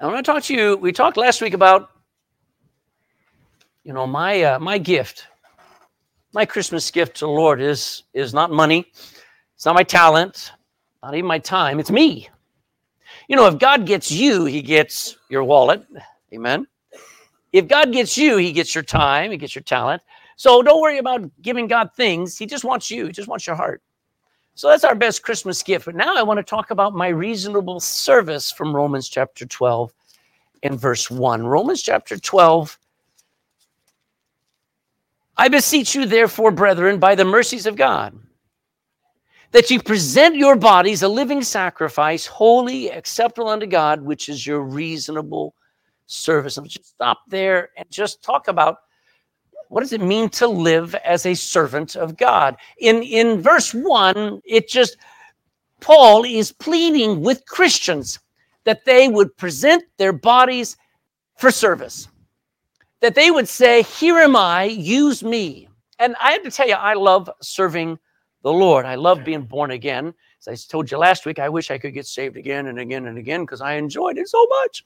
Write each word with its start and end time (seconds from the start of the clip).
I 0.00 0.06
want 0.06 0.24
to 0.24 0.32
talk 0.32 0.44
to 0.44 0.54
you. 0.54 0.76
We 0.76 0.92
talked 0.92 1.16
last 1.16 1.40
week 1.40 1.54
about, 1.54 1.90
you 3.82 3.92
know, 3.92 4.06
my 4.06 4.42
uh, 4.42 4.58
my 4.60 4.78
gift, 4.78 5.26
my 6.32 6.46
Christmas 6.46 6.88
gift 6.92 7.16
to 7.16 7.24
the 7.24 7.30
Lord 7.30 7.60
is 7.60 8.04
is 8.14 8.32
not 8.32 8.52
money, 8.52 8.86
it's 9.56 9.66
not 9.66 9.74
my 9.74 9.82
talent, 9.82 10.52
not 11.02 11.14
even 11.14 11.26
my 11.26 11.40
time. 11.40 11.80
It's 11.80 11.90
me. 11.90 12.28
You 13.28 13.34
know, 13.34 13.48
if 13.48 13.58
God 13.58 13.86
gets 13.86 14.08
you, 14.12 14.44
He 14.44 14.62
gets 14.62 15.16
your 15.30 15.42
wallet. 15.42 15.84
Amen. 16.32 16.68
If 17.52 17.66
God 17.66 17.92
gets 17.92 18.16
you, 18.16 18.36
He 18.36 18.52
gets 18.52 18.76
your 18.76 18.84
time, 18.84 19.32
He 19.32 19.36
gets 19.36 19.56
your 19.56 19.64
talent. 19.64 20.00
So 20.36 20.62
don't 20.62 20.80
worry 20.80 20.98
about 20.98 21.28
giving 21.42 21.66
God 21.66 21.90
things. 21.96 22.38
He 22.38 22.46
just 22.46 22.62
wants 22.62 22.88
you. 22.88 23.06
He 23.06 23.12
just 23.12 23.26
wants 23.26 23.48
your 23.48 23.56
heart. 23.56 23.82
So 24.58 24.66
that's 24.66 24.82
our 24.82 24.96
best 24.96 25.22
Christmas 25.22 25.62
gift. 25.62 25.84
But 25.84 25.94
now 25.94 26.16
I 26.16 26.24
want 26.24 26.38
to 26.38 26.42
talk 26.42 26.72
about 26.72 26.92
my 26.92 27.06
reasonable 27.06 27.78
service 27.78 28.50
from 28.50 28.74
Romans 28.74 29.08
chapter 29.08 29.46
12 29.46 29.92
and 30.64 30.80
verse 30.80 31.08
1. 31.08 31.46
Romans 31.46 31.80
chapter 31.80 32.18
12. 32.18 32.76
I 35.36 35.46
beseech 35.46 35.94
you, 35.94 36.06
therefore, 36.06 36.50
brethren, 36.50 36.98
by 36.98 37.14
the 37.14 37.24
mercies 37.24 37.66
of 37.66 37.76
God, 37.76 38.18
that 39.52 39.70
you 39.70 39.80
present 39.80 40.34
your 40.34 40.56
bodies 40.56 41.04
a 41.04 41.08
living 41.08 41.44
sacrifice, 41.44 42.26
holy, 42.26 42.90
acceptable 42.90 43.50
unto 43.50 43.66
God, 43.66 44.02
which 44.02 44.28
is 44.28 44.44
your 44.44 44.62
reasonable 44.62 45.54
service. 46.06 46.56
And 46.56 46.68
just 46.68 46.84
stop 46.84 47.20
there 47.28 47.68
and 47.76 47.88
just 47.92 48.24
talk 48.24 48.48
about 48.48 48.78
what 49.68 49.80
does 49.80 49.92
it 49.92 50.00
mean 50.00 50.28
to 50.30 50.46
live 50.46 50.94
as 50.96 51.26
a 51.26 51.34
servant 51.34 51.96
of 51.96 52.16
God? 52.16 52.56
In, 52.78 53.02
in 53.02 53.40
verse 53.40 53.72
1, 53.74 54.42
it 54.44 54.68
just, 54.68 54.96
Paul 55.80 56.24
is 56.24 56.52
pleading 56.52 57.20
with 57.20 57.44
Christians 57.46 58.18
that 58.64 58.84
they 58.84 59.08
would 59.08 59.36
present 59.36 59.84
their 59.96 60.12
bodies 60.12 60.76
for 61.36 61.50
service, 61.50 62.08
that 63.00 63.14
they 63.14 63.30
would 63.30 63.48
say, 63.48 63.82
Here 63.82 64.18
am 64.18 64.36
I, 64.36 64.64
use 64.64 65.22
me. 65.22 65.68
And 65.98 66.16
I 66.20 66.32
have 66.32 66.42
to 66.42 66.50
tell 66.50 66.68
you, 66.68 66.74
I 66.74 66.94
love 66.94 67.30
serving 67.40 67.98
the 68.42 68.52
Lord. 68.52 68.86
I 68.86 68.94
love 68.94 69.24
being 69.24 69.42
born 69.42 69.72
again. 69.72 70.14
As 70.40 70.48
I 70.48 70.70
told 70.70 70.90
you 70.90 70.98
last 70.98 71.26
week, 71.26 71.38
I 71.38 71.48
wish 71.48 71.70
I 71.70 71.78
could 71.78 71.94
get 71.94 72.06
saved 72.06 72.36
again 72.36 72.68
and 72.68 72.78
again 72.78 73.06
and 73.06 73.18
again 73.18 73.42
because 73.42 73.60
I 73.60 73.74
enjoyed 73.74 74.18
it 74.18 74.28
so 74.28 74.46
much. 74.46 74.84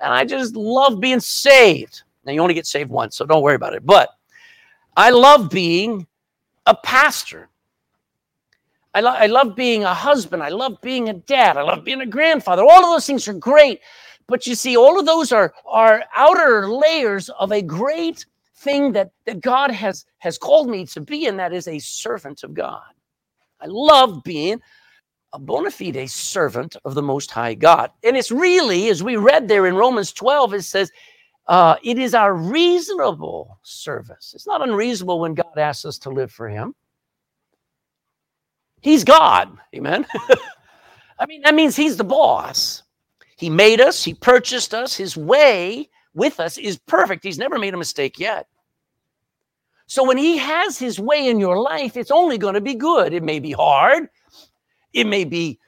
And 0.00 0.12
I 0.12 0.24
just 0.24 0.56
love 0.56 1.00
being 1.00 1.20
saved. 1.20 2.02
Now, 2.24 2.32
you 2.32 2.40
only 2.40 2.54
get 2.54 2.66
saved 2.66 2.90
once, 2.90 3.16
so 3.16 3.26
don't 3.26 3.42
worry 3.42 3.56
about 3.56 3.74
it. 3.74 3.84
But 3.84 4.10
I 4.96 5.10
love 5.10 5.50
being 5.50 6.06
a 6.66 6.74
pastor. 6.74 7.48
I, 8.94 9.00
lo- 9.00 9.14
I 9.16 9.26
love 9.26 9.56
being 9.56 9.84
a 9.84 9.94
husband. 9.94 10.42
I 10.42 10.50
love 10.50 10.80
being 10.82 11.08
a 11.08 11.14
dad. 11.14 11.56
I 11.56 11.62
love 11.62 11.84
being 11.84 12.02
a 12.02 12.06
grandfather. 12.06 12.62
All 12.62 12.84
of 12.84 12.90
those 12.90 13.06
things 13.06 13.26
are 13.26 13.34
great. 13.34 13.80
But 14.28 14.46
you 14.46 14.54
see, 14.54 14.76
all 14.76 14.98
of 14.98 15.06
those 15.06 15.32
are, 15.32 15.52
are 15.66 16.04
outer 16.14 16.68
layers 16.68 17.28
of 17.30 17.52
a 17.52 17.62
great 17.62 18.26
thing 18.56 18.92
that, 18.92 19.10
that 19.24 19.40
God 19.40 19.70
has, 19.70 20.04
has 20.18 20.38
called 20.38 20.68
me 20.68 20.86
to 20.86 21.00
be, 21.00 21.26
and 21.26 21.38
that 21.38 21.52
is 21.52 21.66
a 21.68 21.78
servant 21.78 22.44
of 22.44 22.54
God. 22.54 22.82
I 23.60 23.66
love 23.66 24.22
being 24.22 24.60
a 25.32 25.38
bona 25.38 25.70
fide 25.70 26.10
servant 26.10 26.76
of 26.84 26.94
the 26.94 27.02
Most 27.02 27.30
High 27.30 27.54
God. 27.54 27.90
And 28.04 28.16
it's 28.16 28.30
really, 28.30 28.88
as 28.90 29.02
we 29.02 29.16
read 29.16 29.48
there 29.48 29.66
in 29.66 29.74
Romans 29.74 30.12
12, 30.12 30.54
it 30.54 30.62
says, 30.62 30.92
uh, 31.52 31.76
it 31.82 31.98
is 31.98 32.14
our 32.14 32.32
reasonable 32.32 33.58
service. 33.62 34.32
It's 34.34 34.46
not 34.46 34.66
unreasonable 34.66 35.20
when 35.20 35.34
God 35.34 35.58
asks 35.58 35.84
us 35.84 35.98
to 35.98 36.08
live 36.08 36.32
for 36.32 36.48
Him. 36.48 36.74
He's 38.80 39.04
God. 39.04 39.58
Amen. 39.76 40.06
I 41.18 41.26
mean, 41.26 41.42
that 41.42 41.54
means 41.54 41.76
He's 41.76 41.98
the 41.98 42.04
boss. 42.04 42.84
He 43.36 43.50
made 43.50 43.82
us, 43.82 44.02
He 44.02 44.14
purchased 44.14 44.72
us. 44.72 44.96
His 44.96 45.14
way 45.14 45.90
with 46.14 46.40
us 46.40 46.56
is 46.56 46.78
perfect. 46.78 47.22
He's 47.22 47.36
never 47.36 47.58
made 47.58 47.74
a 47.74 47.76
mistake 47.76 48.18
yet. 48.18 48.46
So 49.86 50.06
when 50.06 50.16
He 50.16 50.38
has 50.38 50.78
His 50.78 50.98
way 50.98 51.28
in 51.28 51.38
your 51.38 51.60
life, 51.60 51.98
it's 51.98 52.10
only 52.10 52.38
going 52.38 52.54
to 52.54 52.62
be 52.62 52.74
good. 52.74 53.12
It 53.12 53.22
may 53.22 53.40
be 53.40 53.52
hard, 53.52 54.08
it 54.94 55.06
may 55.06 55.24
be 55.24 55.60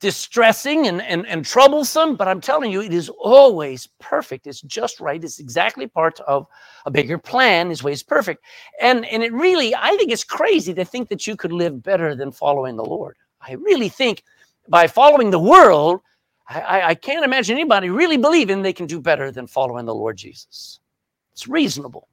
distressing 0.00 0.86
and, 0.86 1.02
and, 1.02 1.26
and 1.26 1.44
troublesome, 1.44 2.14
but 2.14 2.28
I'm 2.28 2.40
telling 2.40 2.70
you, 2.70 2.82
it 2.82 2.92
is 2.92 3.08
always 3.08 3.88
perfect. 3.98 4.46
It's 4.46 4.60
just 4.62 5.00
right. 5.00 5.22
It's 5.22 5.40
exactly 5.40 5.86
part 5.86 6.20
of 6.20 6.46
a 6.86 6.90
bigger 6.90 7.18
plan. 7.18 7.70
His 7.70 7.82
way 7.82 7.92
is 7.92 8.02
perfect. 8.02 8.44
And, 8.80 9.04
and 9.06 9.22
it 9.22 9.32
really, 9.32 9.74
I 9.74 9.96
think 9.96 10.12
it's 10.12 10.24
crazy 10.24 10.72
to 10.74 10.84
think 10.84 11.08
that 11.08 11.26
you 11.26 11.36
could 11.36 11.52
live 11.52 11.82
better 11.82 12.14
than 12.14 12.30
following 12.30 12.76
the 12.76 12.84
Lord. 12.84 13.16
I 13.40 13.54
really 13.54 13.88
think 13.88 14.22
by 14.68 14.86
following 14.86 15.30
the 15.30 15.38
world, 15.38 16.00
I, 16.48 16.82
I 16.82 16.94
can't 16.94 17.24
imagine 17.24 17.56
anybody 17.56 17.90
really 17.90 18.16
believing 18.16 18.62
they 18.62 18.72
can 18.72 18.86
do 18.86 19.00
better 19.00 19.30
than 19.30 19.46
following 19.46 19.84
the 19.84 19.94
Lord 19.94 20.16
Jesus. 20.16 20.80
It's 21.32 21.46
reasonable. 21.46 22.08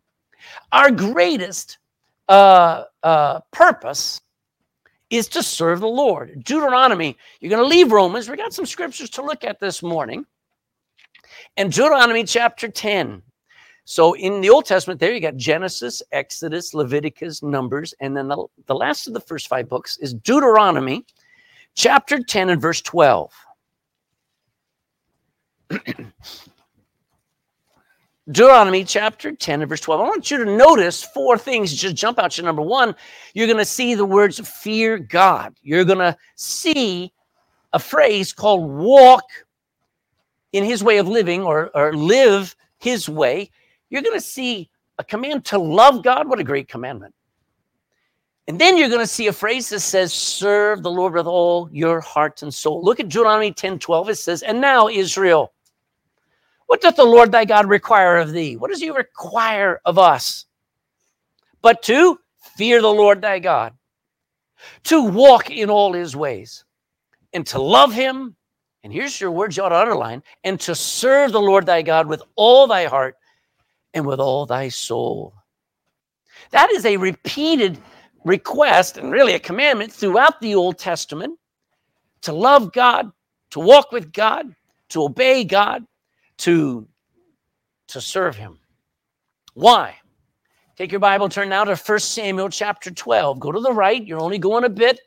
Our 0.72 0.92
greatest 0.92 1.78
uh, 2.28 2.84
uh, 3.04 3.40
purpose 3.52 4.22
is 5.10 5.28
to 5.30 5.44
serve 5.44 5.80
the 5.80 5.88
Lord. 5.88 6.44
Deuteronomy, 6.44 7.18
you're 7.40 7.50
going 7.50 7.62
to 7.62 7.68
leave 7.68 7.92
Romans. 7.92 8.30
We 8.30 8.38
got 8.38 8.54
some 8.54 8.66
scriptures 8.66 9.10
to 9.12 9.22
look 9.22 9.44
at 9.44 9.60
this 9.60 9.84
morning. 9.84 10.26
And 11.58 11.72
Deuteronomy 11.72 12.24
chapter 12.24 12.68
10. 12.68 13.22
So 13.86 14.14
in 14.14 14.42
the 14.42 14.50
Old 14.50 14.66
Testament, 14.66 15.00
there 15.00 15.14
you 15.14 15.20
got 15.20 15.38
Genesis, 15.38 16.02
Exodus, 16.12 16.74
Leviticus, 16.74 17.44
Numbers, 17.44 17.94
and 18.00 18.18
then 18.18 18.28
the, 18.28 18.46
the 18.66 18.74
last 18.74 19.08
of 19.08 19.14
the 19.14 19.20
first 19.20 19.48
five 19.48 19.70
books 19.70 19.98
is 19.98 20.14
Deuteronomy 20.16 21.06
chapter 21.76 22.22
10 22.22 22.50
and 22.50 22.62
verse 22.62 22.82
12. 22.82 23.32
Deuteronomy 28.32 28.84
chapter 28.84 29.32
10 29.32 29.62
and 29.62 29.70
verse 29.70 29.82
12. 29.82 30.02
I 30.02 30.04
want 30.04 30.32
you 30.32 30.44
to 30.44 30.58
notice 30.58 31.04
four 31.04 31.38
things 31.38 31.74
just 31.74 31.96
jump 31.96 32.18
out 32.18 32.38
you. 32.38 32.44
Number 32.44 32.64
one, 32.64 32.96
you're 33.36 33.46
going 33.46 33.60
to 33.60 33.66
see 33.66 33.94
the 33.94 34.06
words 34.06 34.40
fear 34.40 34.98
God. 34.98 35.56
You're 35.62 35.86
going 35.86 36.00
to 36.00 36.18
see 36.36 37.14
a 37.74 37.80
phrase 37.80 38.34
called 38.34 38.68
walk 38.68 39.26
in 40.54 40.64
his 40.64 40.84
way 40.84 40.98
of 40.98 41.08
living 41.08 41.44
or, 41.44 41.70
or 41.76 41.94
live 41.94 42.56
his 42.80 43.08
way. 43.08 43.52
You're 43.90 44.02
going 44.02 44.18
to 44.18 44.26
see 44.26 44.72
a 44.98 45.04
command 45.04 45.46
to 45.46 45.60
love 45.60 46.02
God. 46.02 46.28
What 46.28 46.40
a 46.40 46.44
great 46.44 46.68
commandment. 46.68 47.14
And 48.48 48.60
then 48.60 48.78
you're 48.78 48.90
going 48.90 49.02
to 49.02 49.08
see 49.08 49.28
a 49.28 49.34
phrase 49.34 49.70
that 49.70 49.82
says, 49.82 50.14
serve 50.14 50.82
the 50.82 50.92
Lord 50.92 51.14
with 51.14 51.28
all 51.28 51.70
your 51.72 52.00
heart 52.00 52.42
and 52.42 52.54
soul. 52.54 52.84
Look 52.84 53.00
at 53.00 53.10
Deuteronomy 53.10 53.52
10 53.52 53.78
12. 53.80 54.10
It 54.10 54.16
says, 54.16 54.42
and 54.44 54.62
now, 54.62 54.88
Israel, 54.88 55.52
what 56.68 56.82
doth 56.82 56.96
the 56.96 57.04
Lord 57.04 57.32
thy 57.32 57.46
God 57.46 57.68
require 57.68 58.18
of 58.18 58.32
thee? 58.32 58.58
What 58.58 58.72
does 58.72 58.82
he 58.82 58.90
require 58.90 59.82
of 59.86 59.98
us? 59.98 60.46
But 61.62 61.84
to 61.84 62.20
fear 62.58 62.82
the 62.82 62.88
Lord 62.88 63.22
thy 63.22 63.40
God, 63.40 63.74
to 64.86 65.04
walk 65.04 65.50
in 65.50 65.70
all 65.70 65.94
his 65.94 66.16
ways, 66.16 66.64
and 67.34 67.46
to 67.48 67.62
love 67.62 67.94
him. 67.94 68.36
And 68.84 68.94
here's 68.94 69.20
your 69.20 69.32
words 69.32 69.58
you 69.58 69.64
ought 69.64 69.70
to 69.70 69.76
underline 69.76 70.24
and 70.44 70.60
to 70.62 70.76
serve 70.76 71.32
the 71.32 71.42
Lord 71.42 71.66
thy 71.66 71.82
God 71.82 72.08
with 72.08 72.22
all 72.36 72.68
thy 72.68 72.86
heart 72.86 73.16
and 73.94 74.06
with 74.06 74.20
all 74.20 74.46
thy 74.46 74.70
soul. 74.70 75.34
That 76.52 76.72
is 76.72 76.86
a 76.86 76.98
repeated 76.98 77.80
request 78.24 78.98
and 78.98 79.12
really 79.12 79.34
a 79.34 79.40
commandment 79.40 79.92
throughout 79.92 80.40
the 80.40 80.56
Old 80.56 80.78
Testament 80.78 81.40
to 82.22 82.34
love 82.34 82.74
God, 82.74 83.12
to 83.52 83.60
walk 83.60 83.92
with 83.92 84.12
God, 84.12 84.54
to 84.90 85.04
obey 85.04 85.44
God, 85.44 85.86
to, 86.40 86.88
to 87.88 88.02
serve 88.02 88.36
him. 88.36 88.60
Why? 89.54 89.96
Take 90.76 90.92
your 90.92 91.00
Bible, 91.00 91.30
turn 91.30 91.50
now 91.50 91.64
to 91.64 91.76
1 91.76 92.00
Samuel 92.00 92.50
chapter 92.50 92.92
12. 92.92 93.40
Go 93.40 93.52
to 93.52 93.60
the 93.62 93.72
right. 93.72 94.06
You're 94.06 94.20
only 94.20 94.38
going 94.38 94.66
a 94.66 94.70
bit 94.70 95.00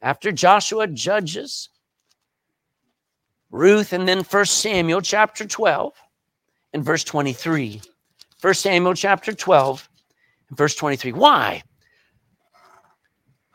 after 0.00 0.32
Joshua, 0.32 0.86
Judges, 0.86 1.68
Ruth, 3.50 3.92
and 3.92 4.08
then 4.08 4.24
1 4.24 4.44
Samuel 4.46 5.02
chapter 5.02 5.46
12 5.46 5.92
and 6.72 6.84
verse 6.84 7.04
23. 7.04 7.82
1 8.40 8.54
Samuel 8.54 8.94
chapter 8.94 9.32
12 9.32 9.88
and 10.48 10.56
verse 10.56 10.74
23. 10.74 11.12
Why? 11.12 11.62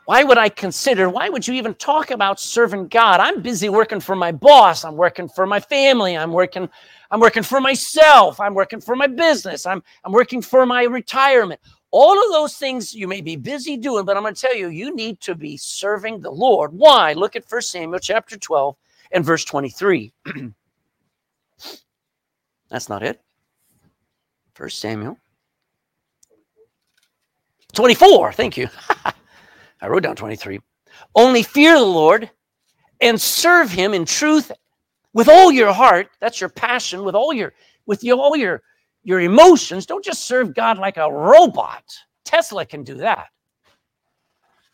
Why 0.06 0.24
would 0.24 0.38
I 0.38 0.50
consider, 0.50 1.10
why 1.10 1.30
would 1.30 1.48
you 1.48 1.56
even 1.56 1.74
talk 1.74 2.12
about 2.12 2.40
serving 2.40 2.90
God? 2.90 3.20
I'm 3.20 3.42
busy 3.42 3.70
working 3.70 4.00
for 4.00 4.16
my 4.16 4.32
boss. 4.32 4.86
I'm 4.86 4.96
working 4.96 5.28
for 5.28 5.48
my 5.48 5.60
family. 5.60 6.16
I'm 6.16 6.32
working, 6.32 6.70
I'm 7.16 7.22
working 7.22 7.44
for 7.44 7.62
myself. 7.62 8.42
I'm 8.42 8.54
working 8.54 8.82
for 8.82 8.94
my 8.94 9.08
business. 9.08 9.66
I'm, 9.66 9.82
I'm 10.04 10.12
working 10.12 10.42
for 10.42 10.66
my 10.66 10.84
retirement. 10.84 11.62
All 11.92 12.22
of 12.22 12.30
those 12.34 12.58
things 12.58 12.94
you 12.94 13.08
may 13.08 13.22
be 13.22 13.38
busy 13.38 13.78
doing, 13.78 14.04
but 14.04 14.18
I'm 14.18 14.24
going 14.24 14.36
to 14.36 14.42
tell 14.42 14.54
you, 14.54 14.68
you 14.68 14.94
need 14.94 15.22
to 15.22 15.34
be 15.34 15.56
serving 15.56 16.20
the 16.20 16.30
Lord. 16.30 16.74
Why? 16.74 17.14
Look 17.14 17.38
at 17.38 17.46
1 17.50 17.62
Samuel 17.62 18.00
chapter 18.00 18.38
12 18.38 18.76
and 19.14 19.24
verse 19.24 19.46
23. 19.46 20.12
That's 22.70 22.90
not 22.90 23.02
it. 23.02 23.22
1 24.58 24.70
Samuel 24.72 25.18
24. 27.72 28.34
Thank 28.34 28.58
you. 28.58 28.68
I 29.82 29.88
wrote 29.88 30.04
down 30.04 30.18
23. 30.18 30.60
Only 31.16 31.44
fear 31.44 31.80
the 31.80 31.86
Lord 31.86 32.30
and 33.00 33.22
serve 33.22 33.72
him 33.72 33.94
in 33.94 34.04
truth 34.04 34.52
with 35.16 35.30
all 35.30 35.50
your 35.50 35.72
heart, 35.72 36.10
that's 36.20 36.42
your 36.42 36.50
passion, 36.50 37.06
with 37.06 37.16
all 37.16 37.34
your 37.34 37.54
with 37.88 38.04
your, 38.04 38.20
all 38.20 38.36
your 38.36 38.62
your 39.04 39.22
emotions. 39.22 39.86
Don't 39.86 40.04
just 40.04 40.26
serve 40.26 40.54
God 40.54 40.78
like 40.78 40.98
a 40.98 41.12
robot. 41.12 41.84
Tesla 42.26 42.66
can 42.66 42.84
do 42.84 42.96
that. 42.96 43.28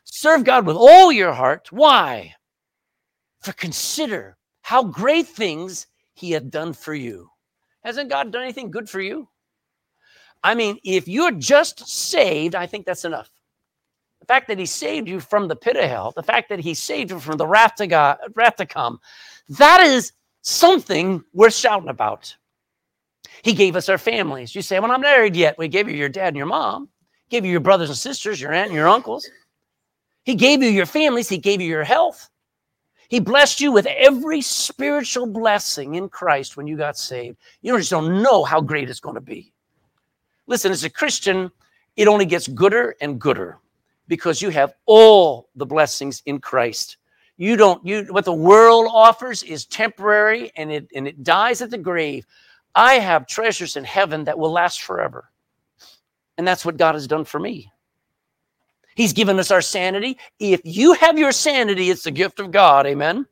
Serve 0.03 0.43
God 0.43 0.65
with 0.65 0.75
all 0.75 1.11
your 1.11 1.31
heart. 1.31 1.71
Why? 1.71 2.33
For 3.41 3.53
consider 3.53 4.38
how 4.61 4.83
great 4.83 5.27
things 5.27 5.88
he 6.13 6.31
hath 6.31 6.49
done 6.49 6.73
for 6.73 6.95
you. 6.95 7.29
Hasn't 7.83 8.09
God 8.09 8.31
done 8.31 8.43
anything 8.43 8.71
good 8.71 8.89
for 8.89 8.99
you? 8.99 9.27
I 10.43 10.55
mean, 10.55 10.79
if 10.83 11.07
you're 11.07 11.31
just 11.31 11.88
saved, 11.88 12.55
I 12.55 12.65
think 12.65 12.85
that's 12.85 13.05
enough. 13.05 13.29
The 14.21 14.25
fact 14.25 14.47
that 14.47 14.57
he 14.59 14.65
saved 14.65 15.07
you 15.07 15.19
from 15.19 15.47
the 15.47 15.55
pit 15.55 15.77
of 15.77 15.88
hell, 15.89 16.13
the 16.15 16.23
fact 16.23 16.49
that 16.49 16.59
he 16.59 16.73
saved 16.73 17.11
you 17.11 17.19
from 17.19 17.38
the 17.38 17.47
wrath 17.47 17.75
to, 17.75 17.88
God, 17.88 18.17
wrath 18.35 18.55
to 18.55 18.65
come, 18.65 18.99
that 19.49 19.81
is 19.81 20.13
something 20.41 21.23
worth 21.33 21.53
shouting 21.53 21.89
about. 21.89 22.35
He 23.43 23.53
gave 23.53 23.75
us 23.75 23.89
our 23.89 23.97
families. 23.97 24.53
You 24.55 24.61
say, 24.61 24.79
Well, 24.79 24.91
I'm 24.91 25.01
not 25.01 25.01
married 25.01 25.35
yet. 25.35 25.57
We 25.57 25.67
gave 25.67 25.89
you 25.89 25.95
your 25.95 26.09
dad 26.09 26.29
and 26.29 26.38
your 26.38 26.45
mom, 26.45 26.89
gave 27.29 27.45
you 27.45 27.51
your 27.51 27.59
brothers 27.59 27.89
and 27.89 27.97
sisters, 27.97 28.39
your 28.39 28.53
aunt 28.53 28.67
and 28.67 28.75
your 28.75 28.88
uncles. 28.88 29.29
He 30.23 30.35
gave 30.35 30.61
you 30.61 30.69
your 30.69 30.85
families, 30.85 31.29
He 31.29 31.38
gave 31.38 31.61
you 31.61 31.67
your 31.67 31.83
health. 31.83 32.29
He 33.09 33.19
blessed 33.19 33.59
you 33.59 33.73
with 33.73 33.88
every 33.88 34.41
spiritual 34.41 35.25
blessing 35.25 35.95
in 35.95 36.07
Christ 36.07 36.55
when 36.55 36.65
you 36.65 36.77
got 36.77 36.97
saved. 36.97 37.38
You 37.61 37.77
just 37.77 37.89
don't 37.89 38.23
know 38.23 38.45
how 38.45 38.61
great 38.61 38.89
it's 38.89 39.01
going 39.01 39.15
to 39.15 39.21
be. 39.21 39.51
Listen, 40.47 40.71
as 40.71 40.85
a 40.85 40.89
Christian, 40.89 41.51
it 41.97 42.07
only 42.07 42.25
gets 42.25 42.47
gooder 42.47 42.95
and 43.01 43.19
gooder 43.19 43.57
because 44.07 44.41
you 44.41 44.49
have 44.49 44.75
all 44.85 45.49
the 45.55 45.65
blessings 45.65 46.23
in 46.25 46.39
Christ. 46.39 46.97
You 47.41 47.57
don't, 47.57 47.83
you 47.83 48.03
what 48.11 48.25
the 48.25 48.31
world 48.31 48.85
offers 48.88 49.41
is 49.41 49.65
temporary 49.65 50.51
and 50.55 50.71
it 50.71 50.88
and 50.93 51.07
it 51.07 51.23
dies 51.23 51.63
at 51.63 51.71
the 51.71 51.77
grave. 51.79 52.23
I 52.75 52.99
have 52.99 53.25
treasures 53.25 53.77
in 53.77 53.83
heaven 53.83 54.25
that 54.25 54.38
will 54.38 54.51
last 54.51 54.83
forever. 54.83 55.31
And 56.38 56.47
that's 56.47 56.63
what 56.63 56.77
God 56.77 56.93
has 56.93 57.07
done 57.07 57.25
for 57.25 57.39
me. 57.39 57.71
He's 58.93 59.13
given 59.13 59.39
us 59.39 59.49
our 59.49 59.63
sanity. 59.63 60.19
If 60.38 60.61
you 60.65 60.93
have 60.93 61.17
your 61.17 61.31
sanity, 61.31 61.89
it's 61.89 62.03
the 62.03 62.11
gift 62.11 62.39
of 62.39 62.51
God. 62.51 62.85
Amen. 62.85 63.25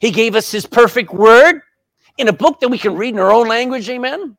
He 0.00 0.10
gave 0.10 0.34
us 0.34 0.50
his 0.50 0.64
perfect 0.64 1.12
word 1.12 1.60
in 2.16 2.28
a 2.28 2.32
book 2.32 2.60
that 2.60 2.70
we 2.70 2.78
can 2.78 2.96
read 2.96 3.12
in 3.12 3.20
our 3.20 3.30
own 3.30 3.46
language. 3.46 3.90
Amen. 3.90 4.38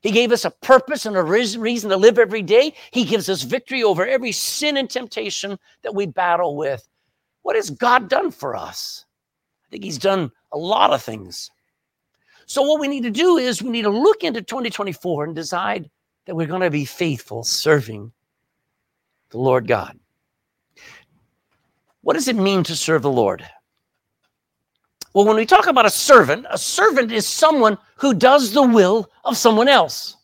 He 0.00 0.10
gave 0.10 0.32
us 0.32 0.44
a 0.44 0.50
purpose 0.50 1.06
and 1.06 1.16
a 1.16 1.22
reason 1.22 1.90
to 1.90 1.96
live 1.96 2.18
every 2.18 2.42
day. 2.42 2.74
He 2.90 3.04
gives 3.04 3.28
us 3.28 3.42
victory 3.42 3.84
over 3.84 4.04
every 4.04 4.32
sin 4.32 4.78
and 4.78 4.90
temptation 4.90 5.60
that 5.84 5.94
we 5.94 6.06
battle 6.06 6.56
with. 6.56 6.88
What 7.42 7.56
has 7.56 7.70
God 7.70 8.08
done 8.08 8.30
for 8.30 8.56
us? 8.56 9.04
I 9.66 9.70
think 9.70 9.84
He's 9.84 9.98
done 9.98 10.30
a 10.52 10.58
lot 10.58 10.92
of 10.92 11.02
things. 11.02 11.50
So, 12.46 12.62
what 12.62 12.80
we 12.80 12.88
need 12.88 13.02
to 13.04 13.10
do 13.10 13.36
is 13.36 13.62
we 13.62 13.70
need 13.70 13.82
to 13.82 13.90
look 13.90 14.24
into 14.24 14.42
2024 14.42 15.24
and 15.24 15.34
decide 15.34 15.90
that 16.26 16.34
we're 16.34 16.46
going 16.46 16.60
to 16.60 16.70
be 16.70 16.84
faithful 16.84 17.42
serving 17.44 18.12
the 19.30 19.38
Lord 19.38 19.66
God. 19.66 19.98
What 22.02 22.14
does 22.14 22.28
it 22.28 22.36
mean 22.36 22.64
to 22.64 22.76
serve 22.76 23.02
the 23.02 23.10
Lord? 23.10 23.44
Well, 25.14 25.26
when 25.26 25.36
we 25.36 25.46
talk 25.46 25.66
about 25.66 25.86
a 25.86 25.90
servant, 25.90 26.46
a 26.50 26.58
servant 26.58 27.12
is 27.12 27.26
someone 27.26 27.76
who 27.96 28.14
does 28.14 28.52
the 28.52 28.62
will 28.62 29.10
of 29.24 29.36
someone 29.36 29.68
else. 29.68 30.16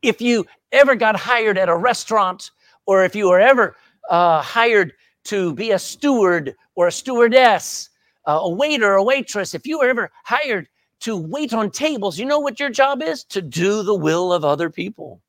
If 0.00 0.20
you 0.20 0.46
ever 0.72 0.94
got 0.94 1.14
hired 1.14 1.58
at 1.58 1.68
a 1.68 1.76
restaurant, 1.76 2.50
or 2.86 3.04
if 3.04 3.14
you 3.14 3.28
were 3.28 3.40
ever 3.40 3.76
uh, 4.08 4.40
hired 4.40 4.92
to 5.24 5.54
be 5.54 5.72
a 5.72 5.78
steward 5.78 6.54
or 6.74 6.88
a 6.88 6.92
stewardess, 6.92 7.90
uh, 8.26 8.40
a 8.42 8.50
waiter, 8.50 8.94
a 8.94 9.02
waitress, 9.02 9.54
if 9.54 9.66
you 9.66 9.78
were 9.78 9.88
ever 9.88 10.10
hired 10.24 10.68
to 11.00 11.16
wait 11.16 11.52
on 11.52 11.70
tables, 11.70 12.18
you 12.18 12.24
know 12.24 12.38
what 12.38 12.60
your 12.60 12.70
job 12.70 13.02
is? 13.02 13.24
To 13.24 13.42
do 13.42 13.82
the 13.82 13.94
will 13.94 14.32
of 14.32 14.44
other 14.44 14.70
people. 14.70 15.20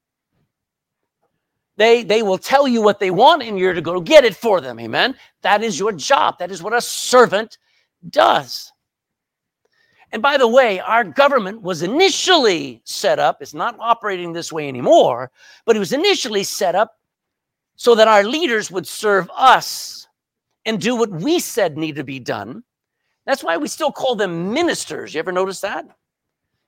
They, 1.75 2.03
they 2.03 2.21
will 2.21 2.37
tell 2.37 2.67
you 2.67 2.81
what 2.81 2.99
they 2.99 3.09
want 3.09 3.41
and 3.41 3.57
you're 3.57 3.73
to 3.73 3.81
go 3.81 3.99
get 3.99 4.25
it 4.25 4.35
for 4.35 4.61
them. 4.61 4.79
Amen. 4.79 5.15
That 5.41 5.63
is 5.63 5.79
your 5.79 5.91
job. 5.91 6.37
That 6.37 6.51
is 6.51 6.61
what 6.61 6.73
a 6.73 6.81
servant 6.81 7.57
does. 8.09 8.71
And 10.11 10.21
by 10.21 10.37
the 10.37 10.47
way, 10.47 10.79
our 10.79 11.03
government 11.03 11.63
was 11.63 11.81
initially 11.81 12.81
set 12.83 13.17
up, 13.17 13.41
it's 13.41 13.55
not 13.55 13.75
operating 13.79 14.31
this 14.31 14.53
way 14.53 14.67
anymore, 14.67 15.31
but 15.65 15.75
it 15.75 15.79
was 15.79 15.91
initially 15.91 16.43
set 16.43 16.75
up 16.75 16.99
so 17.75 17.95
that 17.95 18.07
our 18.07 18.23
leaders 18.23 18.71
would 18.71 18.87
serve 18.87 19.29
us 19.35 20.07
and 20.65 20.79
do 20.79 20.95
what 20.95 21.09
we 21.09 21.39
said 21.39 21.77
needed 21.77 21.97
to 21.97 22.03
be 22.03 22.19
done 22.19 22.63
that's 23.25 23.43
why 23.43 23.57
we 23.57 23.67
still 23.67 23.91
call 23.91 24.15
them 24.15 24.53
ministers. 24.53 25.13
You 25.13 25.19
ever 25.19 25.31
notice 25.31 25.61
that? 25.61 25.85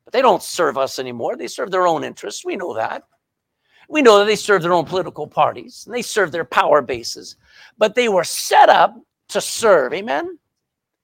But 0.05 0.13
they 0.13 0.21
don't 0.21 0.43
serve 0.43 0.77
us 0.77 0.99
anymore. 0.99 1.35
They 1.35 1.47
serve 1.47 1.71
their 1.71 1.87
own 1.87 2.03
interests. 2.03 2.45
We 2.45 2.55
know 2.55 2.73
that. 2.75 3.03
We 3.89 4.01
know 4.01 4.19
that 4.19 4.25
they 4.25 4.35
serve 4.35 4.61
their 4.61 4.73
own 4.73 4.85
political 4.85 5.27
parties 5.27 5.83
and 5.85 5.93
they 5.93 6.01
serve 6.01 6.31
their 6.31 6.45
power 6.45 6.81
bases. 6.81 7.35
But 7.77 7.95
they 7.95 8.09
were 8.09 8.23
set 8.23 8.69
up 8.69 8.95
to 9.29 9.41
serve. 9.41 9.93
Amen? 9.93 10.39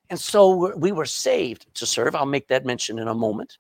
And 0.10 0.20
so 0.20 0.76
we 0.76 0.92
were 0.92 1.06
saved 1.06 1.74
to 1.76 1.86
serve. 1.86 2.16
I'll 2.16 2.26
make 2.26 2.48
that 2.48 2.66
mention 2.66 3.00
in 3.00 3.08
a 3.08 3.14
moment. 3.14 3.58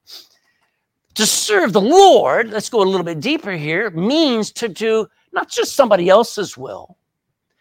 To 1.16 1.26
serve 1.26 1.74
the 1.74 1.82
Lord, 1.82 2.52
let's 2.52 2.70
go 2.70 2.82
a 2.82 2.84
little 2.84 3.06
bit 3.06 3.20
deeper 3.20 3.52
here, 3.52 3.90
means 3.90 4.52
to 4.54 4.70
do 4.70 5.08
not 5.32 5.50
just 5.50 5.76
somebody 5.76 6.10
else's 6.10 6.58
will. 6.58 6.98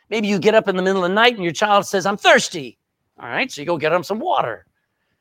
Maybe 0.08 0.28
you 0.28 0.38
get 0.38 0.54
up 0.54 0.68
in 0.68 0.76
the 0.76 0.82
middle 0.82 1.04
of 1.04 1.10
the 1.10 1.14
night 1.14 1.34
and 1.34 1.44
your 1.44 1.52
child 1.52 1.86
says, 1.86 2.04
I'm 2.04 2.16
thirsty. 2.16 2.78
All 3.18 3.28
right, 3.28 3.50
so 3.50 3.60
you 3.60 3.66
go 3.66 3.76
get 3.76 3.90
them 3.90 4.02
some 4.02 4.18
water. 4.18 4.66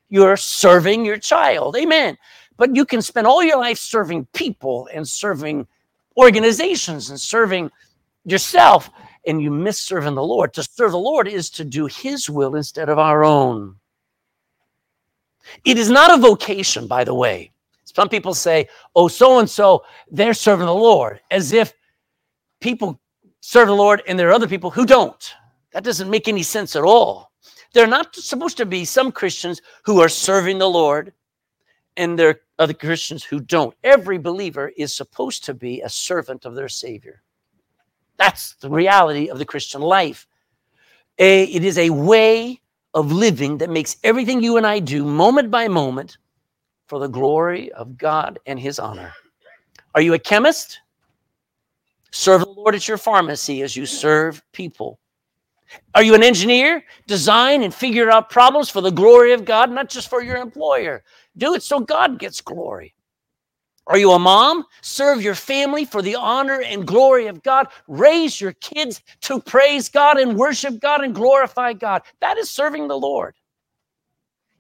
You're 0.10 0.38
serving 0.38 1.06
your 1.06 1.18
child. 1.18 1.76
Amen. 1.76 2.18
But 2.58 2.76
you 2.76 2.86
can 2.86 3.02
spend 3.02 3.28
all 3.28 3.44
your 3.44 3.60
life 3.60 3.78
serving 3.78 4.26
people 4.34 4.90
and 4.94 5.08
serving 5.08 5.68
organizations 6.18 7.10
and 7.10 7.20
serving 7.20 7.70
yourself, 8.26 8.90
and 9.26 9.42
you 9.42 9.52
miss 9.52 9.80
serving 9.80 10.16
the 10.16 10.24
Lord. 10.24 10.54
To 10.56 10.64
serve 10.64 10.92
the 10.92 10.98
Lord 10.98 11.28
is 11.28 11.50
to 11.52 11.64
do 11.64 11.86
His 11.86 12.30
will 12.30 12.56
instead 12.56 12.90
of 12.90 12.98
our 12.98 13.24
own. 13.24 13.76
It 15.66 15.78
is 15.78 15.90
not 15.90 16.14
a 16.14 16.22
vocation, 16.22 16.88
by 16.88 17.04
the 17.04 17.14
way. 17.14 17.52
Some 17.86 18.10
people 18.10 18.34
say, 18.34 18.68
oh, 18.96 19.08
so 19.08 19.40
and 19.40 19.50
so, 19.50 19.84
they're 20.12 20.34
serving 20.34 20.66
the 20.66 20.74
Lord, 20.74 21.22
as 21.32 21.54
if 21.54 21.74
people 22.60 23.00
serve 23.42 23.68
the 23.68 23.76
Lord 23.76 24.02
and 24.08 24.18
there 24.18 24.30
are 24.30 24.34
other 24.34 24.48
people 24.48 24.70
who 24.70 24.86
don't. 24.86 25.34
That 25.72 25.84
doesn't 25.84 26.10
make 26.10 26.28
any 26.28 26.44
sense 26.44 26.76
at 26.76 26.84
all. 26.84 27.32
There 27.74 27.84
are 27.84 27.88
not 27.88 28.16
supposed 28.16 28.58
to 28.58 28.66
be 28.66 28.86
some 28.86 29.12
Christians 29.12 29.62
who 29.84 30.02
are 30.02 30.10
serving 30.10 30.58
the 30.58 30.70
Lord 30.70 31.14
and 31.98 32.18
there 32.18 32.30
are 32.30 32.42
other 32.58 32.74
Christians 32.74 33.24
who 33.24 33.40
don't. 33.40 33.76
Every 33.84 34.18
believer 34.18 34.72
is 34.78 34.94
supposed 34.94 35.44
to 35.46 35.54
be 35.54 35.82
a 35.82 35.90
servant 35.90 36.46
of 36.46 36.56
their 36.56 36.70
Savior. 36.70 37.22
That's 38.18 38.56
the 38.56 38.70
reality 38.70 39.30
of 39.30 39.38
the 39.38 39.46
Christian 39.46 39.82
life. 39.82 40.28
A, 41.20 41.44
it 41.44 41.64
is 41.64 41.78
a 41.78 41.90
way 41.90 42.62
of 42.94 43.12
living 43.12 43.58
that 43.60 43.70
makes 43.70 43.98
everything 44.04 44.42
you 44.42 44.58
and 44.58 44.66
I 44.66 44.80
do 44.80 45.06
moment 45.06 45.52
by 45.52 45.68
moment 45.68 46.18
for 46.88 47.00
the 47.00 47.08
glory 47.08 47.72
of 47.74 47.98
God 47.98 48.40
and 48.46 48.60
His 48.60 48.80
honor. 48.80 49.14
Are 49.96 50.02
you 50.02 50.14
a 50.14 50.20
chemist? 50.20 50.80
Serve 52.12 52.42
the 52.42 52.50
Lord 52.50 52.76
at 52.76 52.88
your 52.88 52.98
pharmacy 52.98 53.62
as 53.62 53.76
you 53.76 53.86
serve 53.86 54.42
people. 54.52 55.00
Are 55.94 56.04
you 56.04 56.16
an 56.16 56.24
engineer? 56.24 56.84
Design 57.08 57.64
and 57.64 57.74
figure 57.74 58.10
out 58.10 58.30
problems 58.30 58.70
for 58.70 58.82
the 58.82 58.92
glory 58.92 59.34
of 59.34 59.46
God, 59.46 59.72
not 59.72 59.90
just 59.90 60.10
for 60.10 60.24
your 60.24 60.38
employer. 60.38 61.04
Do 61.38 61.54
it 61.54 61.64
so 61.64 61.80
God 61.80 62.20
gets 62.20 62.42
glory. 62.42 62.96
Are 63.86 63.98
you 63.98 64.12
a 64.12 64.20
mom? 64.20 64.66
Serve 64.82 65.22
your 65.22 65.36
family 65.36 65.84
for 65.84 66.04
the 66.04 66.16
honor 66.16 66.62
and 66.62 66.86
glory 66.86 67.26
of 67.26 67.42
God. 67.42 67.68
Raise 67.88 68.40
your 68.40 68.54
kids 68.54 69.02
to 69.22 69.40
praise 69.40 69.90
God 69.90 70.20
and 70.20 70.38
worship 70.38 70.80
God 70.80 71.04
and 71.04 71.14
glorify 71.14 71.74
God. 71.74 72.04
That 72.22 72.38
is 72.38 72.50
serving 72.52 72.88
the 72.88 72.98
Lord. 72.98 73.36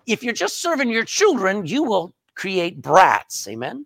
If 0.07 0.23
you're 0.23 0.33
just 0.33 0.61
serving 0.61 0.89
your 0.89 1.05
children, 1.05 1.67
you 1.67 1.83
will 1.83 2.15
create 2.33 2.81
brats. 2.81 3.47
Amen. 3.47 3.85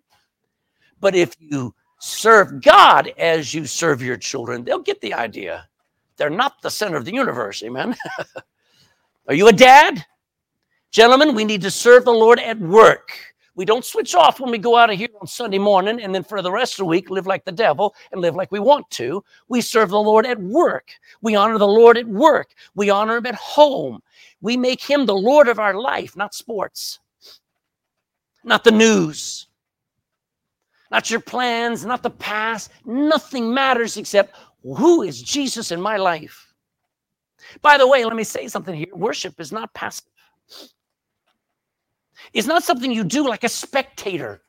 But 0.98 1.14
if 1.14 1.34
you 1.38 1.74
serve 2.04 2.60
God 2.60 3.12
as 3.18 3.54
you 3.54 3.66
serve 3.66 4.02
your 4.02 4.16
children, 4.16 4.62
they'll 4.62 4.78
get 4.78 5.00
the 5.00 5.14
idea. 5.14 5.66
They're 6.16 6.30
not 6.30 6.60
the 6.60 6.70
center 6.70 6.96
of 6.96 7.04
the 7.04 7.14
universe. 7.14 7.62
Amen. 7.62 7.96
Are 9.28 9.34
you 9.34 9.48
a 9.48 9.52
dad? 9.52 10.04
Gentlemen, 10.90 11.34
we 11.34 11.44
need 11.44 11.62
to 11.62 11.70
serve 11.70 12.04
the 12.04 12.12
Lord 12.12 12.38
at 12.38 12.58
work. 12.58 13.10
We 13.56 13.64
don't 13.64 13.84
switch 13.84 14.14
off 14.14 14.38
when 14.38 14.50
we 14.50 14.58
go 14.58 14.76
out 14.76 14.90
of 14.90 14.98
here 14.98 15.08
on 15.20 15.26
Sunday 15.26 15.58
morning 15.58 16.00
and 16.02 16.14
then 16.14 16.24
for 16.24 16.42
the 16.42 16.50
rest 16.50 16.74
of 16.74 16.78
the 16.78 16.84
week 16.86 17.08
live 17.08 17.26
like 17.26 17.44
the 17.44 17.52
devil 17.52 17.94
and 18.12 18.20
live 18.20 18.34
like 18.34 18.52
we 18.52 18.60
want 18.60 18.88
to. 18.90 19.24
We 19.48 19.60
serve 19.60 19.90
the 19.90 19.98
Lord 19.98 20.26
at 20.26 20.38
work. 20.38 20.90
We 21.22 21.36
honor 21.36 21.58
the 21.58 21.66
Lord 21.66 21.96
at 21.96 22.06
work. 22.06 22.50
We 22.74 22.90
honor 22.90 23.16
him 23.16 23.26
at 23.26 23.34
home. 23.36 24.02
We 24.40 24.56
make 24.56 24.82
him 24.82 25.06
the 25.06 25.14
Lord 25.14 25.48
of 25.48 25.58
our 25.58 25.74
life, 25.74 26.16
not 26.16 26.34
sports, 26.34 26.98
not 28.42 28.62
the 28.62 28.72
news, 28.72 29.46
not 30.94 31.10
your 31.10 31.18
plans, 31.18 31.84
not 31.84 32.04
the 32.04 32.10
past. 32.10 32.70
Nothing 32.84 33.52
matters 33.52 33.96
except 33.96 34.36
who 34.62 35.02
is 35.02 35.20
Jesus 35.20 35.72
in 35.72 35.80
my 35.80 35.96
life? 35.96 36.54
By 37.62 37.78
the 37.78 37.88
way, 37.88 38.04
let 38.04 38.14
me 38.14 38.22
say 38.22 38.46
something 38.46 38.76
here 38.76 38.94
worship 38.94 39.40
is 39.40 39.50
not 39.50 39.74
passive. 39.74 40.06
It's 42.32 42.46
not 42.46 42.62
something 42.62 42.92
you 42.92 43.02
do 43.02 43.26
like 43.28 43.42
a 43.42 43.48
spectator. 43.48 44.42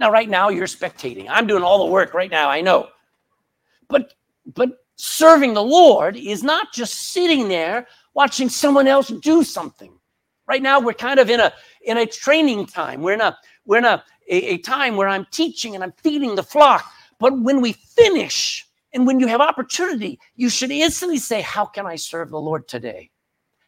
Now, 0.00 0.10
right 0.10 0.28
now, 0.28 0.48
you're 0.48 0.66
spectating. 0.66 1.26
I'm 1.30 1.46
doing 1.46 1.62
all 1.62 1.86
the 1.86 1.92
work 1.92 2.14
right 2.14 2.32
now, 2.32 2.50
I 2.50 2.62
know. 2.62 2.88
But 3.88 4.14
but 4.56 4.70
serving 4.96 5.54
the 5.54 5.62
Lord 5.62 6.16
is 6.16 6.42
not 6.42 6.72
just 6.72 7.12
sitting 7.12 7.46
there 7.46 7.86
watching 8.12 8.48
someone 8.48 8.88
else 8.88 9.06
do 9.22 9.44
something. 9.44 9.96
Right 10.48 10.62
now, 10.62 10.80
we're 10.80 10.94
kind 10.94 11.20
of 11.20 11.30
in 11.30 11.38
a 11.38 11.52
in 11.82 11.98
a 11.98 12.06
training 12.06 12.66
time. 12.66 13.02
We're 13.02 13.14
in 13.14 13.20
a 13.20 13.38
we're 13.66 13.78
in 13.78 13.84
a, 13.84 14.02
a, 14.28 14.54
a 14.54 14.58
time 14.58 14.96
where 14.96 15.08
I'm 15.08 15.26
teaching 15.30 15.74
and 15.74 15.84
I'm 15.84 15.92
feeding 15.92 16.34
the 16.34 16.42
flock. 16.42 16.84
But 17.18 17.38
when 17.40 17.60
we 17.60 17.72
finish 17.72 18.66
and 18.92 19.06
when 19.06 19.20
you 19.20 19.26
have 19.26 19.40
opportunity, 19.40 20.18
you 20.36 20.48
should 20.48 20.70
instantly 20.70 21.18
say, 21.18 21.40
How 21.40 21.64
can 21.64 21.86
I 21.86 21.96
serve 21.96 22.30
the 22.30 22.40
Lord 22.40 22.68
today? 22.68 23.10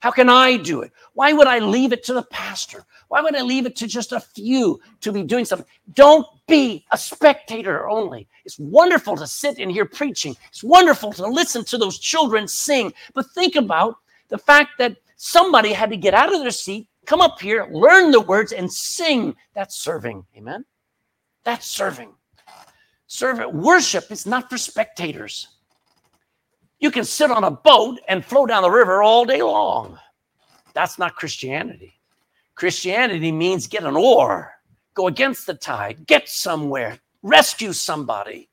How 0.01 0.13
can 0.13 0.29
I 0.29 0.57
do 0.57 0.83
it? 0.83 0.93
Why 1.15 1.33
would 1.33 1.49
I 1.49 1.59
leave 1.59 1.93
it 1.93 2.05
to 2.05 2.15
the 2.15 2.23
pastor? 2.23 2.85
Why 3.09 3.21
would 3.21 3.35
I 3.35 3.43
leave 3.43 3.67
it 3.67 3.75
to 3.77 3.89
just 3.89 4.13
a 4.13 4.21
few 4.21 4.81
to 5.01 5.11
be 5.11 5.25
doing 5.25 5.45
something? 5.45 5.67
Don't 5.95 6.27
be 6.47 6.85
a 6.93 6.99
spectator 6.99 7.89
only. 7.89 8.29
It's 8.45 8.61
wonderful 8.61 9.17
to 9.17 9.27
sit 9.27 9.59
and 9.59 9.73
hear 9.73 9.85
preaching. 9.85 10.37
It's 10.49 10.63
wonderful 10.63 11.13
to 11.15 11.27
listen 11.27 11.65
to 11.65 11.79
those 11.79 11.99
children 11.99 12.47
sing. 12.47 12.93
But 13.13 13.31
think 13.33 13.57
about 13.57 13.97
the 14.29 14.39
fact 14.39 14.79
that 14.79 14.97
somebody 15.17 15.73
had 15.73 15.91
to 15.91 15.97
get 15.97 16.15
out 16.15 16.33
of 16.33 16.41
their 16.41 16.53
seat, 16.53 16.87
come 17.09 17.21
up 17.23 17.41
here, 17.41 17.67
learn 17.73 18.11
the 18.11 18.21
words, 18.21 18.53
and 18.53 18.71
sing. 18.71 19.35
That's 19.55 19.77
serving. 19.77 20.27
Amen? 20.37 20.65
That's 21.43 21.67
serving. 21.67 22.13
Worship 23.51 24.13
is 24.13 24.27
not 24.27 24.51
for 24.51 24.59
spectators. 24.59 25.49
You 26.81 26.91
can 26.91 27.05
sit 27.05 27.31
on 27.31 27.45
a 27.45 27.51
boat 27.51 27.99
and 28.09 28.23
flow 28.23 28.45
down 28.45 28.63
the 28.63 28.71
river 28.71 29.03
all 29.03 29.25
day 29.25 29.43
long. 29.43 29.99
That's 30.75 30.99
not 30.99 31.17
Christianity. 31.17 31.99
Christianity 32.55 33.33
means 33.33 33.67
get 33.67 33.85
an 33.85 33.97
oar, 33.97 34.53
go 34.93 35.07
against 35.07 35.47
the 35.47 35.55
tide, 35.55 36.07
get 36.07 36.29
somewhere, 36.29 36.99
rescue 37.23 37.73
somebody. 37.73 38.51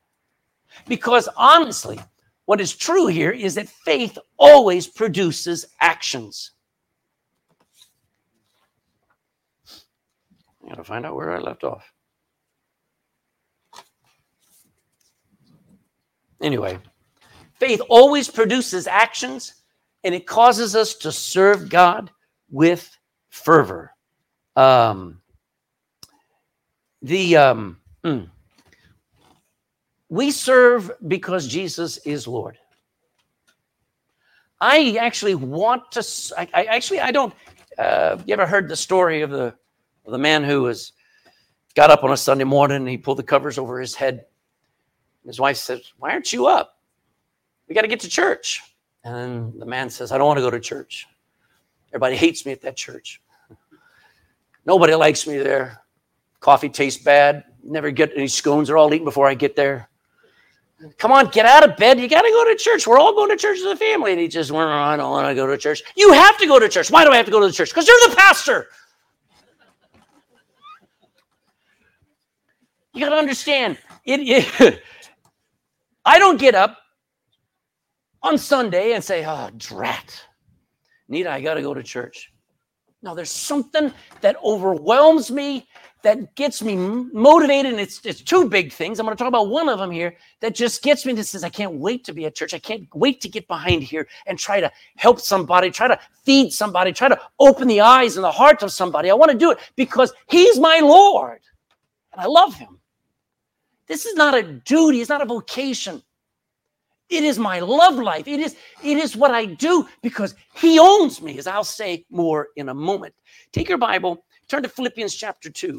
Because 0.88 1.28
honestly, 1.36 2.00
what 2.46 2.60
is 2.60 2.74
true 2.74 3.06
here 3.06 3.32
is 3.32 3.54
that 3.56 3.68
faith 3.68 4.16
always 4.38 4.86
produces 4.86 5.66
actions. 5.80 6.52
I 10.66 10.70
gotta 10.70 10.84
find 10.84 11.06
out 11.06 11.14
where 11.14 11.30
I 11.30 11.38
left 11.38 11.64
off. 11.64 11.92
Anyway, 16.42 16.78
Faith 17.58 17.80
always 17.88 18.28
produces 18.28 18.86
actions 18.86 19.54
and 20.04 20.14
it 20.14 20.26
causes 20.26 20.76
us 20.76 20.94
to 20.94 21.10
serve 21.10 21.68
God 21.68 22.10
with 22.50 22.96
fervor. 23.30 23.92
Um, 24.54 25.20
the 27.02 27.36
um, 27.36 27.78
mm, 28.04 28.28
we 30.08 30.30
serve 30.30 30.90
because 31.08 31.48
Jesus 31.48 31.98
is 31.98 32.28
Lord. 32.28 32.58
I 34.60 34.96
actually 35.00 35.34
want 35.34 35.92
to. 35.92 36.06
I, 36.36 36.48
I 36.52 36.64
actually 36.64 37.00
I 37.00 37.10
don't. 37.10 37.34
Uh, 37.78 38.18
you 38.26 38.32
ever 38.32 38.46
heard 38.46 38.68
the 38.68 38.76
story 38.76 39.22
of 39.22 39.30
the 39.30 39.54
the 40.06 40.18
man 40.18 40.44
who 40.44 40.62
was 40.62 40.92
got 41.74 41.90
up 41.90 42.04
on 42.04 42.12
a 42.12 42.16
Sunday 42.16 42.44
morning 42.44 42.78
and 42.78 42.88
he 42.88 42.96
pulled 42.96 43.18
the 43.18 43.22
covers 43.22 43.58
over 43.58 43.80
his 43.80 43.94
head? 43.94 44.26
His 45.24 45.40
wife 45.40 45.56
says, 45.56 45.92
"Why 45.98 46.10
aren't 46.12 46.32
you 46.32 46.46
up?" 46.46 46.76
We 47.68 47.74
got 47.74 47.82
to 47.82 47.88
get 47.88 48.00
to 48.00 48.08
church. 48.08 48.62
And 49.04 49.60
the 49.60 49.66
man 49.66 49.90
says, 49.90 50.12
I 50.12 50.18
don't 50.18 50.26
want 50.26 50.38
to 50.38 50.42
go 50.42 50.50
to 50.50 50.60
church. 50.60 51.06
Everybody 51.90 52.16
hates 52.16 52.44
me 52.44 52.52
at 52.52 52.60
that 52.62 52.76
church. 52.76 53.20
Nobody 54.64 54.94
likes 54.94 55.26
me 55.26 55.38
there. 55.38 55.80
Coffee 56.40 56.68
tastes 56.68 57.02
bad. 57.02 57.44
Never 57.62 57.90
get 57.90 58.12
any 58.16 58.28
scones. 58.28 58.68
They're 58.68 58.76
all 58.76 58.92
eaten 58.92 59.04
before 59.04 59.28
I 59.28 59.34
get 59.34 59.54
there. 59.54 59.88
Come 60.98 61.10
on, 61.10 61.28
get 61.28 61.46
out 61.46 61.68
of 61.68 61.76
bed. 61.76 61.98
You 61.98 62.08
got 62.08 62.22
to 62.22 62.30
go 62.30 62.44
to 62.44 62.56
church. 62.56 62.86
We're 62.86 62.98
all 62.98 63.14
going 63.14 63.30
to 63.30 63.36
church 63.36 63.58
as 63.58 63.64
a 63.64 63.76
family. 63.76 64.12
And 64.12 64.20
he 64.20 64.28
just 64.28 64.50
went, 64.50 64.68
I 64.68 64.96
don't 64.96 65.10
want 65.10 65.28
to 65.28 65.34
go 65.34 65.46
to 65.46 65.56
church. 65.56 65.82
You 65.96 66.12
have 66.12 66.36
to 66.38 66.46
go 66.46 66.58
to 66.58 66.68
church. 66.68 66.90
Why 66.90 67.04
do 67.04 67.10
I 67.10 67.16
have 67.16 67.26
to 67.26 67.32
go 67.32 67.40
to 67.40 67.46
the 67.46 67.52
church? 67.52 67.70
Because 67.70 67.88
you're 67.88 68.10
the 68.10 68.16
pastor. 68.16 68.66
You 72.96 73.02
got 73.04 73.10
to 73.10 73.16
understand. 73.16 73.76
It, 74.06 74.20
it 74.20 74.82
I 76.06 76.18
don't 76.18 76.40
get 76.40 76.54
up 76.54 76.78
on 78.22 78.38
Sunday 78.38 78.94
and 78.94 79.04
say, 79.04 79.22
oh, 79.26 79.50
drat, 79.58 80.24
Nita, 81.06 81.30
I 81.30 81.42
got 81.42 81.54
to 81.54 81.62
go 81.62 81.74
to 81.74 81.82
church. 81.82 82.32
No, 83.02 83.14
there's 83.14 83.30
something 83.30 83.92
that 84.22 84.36
overwhelms 84.42 85.30
me, 85.30 85.68
that 86.04 86.34
gets 86.36 86.62
me 86.62 86.74
motivated. 86.76 87.72
And 87.72 87.80
it's, 87.82 88.00
it's 88.06 88.22
two 88.22 88.48
big 88.48 88.72
things. 88.72 88.98
I'm 88.98 89.04
going 89.04 89.14
to 89.14 89.22
talk 89.22 89.28
about 89.28 89.50
one 89.50 89.68
of 89.68 89.78
them 89.78 89.90
here 89.90 90.16
that 90.40 90.54
just 90.54 90.82
gets 90.82 91.04
me 91.04 91.12
that 91.12 91.24
says, 91.24 91.44
I 91.44 91.50
can't 91.50 91.74
wait 91.74 92.02
to 92.04 92.14
be 92.14 92.24
at 92.24 92.34
church. 92.34 92.54
I 92.54 92.58
can't 92.58 92.88
wait 92.94 93.20
to 93.20 93.28
get 93.28 93.46
behind 93.46 93.82
here 93.82 94.08
and 94.26 94.38
try 94.38 94.58
to 94.62 94.72
help 94.96 95.20
somebody, 95.20 95.70
try 95.70 95.86
to 95.86 96.00
feed 96.24 96.50
somebody, 96.50 96.94
try 96.94 97.08
to 97.08 97.20
open 97.38 97.68
the 97.68 97.82
eyes 97.82 98.16
and 98.16 98.24
the 98.24 98.32
heart 98.32 98.62
of 98.62 98.72
somebody. 98.72 99.10
I 99.10 99.14
want 99.14 99.32
to 99.32 99.36
do 99.36 99.50
it 99.50 99.58
because 99.76 100.14
He's 100.28 100.58
my 100.58 100.80
Lord 100.80 101.40
and 102.12 102.22
I 102.22 102.24
love 102.24 102.54
Him. 102.54 102.78
This 103.86 104.06
is 104.06 104.14
not 104.14 104.34
a 104.34 104.42
duty, 104.42 105.00
it's 105.00 105.08
not 105.08 105.22
a 105.22 105.26
vocation. 105.26 106.02
It 107.08 107.22
is 107.22 107.38
my 107.38 107.60
love 107.60 107.96
life. 107.96 108.26
It 108.26 108.40
is, 108.40 108.56
it 108.82 108.98
is 108.98 109.16
what 109.16 109.30
I 109.30 109.44
do 109.46 109.86
because 110.02 110.34
he 110.54 110.78
owns 110.80 111.22
me, 111.22 111.38
as 111.38 111.46
I'll 111.46 111.62
say 111.62 112.04
more 112.10 112.48
in 112.56 112.68
a 112.68 112.74
moment. 112.74 113.14
Take 113.52 113.68
your 113.68 113.78
Bible, 113.78 114.24
turn 114.48 114.64
to 114.64 114.68
Philippians 114.68 115.14
chapter 115.14 115.48
2. 115.48 115.78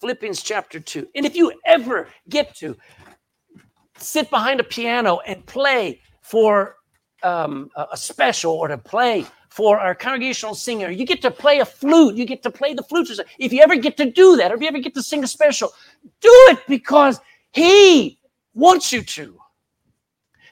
Philippians 0.00 0.42
chapter 0.42 0.78
2. 0.78 1.08
And 1.14 1.24
if 1.24 1.34
you 1.34 1.52
ever 1.64 2.08
get 2.28 2.54
to 2.56 2.76
sit 3.96 4.28
behind 4.30 4.60
a 4.60 4.64
piano 4.64 5.20
and 5.26 5.44
play 5.46 6.00
for 6.20 6.76
um, 7.22 7.70
a 7.90 7.96
special 7.96 8.52
or 8.52 8.68
to 8.68 8.78
play 8.78 9.26
for 9.58 9.80
our 9.80 9.92
congregational 9.92 10.54
singer, 10.54 10.88
you 10.88 11.04
get 11.04 11.20
to 11.20 11.32
play 11.32 11.58
a 11.58 11.64
flute, 11.64 12.14
you 12.14 12.24
get 12.24 12.44
to 12.44 12.50
play 12.50 12.74
the 12.74 12.82
flute. 12.84 13.10
If 13.40 13.52
you 13.52 13.60
ever 13.60 13.74
get 13.74 13.96
to 13.96 14.08
do 14.08 14.36
that, 14.36 14.52
or 14.52 14.54
if 14.54 14.60
you 14.60 14.68
ever 14.68 14.78
get 14.78 14.94
to 14.94 15.02
sing 15.02 15.24
a 15.24 15.26
special, 15.26 15.72
do 16.20 16.30
it 16.50 16.60
because 16.68 17.18
he 17.50 18.20
wants 18.54 18.92
you 18.92 19.02
to 19.02 19.36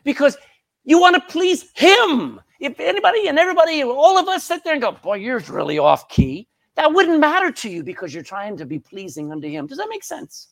because 0.02 0.36
you 0.82 0.98
want 0.98 1.14
to 1.14 1.20
please 1.32 1.66
him. 1.76 2.40
If 2.58 2.80
anybody 2.80 3.28
and 3.28 3.38
everybody, 3.38 3.84
all 3.84 4.18
of 4.18 4.26
us 4.26 4.42
sit 4.42 4.64
there 4.64 4.72
and 4.72 4.82
go, 4.82 4.90
Boy, 4.90 5.18
you're 5.18 5.38
really 5.38 5.78
off 5.78 6.08
key, 6.08 6.48
that 6.74 6.92
wouldn't 6.92 7.20
matter 7.20 7.52
to 7.52 7.68
you 7.70 7.84
because 7.84 8.12
you're 8.12 8.24
trying 8.24 8.56
to 8.56 8.66
be 8.66 8.80
pleasing 8.80 9.30
unto 9.30 9.48
him. 9.48 9.68
Does 9.68 9.78
that 9.78 9.88
make 9.88 10.02
sense? 10.02 10.48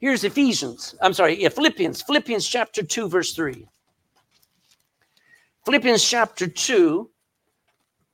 Here's 0.00 0.24
Ephesians. 0.24 0.96
I'm 1.00 1.12
sorry, 1.12 1.40
yeah, 1.40 1.50
Philippians, 1.50 2.02
Philippians 2.02 2.48
chapter 2.48 2.82
2, 2.82 3.08
verse 3.08 3.32
3. 3.32 3.64
Philippians 5.64 6.02
chapter 6.02 6.48
2, 6.48 7.08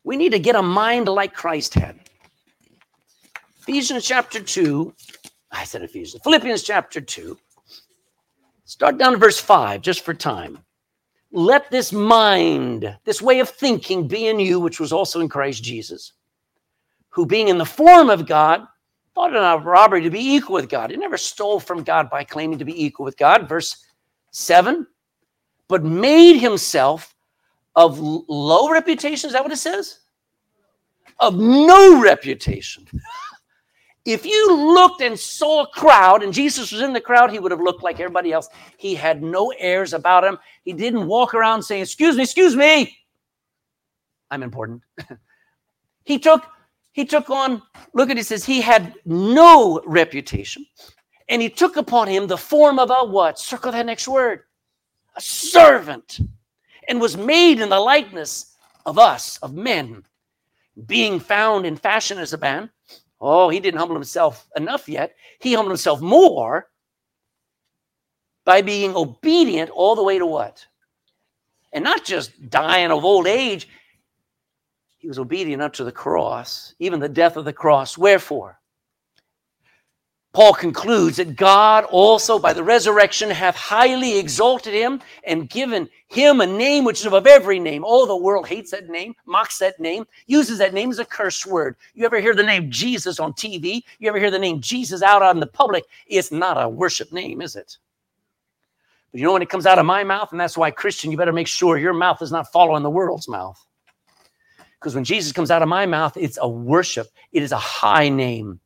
we 0.05 0.17
need 0.17 0.33
to 0.33 0.39
get 0.39 0.57
a 0.57 0.63
mind 0.63 1.09
like 1.09 1.35
Christ 1.35 1.75
had. 1.75 1.99
Ephesians 3.61 4.05
chapter 4.05 4.41
2, 4.41 4.95
I 5.51 5.65
said 5.65 5.83
Ephesians, 5.83 6.23
Philippians 6.23 6.63
chapter 6.63 7.01
2, 7.01 7.39
Start 8.67 8.97
down 8.97 9.13
to 9.13 9.19
verse 9.19 9.39
5, 9.39 9.83
just 9.83 10.05
for 10.05 10.15
time. 10.15 10.59
Let 11.33 11.71
this 11.71 11.93
mind, 11.93 12.97
this 13.05 13.21
way 13.21 13.41
of 13.41 13.49
thinking, 13.49 14.09
be 14.09 14.29
in 14.29 14.39
you, 14.39 14.61
which 14.61 14.81
was 14.81 14.93
also 14.93 15.21
in 15.21 15.29
Christ 15.29 15.63
Jesus, 15.63 16.13
who 17.11 17.27
being 17.27 17.49
in 17.49 17.59
the 17.59 17.65
form 17.65 18.09
of 18.09 18.27
God, 18.27 18.67
thought 19.15 19.31
it 19.31 19.35
not 19.35 19.65
robbery 19.65 20.03
to 20.03 20.11
be 20.11 20.35
equal 20.35 20.55
with 20.55 20.69
God. 20.69 20.91
He 20.91 20.97
never 20.97 21.19
stole 21.19 21.61
from 21.61 21.83
God 21.83 22.09
by 22.09 22.25
claiming 22.25 22.59
to 22.59 22.65
be 22.65 22.85
equal 22.85 23.05
with 23.05 23.17
God. 23.17 23.49
Verse 23.49 23.85
7 24.31 24.87
but 25.69 25.85
made 25.85 26.39
himself 26.39 27.14
of 27.77 27.99
low 27.99 28.71
reputation. 28.71 29.29
Is 29.29 29.33
that 29.33 29.43
what 29.43 29.53
it 29.53 29.57
says? 29.57 30.01
Of 31.21 31.37
no 31.37 32.01
reputation. 32.01 32.87
If 34.05 34.27
you 34.27 34.55
looked 34.55 35.01
and 35.01 35.19
saw 35.19 35.63
a 35.63 35.67
crowd 35.69 36.23
and 36.23 36.33
Jesus 36.33 36.71
was 36.71 36.83
in 36.83 36.93
the 36.93 37.01
crowd, 37.01 37.31
he 37.31 37.39
would 37.39 37.51
have 37.51 37.61
looked 37.61 37.83
like 37.83 38.01
everybody 38.01 38.33
else. 38.33 38.49
He 38.77 38.95
had 38.95 39.23
no 39.23 39.51
airs 39.59 39.95
about 39.95 40.25
him. 40.25 40.39
He 40.63 40.75
didn't 40.75 41.07
walk 41.07 41.33
around 41.33 41.63
saying, 41.63 41.83
Excuse 41.83 42.17
me, 42.17 42.23
excuse 42.23 42.55
me. 42.55 42.99
I'm 44.31 44.43
important. 44.43 44.83
he 46.05 46.19
took 46.19 46.45
he 46.93 47.05
took 47.05 47.29
on, 47.29 47.61
look 47.93 48.09
at 48.09 48.17
it, 48.17 48.19
he 48.19 48.23
says 48.23 48.45
he 48.45 48.61
had 48.61 48.95
no 49.05 49.83
reputation. 49.85 50.65
And 51.29 51.43
he 51.43 51.49
took 51.49 51.77
upon 51.77 52.07
him 52.07 52.27
the 52.29 52.37
form 52.37 52.79
of 52.79 52.91
a 52.91 53.05
what? 53.05 53.39
Circle 53.39 53.73
that 53.73 53.87
next 53.87 54.07
word. 54.07 54.43
A 55.17 55.21
servant. 55.21 56.21
And 56.89 57.01
was 57.01 57.17
made 57.17 57.61
in 57.61 57.69
the 57.69 57.81
likeness 57.81 58.57
of 58.87 58.99
us, 58.99 59.39
of 59.39 59.55
men, 59.55 60.05
being 60.87 61.21
found 61.21 61.67
in 61.67 61.77
fashion 61.77 62.19
as 62.19 62.33
a 62.33 62.39
man 62.39 62.71
Oh, 63.27 63.49
he 63.49 63.59
didn't 63.59 63.79
humble 63.79 63.97
himself 63.97 64.47
enough 64.55 64.87
yet. 64.87 65.17
He 65.41 65.55
humbled 65.55 65.71
himself 65.71 66.03
more 66.03 66.69
by 68.45 68.61
being 68.61 68.95
obedient 68.95 69.71
all 69.71 69.97
the 69.97 70.03
way 70.03 70.19
to 70.19 70.27
what? 70.27 70.67
And 71.73 71.83
not 71.83 72.05
just 72.05 72.51
dying 72.51 72.91
of 72.91 73.03
old 73.03 73.27
age. 73.27 73.67
He 74.99 75.09
was 75.09 75.19
obedient 75.19 75.63
unto 75.63 75.85
the 75.85 75.93
cross, 75.93 76.75
even 76.79 77.01
the 77.01 77.09
death 77.09 77.39
of 77.39 77.47
the 77.47 77.53
cross. 77.55 77.97
Wherefore? 77.97 78.61
Paul 80.35 80.53
concludes 80.53 81.19
that 81.19 81.37
God 81.37 81.85
also, 81.85 82.41
by 82.41 82.53
the 82.53 82.65
resurrection, 82.65 83.31
hath 83.31 83.55
highly 83.55 84.19
exalted 84.19 84.75
him 84.75 85.01
and 85.23 85.49
given 85.49 85.89
him 86.09 86.41
a 86.41 86.47
name 86.47 86.83
which 86.85 86.99
is 86.99 87.07
above 87.07 87.29
every 87.29 87.61
name. 87.61 87.85
Oh, 87.87 88.05
the 88.05 88.17
world 88.17 88.49
hates 88.49 88.73
that 88.73 88.89
name, 88.89 89.15
mocks 89.27 89.59
that 89.61 89.79
name, 89.79 90.05
uses 90.27 90.59
that 90.59 90.75
name 90.75 90.91
as 90.91 90.99
a 90.99 91.05
curse 91.05 91.47
word. 91.47 91.77
You 91.95 92.05
ever 92.05 92.21
hear 92.21 92.35
the 92.35 92.43
name 92.43 92.69
Jesus 92.69 93.21
on 93.21 93.33
TV? 93.35 93.85
You 94.01 94.09
ever 94.09 94.19
hear 94.19 94.33
the 94.33 94.39
name 94.41 94.61
Jesus 94.61 95.03
out 95.03 95.23
on 95.23 95.39
the 95.39 95.47
public? 95.47 95.85
It's 96.09 96.33
not 96.33 96.61
a 96.61 96.69
worship 96.69 97.13
name, 97.13 97.41
is 97.41 97.55
it? 97.55 97.79
But 99.13 99.21
you 99.21 99.27
know 99.29 99.35
when 99.35 99.43
it 99.43 99.51
comes 99.51 99.67
out 99.67 99.79
of 99.79 99.87
my 99.87 100.03
mouth, 100.03 100.33
and 100.33 100.41
that's 100.41 100.59
why, 100.59 100.73
Christian, 100.73 101.13
you 101.13 101.17
better 101.17 101.33
make 101.33 101.47
sure 101.47 101.79
your 101.79 101.95
mouth 101.95 102.21
is 102.23 102.33
not 102.33 102.51
following 102.51 102.83
the 102.83 102.91
world's 102.91 103.29
mouth. 103.29 103.65
Because 104.81 104.97
when 104.97 105.05
Jesus 105.05 105.31
comes 105.31 105.53
out 105.53 105.63
of 105.63 105.69
my 105.69 105.87
mouth, 105.87 106.17
it's 106.17 106.39
a 106.43 106.49
worship, 106.49 107.07
it 107.31 107.45
is 107.45 107.53
a 107.53 107.57
high 107.57 108.09
name. 108.09 108.59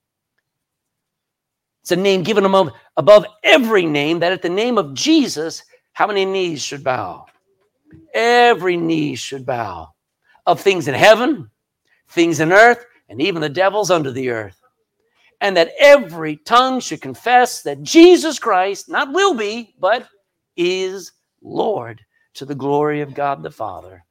It's 1.89 1.93
a 1.93 1.97
name 1.97 2.23
given 2.23 2.45
above, 2.45 2.73
above 2.99 3.25
every 3.43 3.87
name, 3.87 4.19
that 4.19 4.31
at 4.31 4.43
the 4.43 4.51
name 4.51 4.77
of 4.77 4.93
Jesus, 4.93 5.63
how 5.95 6.07
many 6.07 6.27
knees 6.27 6.61
should 6.61 6.85
bow? 6.85 7.25
Every 8.13 8.77
knee 8.77 9.15
should 9.15 9.47
bow 9.47 9.95
of 10.45 10.61
things 10.61 10.87
in 10.87 10.93
heaven, 10.93 11.51
things 12.09 12.41
in 12.41 12.53
earth, 12.53 12.85
and 13.09 13.23
even 13.23 13.41
the 13.41 13.49
devils 13.49 13.91
under 13.91 14.13
the 14.13 14.29
earth. 14.29 14.61
And 15.41 15.57
that 15.57 15.73
every 15.81 16.37
tongue 16.37 16.81
should 16.81 17.01
confess 17.01 17.63
that 17.63 17.83
Jesus 17.83 18.39
Christ, 18.39 18.91
not 18.91 19.15
will 19.15 19.33
be, 19.33 19.75
but 19.81 20.07
is 20.59 21.13
Lord 21.41 22.05
to 22.35 22.45
the 22.45 22.55
glory 22.55 23.01
of 23.01 23.15
God 23.15 23.43
the 23.43 23.51
Father. 23.51 24.05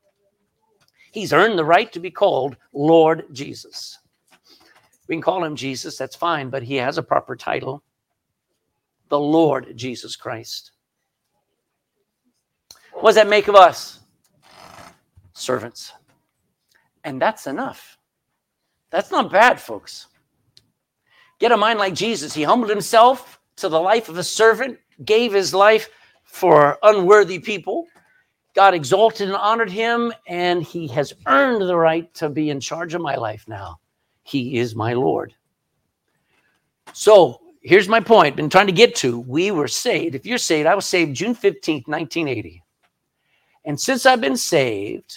He's 1.12 1.31
earned 1.31 1.60
the 1.60 1.63
right 1.63 1.91
to 1.91 2.00
be 2.00 2.10
called 2.10 2.57
Lord 2.74 3.25
Jesus. 3.34 4.00
We 5.07 5.15
can 5.15 5.21
call 5.21 5.43
him 5.43 5.55
Jesus, 5.55 5.97
that's 5.97 6.15
fine, 6.15 6.49
but 6.49 6.63
he 6.63 6.75
has 6.75 6.97
a 6.97 7.03
proper 7.03 7.35
title 7.35 7.83
the 9.09 9.19
Lord 9.19 9.75
Jesus 9.75 10.15
Christ. 10.15 10.71
What 12.93 13.09
does 13.09 13.15
that 13.15 13.29
make 13.29 13.47
of 13.47 13.55
us? 13.55 13.99
Servants. 15.33 15.93
And 17.03 17.21
that's 17.21 17.47
enough. 17.47 17.97
That's 18.89 19.11
not 19.11 19.31
bad, 19.31 19.61
folks. 19.61 20.07
Get 21.39 21.51
a 21.51 21.57
mind 21.57 21.79
like 21.79 21.93
Jesus. 21.93 22.33
He 22.33 22.43
humbled 22.43 22.69
himself 22.69 23.39
to 23.57 23.69
the 23.69 23.79
life 23.79 24.09
of 24.09 24.17
a 24.17 24.23
servant, 24.23 24.79
gave 25.05 25.33
his 25.33 25.53
life 25.53 25.89
for 26.23 26.77
unworthy 26.83 27.39
people. 27.39 27.85
God 28.55 28.73
exalted 28.73 29.27
and 29.27 29.37
honored 29.37 29.69
him, 29.69 30.11
and 30.27 30.63
he 30.63 30.87
has 30.87 31.13
earned 31.27 31.61
the 31.61 31.77
right 31.77 32.11
to 32.15 32.29
be 32.29 32.49
in 32.49 32.59
charge 32.59 32.95
of 32.95 33.01
my 33.01 33.15
life 33.15 33.45
now. 33.47 33.79
He 34.27 34.57
is 34.57 34.75
my 34.75 34.91
Lord. 34.91 35.34
So 36.91 37.39
here's 37.62 37.88
my 37.88 38.01
point. 38.01 38.36
Been 38.36 38.50
trying 38.50 38.67
to 38.67 38.74
get 38.74 38.93
to. 38.98 39.19
We 39.22 39.51
were 39.51 39.69
saved. 39.69 40.15
If 40.15 40.25
you're 40.25 40.38
saved, 40.38 40.67
I 40.67 40.75
was 40.75 40.86
saved 40.86 41.15
June 41.15 41.34
15th, 41.34 41.88
1980. 41.88 42.62
And 43.63 43.79
since 43.79 44.05
I've 44.05 44.19
been 44.19 44.36
saved, 44.36 45.15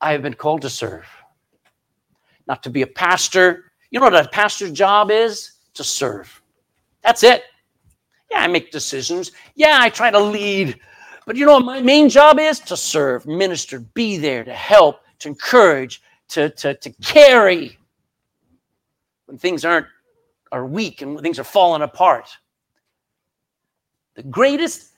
I 0.00 0.12
have 0.12 0.22
been 0.22 0.32
called 0.32 0.62
to 0.62 0.70
serve. 0.70 1.06
Not 2.46 2.62
to 2.62 2.70
be 2.70 2.80
a 2.80 2.86
pastor. 2.86 3.72
You 3.90 4.00
know 4.00 4.06
what 4.06 4.24
a 4.24 4.28
pastor's 4.28 4.72
job 4.72 5.10
is? 5.10 5.52
To 5.74 5.84
serve. 5.84 6.42
That's 7.02 7.22
it. 7.24 7.44
Yeah, 8.30 8.40
I 8.40 8.46
make 8.46 8.70
decisions. 8.70 9.32
Yeah, 9.54 9.76
I 9.80 9.90
try 9.90 10.10
to 10.10 10.18
lead. 10.18 10.80
But 11.26 11.36
you 11.36 11.44
know 11.44 11.54
what 11.54 11.64
my 11.64 11.82
main 11.82 12.08
job 12.08 12.38
is? 12.38 12.58
To 12.60 12.76
serve, 12.76 13.26
minister, 13.26 13.80
be 13.80 14.16
there, 14.16 14.44
to 14.44 14.54
help, 14.54 15.00
to 15.18 15.28
encourage, 15.28 16.00
to, 16.28 16.50
to, 16.50 16.74
to 16.74 16.90
carry 17.02 17.78
when 19.26 19.38
things 19.38 19.64
aren't 19.64 19.86
are 20.52 20.64
weak 20.64 21.02
and 21.02 21.20
things 21.20 21.38
are 21.38 21.44
falling 21.44 21.82
apart. 21.82 22.28
The 24.14 24.22
greatest 24.22 24.92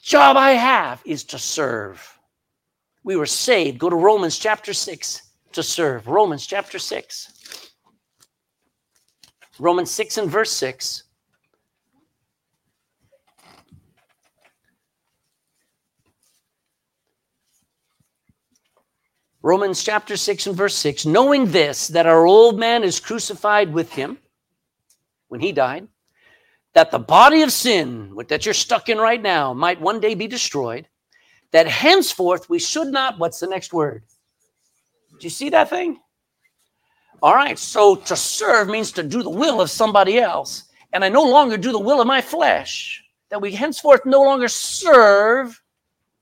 job 0.00 0.36
I 0.36 0.52
have 0.52 1.00
is 1.04 1.24
to 1.24 1.38
serve. 1.38 2.18
We 3.04 3.16
were 3.16 3.26
saved. 3.26 3.78
Go 3.78 3.90
to 3.90 3.96
Romans 3.96 4.38
chapter 4.38 4.72
6 4.72 5.22
to 5.52 5.62
serve. 5.62 6.08
Romans 6.08 6.46
chapter 6.46 6.78
6. 6.78 7.70
Romans 9.58 9.90
6 9.90 10.18
and 10.18 10.30
verse 10.30 10.52
6. 10.52 11.04
Romans 19.42 19.82
chapter 19.82 20.16
6 20.16 20.46
and 20.46 20.56
verse 20.56 20.76
6 20.76 21.04
knowing 21.04 21.46
this, 21.46 21.88
that 21.88 22.06
our 22.06 22.26
old 22.26 22.58
man 22.58 22.84
is 22.84 23.00
crucified 23.00 23.72
with 23.72 23.92
him 23.92 24.18
when 25.28 25.40
he 25.40 25.50
died, 25.50 25.88
that 26.74 26.90
the 26.90 26.98
body 26.98 27.42
of 27.42 27.50
sin 27.50 28.16
that 28.28 28.44
you're 28.44 28.54
stuck 28.54 28.88
in 28.88 28.98
right 28.98 29.20
now 29.20 29.52
might 29.52 29.80
one 29.80 29.98
day 29.98 30.14
be 30.14 30.28
destroyed, 30.28 30.86
that 31.50 31.66
henceforth 31.66 32.48
we 32.48 32.58
should 32.58 32.88
not, 32.88 33.18
what's 33.18 33.40
the 33.40 33.46
next 33.46 33.72
word? 33.72 34.04
Do 35.10 35.26
you 35.26 35.30
see 35.30 35.50
that 35.50 35.70
thing? 35.70 35.98
All 37.22 37.34
right, 37.34 37.58
so 37.58 37.96
to 37.96 38.16
serve 38.16 38.68
means 38.68 38.92
to 38.92 39.02
do 39.02 39.22
the 39.22 39.30
will 39.30 39.60
of 39.60 39.70
somebody 39.70 40.18
else. 40.18 40.64
And 40.92 41.04
I 41.04 41.08
no 41.08 41.22
longer 41.22 41.56
do 41.56 41.72
the 41.72 41.78
will 41.78 42.00
of 42.00 42.06
my 42.06 42.20
flesh, 42.20 43.02
that 43.30 43.40
we 43.40 43.52
henceforth 43.52 44.04
no 44.04 44.22
longer 44.22 44.48
serve 44.48 45.60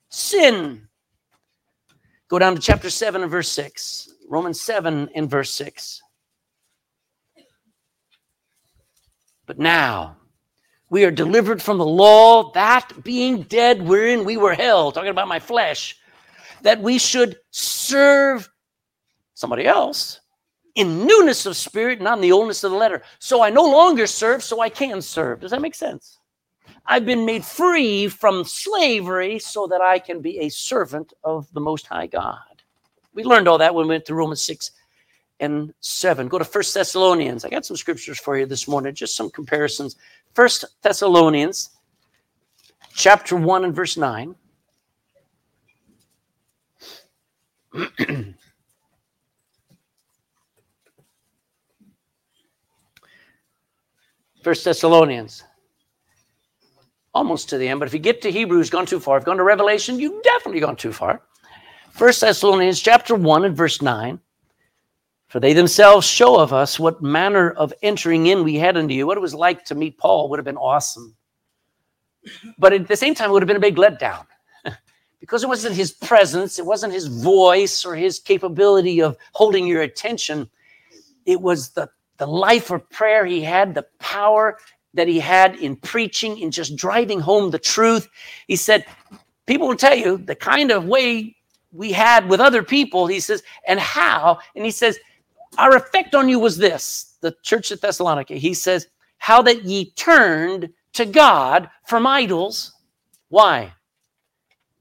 sin. 0.08 0.86
Go 2.30 2.38
down 2.38 2.54
to 2.54 2.60
chapter 2.60 2.88
7 2.90 3.22
and 3.22 3.30
verse 3.30 3.48
6. 3.50 4.08
Romans 4.28 4.60
7 4.60 5.10
and 5.16 5.28
verse 5.28 5.50
6. 5.50 6.00
But 9.46 9.58
now 9.58 10.16
we 10.90 11.04
are 11.04 11.10
delivered 11.10 11.60
from 11.60 11.78
the 11.78 11.84
law, 11.84 12.52
that 12.52 13.02
being 13.02 13.42
dead 13.42 13.82
wherein 13.82 14.24
we 14.24 14.36
were 14.36 14.54
held, 14.54 14.94
talking 14.94 15.10
about 15.10 15.26
my 15.26 15.40
flesh, 15.40 15.96
that 16.62 16.80
we 16.80 16.98
should 16.98 17.36
serve 17.50 18.48
somebody 19.34 19.66
else 19.66 20.20
in 20.76 21.04
newness 21.04 21.46
of 21.46 21.56
spirit, 21.56 22.00
not 22.00 22.18
in 22.18 22.22
the 22.22 22.30
oldness 22.30 22.62
of 22.62 22.70
the 22.70 22.76
letter. 22.76 23.02
So 23.18 23.42
I 23.42 23.50
no 23.50 23.64
longer 23.64 24.06
serve, 24.06 24.44
so 24.44 24.60
I 24.60 24.68
can 24.68 25.02
serve. 25.02 25.40
Does 25.40 25.50
that 25.50 25.60
make 25.60 25.74
sense? 25.74 26.19
I've 26.90 27.06
been 27.06 27.24
made 27.24 27.44
free 27.44 28.08
from 28.08 28.42
slavery 28.42 29.38
so 29.38 29.68
that 29.68 29.80
I 29.80 30.00
can 30.00 30.20
be 30.20 30.40
a 30.40 30.48
servant 30.48 31.12
of 31.22 31.46
the 31.52 31.60
Most 31.60 31.86
High 31.86 32.08
God. 32.08 32.64
We 33.14 33.22
learned 33.22 33.46
all 33.46 33.58
that 33.58 33.72
when 33.72 33.86
we 33.86 33.90
went 33.90 34.06
to 34.06 34.14
Romans 34.16 34.42
6 34.42 34.72
and 35.38 35.72
7. 35.78 36.26
Go 36.26 36.40
to 36.40 36.44
First 36.44 36.74
Thessalonians. 36.74 37.44
I 37.44 37.48
got 37.48 37.64
some 37.64 37.76
scriptures 37.76 38.18
for 38.18 38.36
you 38.36 38.44
this 38.44 38.66
morning, 38.66 38.92
just 38.92 39.14
some 39.14 39.30
comparisons. 39.30 39.94
First 40.34 40.64
Thessalonians 40.82 41.70
chapter 42.92 43.36
1 43.36 43.66
and 43.66 43.72
verse 43.72 43.96
9. 43.96 44.34
First 54.42 54.64
Thessalonians 54.64 55.44
almost 57.14 57.48
to 57.50 57.58
the 57.58 57.68
end. 57.68 57.80
But 57.80 57.88
if 57.88 57.94
you 57.94 58.00
get 58.00 58.22
to 58.22 58.30
Hebrews, 58.30 58.70
gone 58.70 58.86
too 58.86 59.00
far. 59.00 59.16
If 59.16 59.22
you've 59.22 59.26
gone 59.26 59.36
to 59.38 59.42
Revelation, 59.42 59.98
you've 59.98 60.22
definitely 60.22 60.60
gone 60.60 60.76
too 60.76 60.92
far. 60.92 61.22
First 61.92 62.20
Thessalonians 62.20 62.80
chapter 62.80 63.14
1 63.14 63.44
and 63.44 63.56
verse 63.56 63.82
9. 63.82 64.20
For 65.28 65.38
they 65.38 65.52
themselves 65.52 66.06
show 66.06 66.40
of 66.40 66.52
us 66.52 66.80
what 66.80 67.02
manner 67.02 67.50
of 67.52 67.72
entering 67.82 68.26
in 68.26 68.42
we 68.42 68.56
had 68.56 68.76
unto 68.76 68.94
you. 68.94 69.06
What 69.06 69.16
it 69.16 69.20
was 69.20 69.34
like 69.34 69.64
to 69.66 69.76
meet 69.76 69.96
Paul 69.96 70.28
would 70.28 70.38
have 70.38 70.44
been 70.44 70.56
awesome. 70.56 71.14
But 72.58 72.72
at 72.72 72.88
the 72.88 72.96
same 72.96 73.14
time, 73.14 73.30
it 73.30 73.32
would 73.32 73.42
have 73.42 73.46
been 73.46 73.56
a 73.56 73.60
big 73.60 73.76
letdown. 73.76 74.26
because 75.20 75.44
it 75.44 75.48
wasn't 75.48 75.76
his 75.76 75.92
presence, 75.92 76.58
it 76.58 76.66
wasn't 76.66 76.92
his 76.92 77.06
voice 77.06 77.84
or 77.84 77.94
his 77.94 78.18
capability 78.18 79.00
of 79.00 79.16
holding 79.32 79.66
your 79.66 79.82
attention. 79.82 80.50
It 81.26 81.40
was 81.40 81.70
the, 81.70 81.88
the 82.16 82.26
life 82.26 82.70
of 82.70 82.88
prayer 82.90 83.24
he 83.24 83.40
had, 83.40 83.74
the 83.74 83.86
power 84.00 84.58
that 84.94 85.08
he 85.08 85.20
had 85.20 85.56
in 85.56 85.76
preaching, 85.76 86.38
in 86.38 86.50
just 86.50 86.76
driving 86.76 87.20
home 87.20 87.50
the 87.50 87.58
truth. 87.58 88.08
He 88.46 88.56
said, 88.56 88.84
People 89.46 89.68
will 89.68 89.76
tell 89.76 89.96
you 89.96 90.18
the 90.18 90.34
kind 90.34 90.70
of 90.70 90.84
way 90.84 91.36
we 91.72 91.92
had 91.92 92.28
with 92.28 92.40
other 92.40 92.62
people, 92.62 93.06
he 93.06 93.20
says, 93.20 93.42
and 93.66 93.80
how. 93.80 94.38
And 94.54 94.64
he 94.64 94.70
says, 94.70 94.98
Our 95.58 95.76
effect 95.76 96.14
on 96.14 96.28
you 96.28 96.38
was 96.38 96.56
this 96.56 97.16
the 97.20 97.36
church 97.42 97.70
at 97.70 97.80
Thessalonica. 97.80 98.34
He 98.34 98.54
says, 98.54 98.88
How 99.18 99.42
that 99.42 99.64
ye 99.64 99.92
turned 99.92 100.70
to 100.94 101.06
God 101.06 101.70
from 101.86 102.06
idols. 102.06 102.72
Why? 103.28 103.72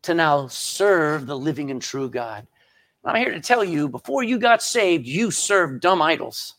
To 0.04 0.14
now 0.14 0.48
serve 0.48 1.28
the 1.28 1.38
living 1.38 1.70
and 1.72 1.82
true 1.82 2.10
God. 2.10 2.48
I'm 3.06 3.16
here 3.16 3.32
to 3.32 3.42
tell 3.42 3.64
you 3.64 3.88
before 3.88 4.24
you 4.24 4.38
got 4.40 4.62
saved, 4.62 5.06
you 5.06 5.32
served 5.32 5.82
dumb 5.82 6.02
idols 6.02 6.56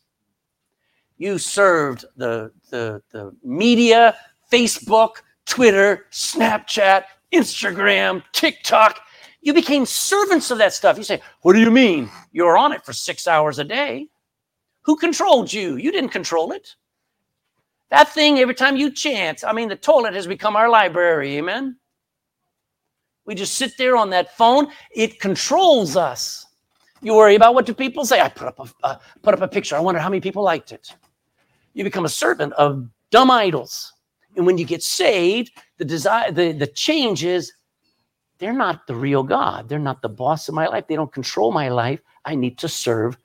you 1.20 1.36
served 1.36 2.06
the, 2.16 2.50
the, 2.70 3.02
the 3.10 3.30
media, 3.44 4.16
Facebook, 4.50 5.16
Twitter, 5.44 6.06
Snapchat, 6.10 7.04
Instagram, 7.30 8.22
TikTok. 8.32 8.98
You 9.42 9.52
became 9.52 9.84
servants 9.84 10.50
of 10.50 10.56
that 10.58 10.72
stuff. 10.72 10.96
You 10.96 11.04
say, 11.04 11.20
What 11.42 11.52
do 11.52 11.60
you 11.60 11.70
mean? 11.70 12.10
You're 12.32 12.56
on 12.56 12.72
it 12.72 12.86
for 12.86 12.94
six 12.94 13.28
hours 13.28 13.58
a 13.58 13.64
day. 13.64 14.08
Who 14.82 14.96
controlled 14.96 15.52
you? 15.52 15.76
You 15.76 15.92
didn't 15.92 16.08
control 16.08 16.52
it. 16.52 16.74
That 17.90 18.08
thing, 18.08 18.38
every 18.38 18.54
time 18.54 18.78
you 18.78 18.90
chant, 18.90 19.44
I 19.46 19.52
mean, 19.52 19.68
the 19.68 19.76
toilet 19.76 20.14
has 20.14 20.26
become 20.26 20.56
our 20.56 20.70
library. 20.70 21.36
Amen. 21.36 21.76
We 23.26 23.34
just 23.34 23.56
sit 23.56 23.76
there 23.76 23.94
on 23.94 24.08
that 24.10 24.38
phone. 24.38 24.68
It 24.90 25.20
controls 25.20 25.98
us. 25.98 26.46
You 27.02 27.14
worry 27.14 27.34
about 27.34 27.54
what 27.54 27.66
do 27.66 27.74
people 27.74 28.06
say. 28.06 28.22
I 28.22 28.30
put 28.30 28.48
up 28.48 28.58
a 28.58 28.86
uh, 28.86 28.98
put 29.22 29.34
up 29.34 29.42
a 29.42 29.48
picture. 29.48 29.76
I 29.76 29.80
wonder 29.80 30.00
how 30.00 30.08
many 30.08 30.20
people 30.20 30.42
liked 30.42 30.72
it. 30.72 30.94
You 31.72 31.84
become 31.84 32.04
a 32.04 32.10
servant 32.10 32.52
of 32.54 32.88
dumb 33.10 33.30
idols. 33.30 33.92
And 34.36 34.46
when 34.46 34.58
you 34.58 34.64
get 34.64 34.82
saved, 34.82 35.52
the 35.78 35.84
desire, 35.84 36.30
the, 36.30 36.52
the 36.52 36.66
change 36.66 37.24
is 37.24 37.52
they're 38.38 38.52
not 38.52 38.86
the 38.86 38.94
real 38.94 39.22
God. 39.22 39.68
They're 39.68 39.78
not 39.78 40.02
the 40.02 40.08
boss 40.08 40.48
of 40.48 40.54
my 40.54 40.66
life. 40.66 40.86
They 40.86 40.96
don't 40.96 41.12
control 41.12 41.52
my 41.52 41.68
life. 41.68 42.00
I 42.24 42.34
need 42.34 42.58
to 42.58 42.68
serve 42.68 43.16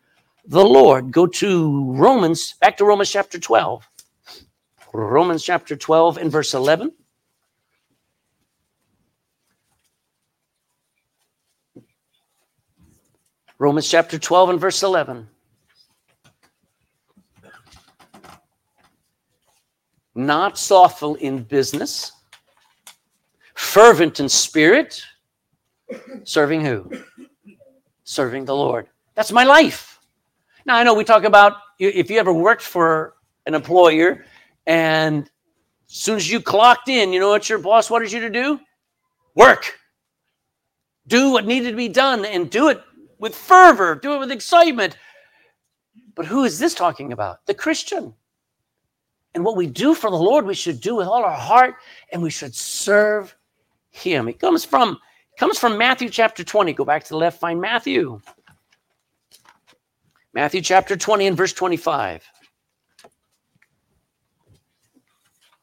the 0.47 0.63
Lord. 0.63 1.11
Go 1.11 1.25
to 1.27 1.91
Romans, 1.93 2.53
back 2.59 2.77
to 2.77 2.85
Romans 2.85 3.11
chapter 3.11 3.39
12. 3.39 3.87
Romans 4.93 5.43
chapter 5.43 5.75
12 5.75 6.17
and 6.17 6.31
verse 6.31 6.53
11. 6.53 6.91
Romans 13.57 13.89
chapter 13.89 14.19
12 14.19 14.49
and 14.49 14.59
verse 14.59 14.83
11. 14.83 15.29
Not 20.15 20.57
slothful 20.57 21.15
in 21.15 21.43
business, 21.43 22.13
fervent 23.53 24.21
in 24.21 24.29
spirit, 24.29 25.03
serving 26.23 26.63
who? 26.65 26.89
Serving 28.05 28.45
the 28.45 28.55
Lord. 28.55 28.87
That's 29.13 29.31
my 29.33 29.43
life. 29.43 29.99
Now, 30.65 30.77
I 30.77 30.83
know 30.83 30.93
we 30.93 31.03
talk 31.03 31.25
about 31.25 31.57
if 31.79 32.09
you 32.09 32.17
ever 32.17 32.33
worked 32.33 32.61
for 32.61 33.15
an 33.45 33.53
employer 33.53 34.25
and 34.65 35.29
as 35.89 35.95
soon 35.95 36.15
as 36.15 36.31
you 36.31 36.41
clocked 36.41 36.87
in, 36.89 37.13
you 37.13 37.19
know 37.19 37.29
what 37.29 37.49
your 37.49 37.59
boss 37.59 37.89
wanted 37.89 38.11
you 38.11 38.21
to 38.21 38.29
do? 38.29 38.59
Work. 39.35 39.77
Do 41.07 41.31
what 41.31 41.45
needed 41.45 41.71
to 41.71 41.77
be 41.77 41.89
done 41.89 42.25
and 42.25 42.49
do 42.49 42.69
it 42.69 42.81
with 43.19 43.35
fervor, 43.35 43.95
do 43.95 44.13
it 44.13 44.19
with 44.19 44.31
excitement. 44.31 44.97
But 46.15 46.25
who 46.25 46.45
is 46.45 46.57
this 46.57 46.73
talking 46.73 47.11
about? 47.11 47.45
The 47.45 47.53
Christian. 47.53 48.13
And 49.35 49.43
what 49.43 49.57
we 49.57 49.67
do 49.67 49.93
for 49.93 50.09
the 50.09 50.15
Lord, 50.15 50.45
we 50.45 50.55
should 50.55 50.79
do 50.79 50.95
with 50.95 51.07
all 51.07 51.23
our 51.23 51.37
heart 51.37 51.75
and 52.11 52.23
we 52.23 52.29
should 52.29 52.55
serve 52.55 53.35
him. 53.91 54.29
It 54.29 54.39
comes 54.39 54.63
from 54.63 54.97
comes 55.37 55.59
from 55.59 55.77
Matthew 55.77 56.09
chapter 56.09 56.43
20. 56.43 56.71
Go 56.73 56.85
back 56.85 57.03
to 57.03 57.09
the 57.09 57.17
left, 57.17 57.41
find 57.41 57.59
Matthew. 57.59 58.21
Matthew 60.33 60.61
chapter 60.61 60.95
20 60.95 61.27
and 61.27 61.37
verse 61.37 61.51
25. 61.51 62.23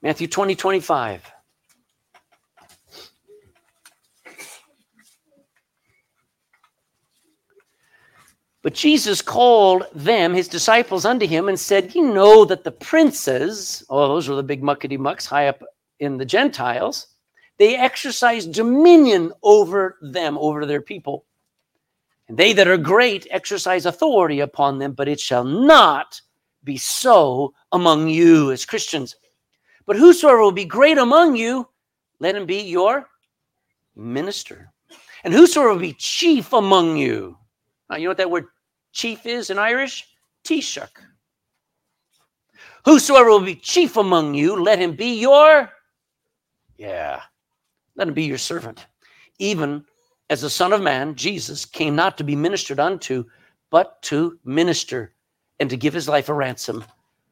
Matthew 0.03 0.27
20, 0.27 0.55
25. 0.55 1.33
But 8.63 8.75
Jesus 8.75 9.21
called 9.21 9.87
them, 9.93 10.33
his 10.33 10.47
disciples, 10.47 11.05
unto 11.05 11.27
him 11.27 11.49
and 11.49 11.59
said, 11.59 11.95
You 11.95 12.13
know 12.13 12.45
that 12.45 12.63
the 12.63 12.71
princes, 12.71 13.85
oh, 13.91 14.07
those 14.09 14.29
were 14.29 14.37
the 14.37 14.43
big 14.43 14.63
muckety 14.63 14.97
mucks 14.97 15.27
high 15.27 15.49
up 15.49 15.63
in 15.99 16.17
the 16.17 16.25
Gentiles, 16.25 17.09
they 17.59 17.77
exercise 17.77 18.47
dominion 18.47 19.33
over 19.43 19.99
them, 20.01 20.39
over 20.39 20.65
their 20.65 20.81
people. 20.81 21.25
And 22.29 22.39
they 22.39 22.53
that 22.53 22.69
are 22.69 22.77
great 22.77 23.27
exercise 23.31 23.85
authority 23.85 24.41
upon 24.41 24.79
them, 24.79 24.93
but 24.93 25.09
it 25.09 25.21
shall 25.21 25.45
not 25.45 26.21
be 26.65 26.77
so 26.77 27.53
among 27.73 28.09
you 28.09 28.53
as 28.53 28.65
Christians. 28.65 29.17
But 29.87 29.97
whosoever 29.97 30.41
will 30.41 30.53
be 30.53 30.65
great 30.65 30.99
among 30.99 31.37
you, 31.37 31.69
let 32.21 32.37
him 32.37 32.47
be 32.47 32.63
your 32.63 33.09
minister. 33.97 34.73
And 35.25 35.35
whosoever 35.35 35.73
will 35.73 35.81
be 35.81 35.95
chief 35.95 36.53
among 36.53 36.97
you, 36.97 37.37
now, 37.93 37.99
you 37.99 38.05
know 38.05 38.11
what 38.11 38.17
that 38.17 38.31
word 38.31 38.47
chief 38.93 39.27
is 39.27 39.51
in 39.51 39.59
Irish? 39.59 40.09
Taoiseach. 40.45 40.89
Whosoever 42.87 43.29
will 43.29 43.45
be 43.45 43.55
chief 43.55 43.99
among 43.99 44.33
you, 44.33 44.57
let 44.63 44.79
him 44.79 44.97
be 44.97 45.21
your, 45.21 45.71
yeah, 46.79 47.21
let 47.95 48.09
him 48.09 48.15
be 48.15 48.25
your 48.25 48.39
servant. 48.39 48.87
Even 49.39 49.85
as 50.31 50.41
the 50.41 50.49
Son 50.49 50.73
of 50.73 50.81
Man, 50.81 51.15
Jesus, 51.15 51.67
came 51.67 51.95
not 51.95 52.17
to 52.17 52.25
be 52.25 52.35
ministered 52.35 52.81
unto, 52.81 53.27
but 53.69 54.01
to 54.05 54.39
minister 54.47 55.13
and 55.61 55.69
to 55.69 55.77
give 55.77 55.93
his 55.93 56.09
life 56.09 56.31
a 56.31 56.35
ransom 56.35 56.83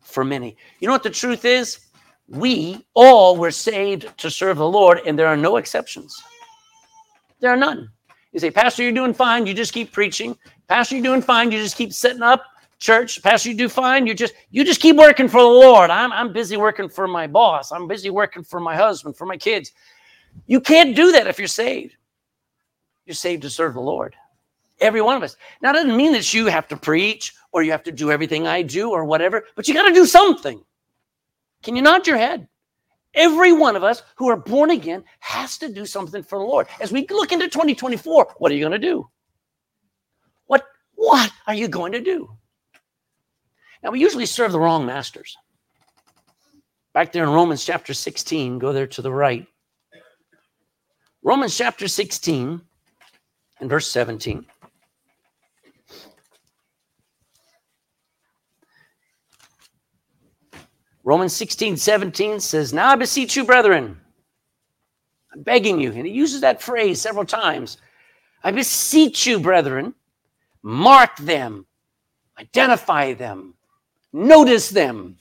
for 0.03 0.25
many. 0.25 0.59
You 0.81 0.89
know 0.89 0.93
what 0.93 1.03
the 1.03 1.09
truth 1.09 1.47
is? 1.47 1.87
We 2.29 2.85
all 2.93 3.39
were 3.39 3.51
saved 3.51 4.15
to 4.19 4.31
serve 4.31 4.59
the 4.59 4.69
Lord, 4.69 5.01
and 5.07 5.19
there 5.19 5.27
are 5.27 5.39
no 5.39 5.57
exceptions. 5.57 6.23
There 7.41 7.51
are 7.51 7.57
none. 7.57 7.91
You 8.33 8.41
say, 8.41 8.51
Pastor, 8.51 8.83
you're 8.83 8.93
doing 8.93 9.15
fine. 9.15 9.47
You 9.47 9.55
just 9.55 9.73
keep 9.73 9.93
preaching. 9.93 10.37
Pastor, 10.69 10.95
you're 10.95 11.05
doing 11.05 11.23
fine. 11.23 11.51
You 11.51 11.59
just 11.59 11.77
keep 11.77 11.93
setting 11.93 12.23
up 12.23 12.45
church. 12.79 13.23
Pastor, 13.23 13.51
you 13.51 13.57
do 13.57 13.69
fine. 13.69 14.07
You 14.07 14.15
just 14.15 14.35
you 14.51 14.65
just 14.65 14.81
keep 14.81 14.97
working 14.97 15.29
for 15.29 15.41
the 15.41 15.47
Lord. 15.47 15.91
I'm 15.91 16.13
I'm 16.13 16.33
busy 16.33 16.57
working 16.57 16.89
for 16.89 17.07
my 17.07 17.27
boss. 17.27 17.73
I'm 17.73 17.87
busy 17.89 18.11
working 18.11 18.43
for 18.43 18.61
my 18.61 18.77
husband, 18.77 19.17
for 19.17 19.27
my 19.27 19.37
kids. 19.37 19.73
You 20.47 20.61
can't 20.61 20.97
do 20.97 21.13
that 21.13 21.27
if 21.27 21.39
you're 21.39 21.49
saved. 21.49 21.97
You're 23.05 23.15
saved 23.15 23.43
to 23.43 23.51
serve 23.51 23.75
the 23.75 23.81
Lord. 23.81 24.15
Every 24.81 25.03
one 25.03 25.17
of 25.17 25.23
us. 25.23 25.37
Now, 25.61 25.71
it 25.71 25.75
doesn't 25.75 25.97
mean 25.97 26.13
that 26.13 26.33
you 26.33 26.47
have 26.47 26.69
to 26.69 26.77
preach 26.77 27.35
or 27.53 27.63
you 27.63 27.73
have 27.73 27.83
to 27.83 27.93
do 27.93 28.11
everything 28.11 28.47
I 28.47 28.63
do 28.63 28.91
or 28.91 29.05
whatever, 29.05 29.45
but 29.57 29.69
you 29.69 29.75
got 29.75 29.89
to 29.89 29.95
do 29.95 30.07
something. 30.07 30.63
Can 31.63 31.77
you 31.77 31.83
nod 31.83 32.07
your 32.07 32.17
head? 32.17 32.49
Every 33.15 33.53
one 33.53 33.77
of 33.77 33.83
us 33.83 34.03
who 34.17 34.29
are 34.29 34.37
born 34.37 34.71
again 34.71 35.05
has 35.19 35.59
to 35.59 35.69
do 35.69 35.85
something 35.85 36.23
for 36.23 36.39
the 36.39 36.45
Lord. 36.45 36.69
As 36.81 36.93
we 36.93 37.07
look 37.11 37.33
into 37.33 37.49
2024, 37.49 38.35
what 38.39 38.53
are 38.53 38.55
you 38.55 38.61
going 38.61 38.73
to 38.73 38.79
do? 38.79 39.09
What, 40.47 40.65
what 40.95 41.31
are 41.47 41.55
you 41.55 41.69
going 41.69 41.93
to 41.93 42.01
do? 42.01 42.31
Now, 43.83 43.91
we 43.91 44.01
usually 44.01 44.27
serve 44.27 44.53
the 44.53 44.61
wrong 44.61 44.87
masters. 44.87 45.37
Back 46.93 47.13
there 47.13 47.25
in 47.25 47.31
Romans 47.31 47.65
chapter 47.65 47.95
16, 47.95 48.59
go 48.59 48.73
there 48.73 48.87
to 48.89 49.03
the 49.03 49.13
right. 49.13 49.47
Romans 51.23 51.57
chapter 51.57 51.89
16 51.89 52.61
and 53.61 53.71
verse 53.71 53.91
17. 53.91 54.47
Romans 61.05 61.35
16, 61.35 61.77
17 61.77 62.41
says, 62.41 62.73
Now 62.73 62.91
I 62.91 62.97
beseech 62.97 63.37
you, 63.37 63.45
brethren, 63.45 63.99
I'm 65.33 65.43
begging 65.43 65.81
you. 65.81 65.93
And 65.93 66.07
he 66.07 66.13
uses 66.13 66.41
that 66.43 66.63
phrase 66.63 67.01
several 67.01 67.25
times. 67.25 67.79
I 68.43 68.51
beseech 68.51 69.27
you, 69.27 69.41
brethren, 69.41 69.95
mark 70.63 71.17
them, 71.19 71.67
identify 72.39 73.15
them, 73.15 73.55
notice 74.13 74.69
them 74.69 75.17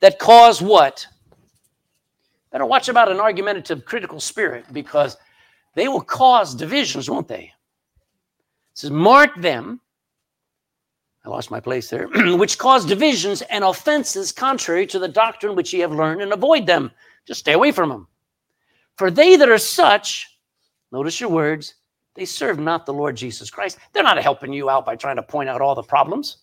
that 0.00 0.18
cause 0.18 0.62
what? 0.62 1.06
Better 2.50 2.66
watch 2.66 2.88
about 2.88 3.10
an 3.10 3.20
argumentative, 3.20 3.84
critical 3.84 4.20
spirit 4.20 4.64
because 4.72 5.16
they 5.74 5.88
will 5.88 6.00
cause 6.00 6.54
divisions, 6.54 7.08
won't 7.08 7.28
they? 7.28 7.52
It 8.72 8.78
says, 8.78 8.90
mark 8.90 9.40
them 9.40 9.80
I 11.24 11.28
lost 11.28 11.50
my 11.50 11.60
place 11.60 11.90
there, 11.90 12.08
which 12.36 12.58
cause 12.58 12.86
divisions 12.86 13.42
and 13.42 13.62
offenses 13.62 14.32
contrary 14.32 14.86
to 14.86 14.98
the 14.98 15.08
doctrine 15.08 15.54
which 15.54 15.72
ye 15.72 15.80
have 15.80 15.92
learned, 15.92 16.22
and 16.22 16.32
avoid 16.32 16.66
them. 16.66 16.90
Just 17.26 17.40
stay 17.40 17.52
away 17.52 17.72
from 17.72 17.90
them. 17.90 18.06
For 18.96 19.10
they 19.10 19.36
that 19.36 19.48
are 19.48 19.58
such, 19.58 20.38
notice 20.92 21.20
your 21.20 21.30
words, 21.30 21.74
they 22.14 22.24
serve 22.24 22.58
not 22.58 22.86
the 22.86 22.92
Lord 22.92 23.16
Jesus 23.16 23.50
Christ. 23.50 23.78
They're 23.92 24.02
not 24.02 24.18
helping 24.18 24.52
you 24.52 24.68
out 24.68 24.84
by 24.84 24.96
trying 24.96 25.16
to 25.16 25.22
point 25.22 25.48
out 25.48 25.60
all 25.60 25.74
the 25.74 25.82
problems. 25.82 26.38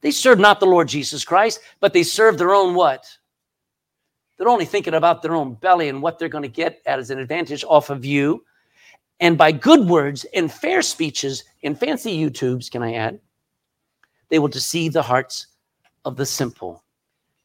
They 0.00 0.10
serve 0.10 0.38
not 0.38 0.60
the 0.60 0.66
Lord 0.66 0.88
Jesus 0.88 1.24
Christ, 1.24 1.60
but 1.80 1.92
they 1.92 2.02
serve 2.02 2.38
their 2.38 2.54
own 2.54 2.74
what? 2.74 3.06
They're 4.36 4.48
only 4.48 4.64
thinking 4.64 4.94
about 4.94 5.22
their 5.22 5.34
own 5.34 5.54
belly 5.54 5.88
and 5.88 6.02
what 6.02 6.18
they're 6.18 6.28
going 6.28 6.42
to 6.42 6.48
get 6.48 6.82
as 6.86 7.10
an 7.10 7.18
advantage 7.18 7.64
off 7.64 7.90
of 7.90 8.04
you. 8.04 8.44
And 9.20 9.38
by 9.38 9.50
good 9.50 9.88
words 9.88 10.26
and 10.34 10.52
fair 10.52 10.82
speeches 10.82 11.44
and 11.62 11.78
fancy 11.78 12.16
YouTubes, 12.16 12.70
can 12.70 12.82
I 12.82 12.94
add, 12.94 13.18
they 14.28 14.38
will 14.38 14.48
deceive 14.48 14.92
the 14.92 15.02
hearts 15.02 15.46
of 16.04 16.16
the 16.16 16.26
simple. 16.26 16.82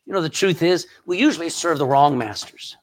You 0.06 0.13
know, 0.13 0.22
the 0.22 0.30
truth 0.30 0.63
is, 0.63 0.88
we 1.06 1.17
usually 1.20 1.50
serve 1.50 1.78
the 1.78 1.86
wrong 1.86 2.17
masters. 2.17 2.78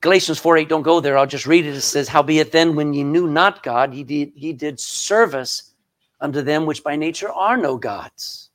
Galatians 0.00 0.38
4 0.38 0.58
8, 0.58 0.68
don't 0.68 0.82
go 0.82 1.00
there. 1.00 1.18
I'll 1.18 1.26
just 1.26 1.46
read 1.46 1.66
it. 1.66 1.74
It 1.74 1.80
says, 1.82 2.08
Howbeit 2.08 2.52
then, 2.52 2.74
when 2.74 2.94
ye 2.94 3.04
knew 3.04 3.26
not 3.26 3.62
God, 3.62 3.94
ye 3.94 4.02
did, 4.02 4.32
ye 4.34 4.52
did 4.52 4.80
service 4.80 5.74
unto 6.20 6.42
them 6.42 6.66
which 6.66 6.82
by 6.82 6.96
nature 6.96 7.30
are 7.30 7.56
no 7.56 7.76
gods. 7.76 8.50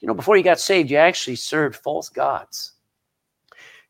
You 0.00 0.08
know, 0.08 0.14
before 0.14 0.36
you 0.36 0.42
got 0.42 0.60
saved, 0.60 0.90
you 0.90 0.96
actually 0.96 1.36
served 1.36 1.76
false 1.76 2.08
gods. 2.08 2.72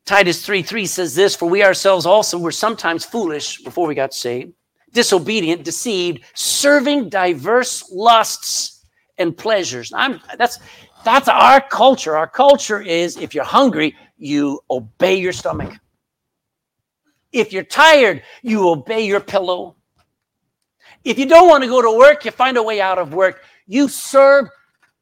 Titus 0.05 0.45
3 0.45 0.63
3 0.63 0.87
says 0.87 1.15
this, 1.15 1.37
For 1.37 1.49
we 1.49 1.63
ourselves 1.63 2.07
also 2.07 2.39
were 2.39 2.53
sometimes 2.53 3.05
foolish 3.05 3.63
before 3.63 3.87
we 3.87 3.95
got 3.95 4.15
saved 4.15 4.53
disobedient, 4.93 5.65
deceived, 5.65 6.25
serving 6.35 7.09
diverse 7.09 7.91
lusts 7.91 8.78
and 9.19 9.37
pleasures. 9.37 9.93
I'm 9.95 10.21
that's 10.37 10.59
that's 11.05 11.29
our 11.29 11.61
culture. 11.61 12.17
Our 12.17 12.27
culture 12.27 12.81
is 12.81 13.17
if 13.17 13.35
you're 13.35 13.45
hungry, 13.45 13.95
you 14.17 14.61
obey 14.71 15.17
your 15.17 15.33
stomach. 15.33 15.75
If 17.33 17.53
you're 17.53 17.65
tired, 17.65 18.23
you 18.43 18.69
obey 18.69 19.07
your 19.07 19.21
pillow. 19.21 19.77
If 21.05 21.19
you 21.19 21.27
don't 21.27 21.49
want 21.49 21.63
to 21.63 21.69
go 21.69 21.83
to 21.83 21.97
work, 21.97 22.25
you 22.25 22.31
find 22.31 22.57
a 22.57 22.63
way 22.63 22.81
out 22.81 22.99
of 22.99 23.15
work. 23.15 23.43
You 23.67 23.89
serve 23.89 24.49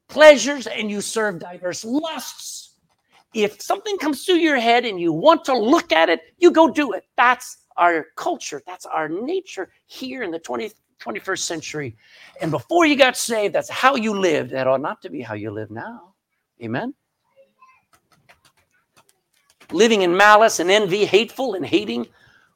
pleasures 0.09 0.67
and 0.67 0.91
you 0.91 1.01
serve 1.01 1.39
diverse 1.39 1.85
lusts. 1.85 2.75
If 3.35 3.61
something 3.61 3.99
comes 3.99 4.25
through 4.25 4.37
your 4.37 4.59
head 4.59 4.85
and 4.85 5.01
you 5.01 5.13
want 5.13 5.45
to 5.47 5.57
look 5.57 5.93
at 5.93 6.09
it, 6.09 6.21
you 6.39 6.51
go 6.51 6.71
do 6.71 6.93
it. 6.93 7.05
That's 7.17 7.59
our 7.77 8.07
culture. 8.17 8.63
That's 8.67 8.87
our 8.87 9.09
nature 9.09 9.71
here 9.87 10.23
in 10.23 10.31
the 10.31 10.41
20th, 10.41 10.75
21st 11.01 11.39
century. 11.41 11.97
And 12.41 12.51
before 12.51 12.87
you 12.87 12.97
got 12.97 13.17
saved, 13.17 13.55
that's 13.55 13.69
how 13.69 13.97
you 13.97 14.19
lived. 14.19 14.51
That 14.51 14.67
ought 14.67 14.81
not 14.81 15.03
to 15.03 15.11
be 15.11 15.21
how 15.21 15.35
you 15.35 15.51
live 15.51 15.71
now. 15.71 16.15
Amen. 16.63 16.95
Living 19.73 20.03
in 20.03 20.17
malice 20.17 20.61
and 20.61 20.71
envy, 20.71 21.05
hateful 21.05 21.55
and 21.55 21.67
hating 21.67 22.07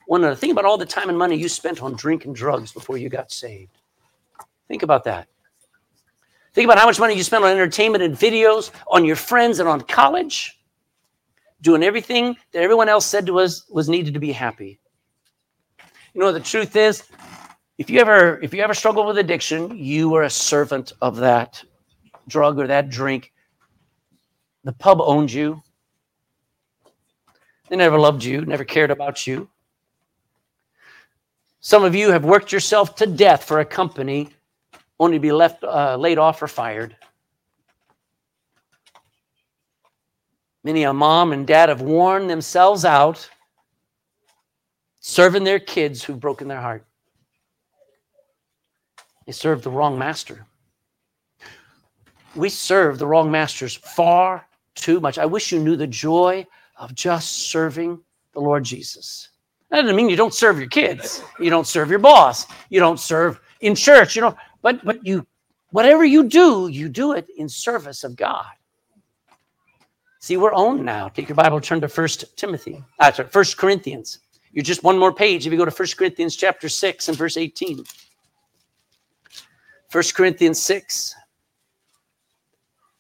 one 0.07 0.23
another. 0.23 0.37
Think 0.37 0.53
about 0.53 0.65
all 0.65 0.79
the 0.79 0.87
time 0.87 1.09
and 1.09 1.19
money 1.19 1.37
you 1.37 1.49
spent 1.49 1.83
on 1.83 1.95
drink 1.95 2.25
and 2.25 2.35
drugs 2.35 2.73
before 2.73 2.97
you 2.97 3.09
got 3.09 3.31
saved. 3.31 3.79
Think 4.69 4.83
about 4.83 5.05
that. 5.05 5.29
Think 6.53 6.65
about 6.65 6.79
how 6.79 6.87
much 6.87 6.99
money 6.99 7.15
you 7.15 7.23
spent 7.23 7.45
on 7.45 7.51
entertainment 7.51 8.03
and 8.03 8.15
videos, 8.15 8.71
on 8.89 9.05
your 9.05 9.17
friends 9.17 9.61
and 9.61 9.69
on 9.69 9.81
college, 9.83 10.61
doing 11.61 11.83
everything 11.83 12.37
that 12.53 12.63
everyone 12.63 12.89
else 12.89 13.07
said 13.07 13.27
to 13.27 13.39
us 13.39 13.69
was 13.71 13.89
needed 13.89 14.15
to 14.15 14.21
be 14.21 14.33
happy. 14.33 14.81
You 16.15 16.21
know 16.21 16.33
the 16.33 16.41
truth 16.41 16.75
is, 16.75 17.05
if 17.81 17.89
you 17.89 17.99
ever 17.99 18.39
if 18.43 18.53
you 18.53 18.63
ever 18.63 18.75
struggle 18.75 19.07
with 19.07 19.17
addiction, 19.17 19.75
you 19.75 20.11
were 20.11 20.25
a 20.25 20.31
servant 20.31 20.93
of 21.01 21.17
that 21.17 21.65
drug 22.29 22.59
or 22.59 22.67
that 22.67 22.91
drink. 22.91 23.33
The 24.65 24.75
pub 24.75 25.01
owned 25.01 25.33
you. 25.33 25.63
They 27.71 27.77
never 27.77 27.99
loved 27.99 28.23
you, 28.23 28.45
never 28.45 28.65
cared 28.65 28.91
about 28.91 29.27
you. 29.27 29.49
Some 31.61 31.83
of 31.83 31.95
you 31.95 32.11
have 32.11 32.23
worked 32.23 32.53
yourself 32.53 32.97
to 32.97 33.07
death 33.07 33.45
for 33.45 33.61
a 33.61 33.65
company 33.65 34.29
only 34.99 35.17
to 35.17 35.23
be 35.23 35.33
left 35.33 35.65
uh, 35.65 35.97
laid 35.97 36.19
off 36.19 36.43
or 36.43 36.49
fired. 36.49 36.95
Many 40.65 40.83
a 40.83 40.93
mom 40.93 41.33
and 41.33 41.47
dad 41.47 41.71
have 41.71 41.81
worn 41.81 42.27
themselves 42.27 42.85
out 42.85 43.27
serving 44.99 45.45
their 45.45 45.59
kids 45.59 46.05
who've 46.05 46.21
broken 46.21 46.47
their 46.47 46.61
heart. 46.61 46.85
Serve 49.31 49.63
the 49.63 49.71
wrong 49.71 49.99
master. 49.99 50.47
We 52.35 52.49
serve 52.49 52.99
the 52.99 53.07
wrong 53.07 53.31
masters 53.31 53.75
far 53.75 54.47
too 54.75 55.01
much. 55.01 55.19
I 55.19 55.27
wish 55.27 55.53
you 55.53 55.59
knew 55.59 55.77
the 55.77 55.87
joy 55.87 56.47
of 56.77 56.95
just 56.95 57.51
serving 57.51 58.01
the 58.33 58.41
Lord 58.41 58.65
Jesus. 58.65 59.31
That 59.71 59.83
doesn't 59.83 59.97
mean 59.97 60.09
you 60.09 60.17
don't 60.17 60.35
serve 60.35 60.59
your 60.59 60.69
kids. 60.69 61.23
You 61.39 61.51
don't 61.51 61.67
serve 61.67 61.91
your 61.91 61.99
boss. 61.99 62.47
You 62.71 62.81
don't 62.81 62.99
serve 62.99 63.41
in 63.61 63.75
church. 63.75 64.17
You 64.17 64.23
know, 64.23 64.37
but 64.63 64.85
but 64.85 65.05
you 65.07 65.27
whatever 65.71 66.05
you 66.05 66.25
do, 66.25 66.69
you 66.69 66.89
do 66.89 67.13
it 67.13 67.29
in 67.37 67.49
service 67.49 68.05
of 68.05 68.17
God. 68.17 68.47
See, 70.21 70.37
we're 70.37 70.53
owned 70.53 70.85
now. 70.85 71.09
Take 71.09 71.29
your 71.29 71.37
Bible, 71.37 71.61
turn 71.61 71.81
to 71.81 71.89
First 71.89 72.37
Timothy. 72.37 72.85
Uh, 72.99 73.11
sorry, 73.11 73.29
First 73.29 73.57
Corinthians. 73.57 74.19
You're 74.53 74.65
just 74.65 74.83
one 74.83 74.99
more 74.99 75.15
page 75.15 75.47
if 75.47 75.53
you 75.53 75.59
go 75.59 75.65
to 75.65 75.71
First 75.71 75.97
Corinthians 75.97 76.37
chapter 76.37 76.69
6 76.69 77.09
and 77.09 77.17
verse 77.17 77.37
18. 77.37 77.85
1 79.93 80.05
Corinthians 80.15 80.61
6 80.61 81.17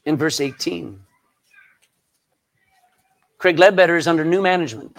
in 0.06 0.16
verse 0.16 0.40
18. 0.40 0.98
Craig 3.38 3.58
Ledbetter 3.58 3.96
is 3.96 4.08
under 4.08 4.24
new 4.24 4.42
management. 4.42 4.96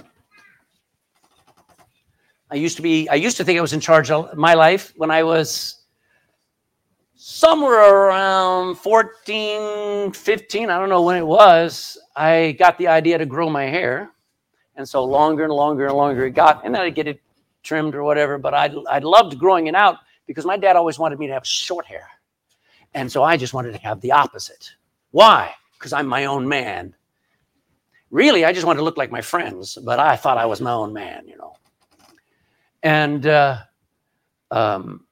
I 2.50 2.56
used 2.56 2.78
to 2.78 2.82
be, 2.82 3.10
I 3.10 3.16
used 3.16 3.36
to 3.38 3.44
think 3.44 3.58
I 3.60 3.62
was 3.62 3.74
in 3.74 3.82
charge 3.82 4.10
of 4.10 4.36
my 4.38 4.54
life 4.54 4.94
when 4.96 5.12
I 5.12 5.24
was 5.24 5.82
somewhere 7.16 8.08
around 8.08 8.76
14, 8.76 10.14
15, 10.14 10.70
I 10.70 10.80
don't 10.80 10.90
know 10.90 11.02
when 11.02 11.18
it 11.18 11.28
was. 11.28 11.98
I 12.16 12.56
got 12.58 12.78
the 12.78 12.88
idea 12.88 13.18
to 13.18 13.26
grow 13.26 13.50
my 13.50 13.66
hair. 13.66 14.12
And 14.78 14.88
so 14.88 15.04
longer 15.04 15.44
and 15.44 15.54
longer 15.54 15.88
and 15.88 15.96
longer 15.96 16.26
it 16.26 16.32
got, 16.32 16.66
and 16.66 16.74
then 16.74 16.82
I'd 16.82 16.96
get 16.96 17.08
it 17.08 17.22
trimmed 17.64 17.94
or 17.96 18.04
whatever. 18.04 18.38
But 18.38 18.54
I 18.54 18.74
I 18.90 19.00
loved 19.00 19.38
growing 19.38 19.68
it 19.68 19.76
out 19.76 19.98
because 20.28 20.46
my 20.46 20.58
dad 20.58 20.76
always 20.76 21.00
wanted 21.00 21.20
me 21.20 21.28
to 21.28 21.34
have 21.34 21.46
short 21.46 21.86
hair. 21.86 22.08
And 22.94 23.12
so 23.12 23.24
I 23.24 23.38
just 23.38 23.54
wanted 23.54 23.74
to 23.74 23.80
have 23.80 24.02
the 24.02 24.12
opposite. 24.12 24.74
Why? 25.12 25.54
Because 25.78 25.94
I'm 25.94 26.08
my 26.08 26.26
own 26.26 26.48
man. 26.48 26.96
Really, 28.10 28.44
I 28.44 28.52
just 28.52 28.66
wanted 28.66 28.80
to 28.80 28.84
look 28.84 28.98
like 28.98 29.12
my 29.12 29.22
friends, 29.22 29.78
but 29.84 30.00
I 30.00 30.16
thought 30.18 30.38
I 30.38 30.46
was 30.46 30.60
my 30.60 30.72
own 30.72 30.92
man, 30.92 31.28
you 31.28 31.38
know. 31.38 31.56
And 32.84 33.26
uh, 33.26 33.60
um, 34.50 35.06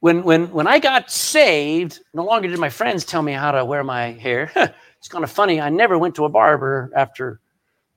when 0.00 0.22
when 0.22 0.50
when 0.52 0.66
I 0.68 0.78
got 0.78 1.10
saved, 1.10 2.00
no 2.14 2.24
longer 2.24 2.48
did 2.48 2.58
my 2.58 2.68
friends 2.68 3.04
tell 3.04 3.22
me 3.22 3.32
how 3.32 3.50
to 3.50 3.64
wear 3.64 3.82
my 3.82 4.12
hair. 4.12 4.52
it's 4.98 5.08
kind 5.08 5.24
of 5.24 5.30
funny. 5.30 5.60
I 5.60 5.70
never 5.70 5.98
went 5.98 6.14
to 6.16 6.24
a 6.24 6.28
barber 6.28 6.90
after 6.94 7.40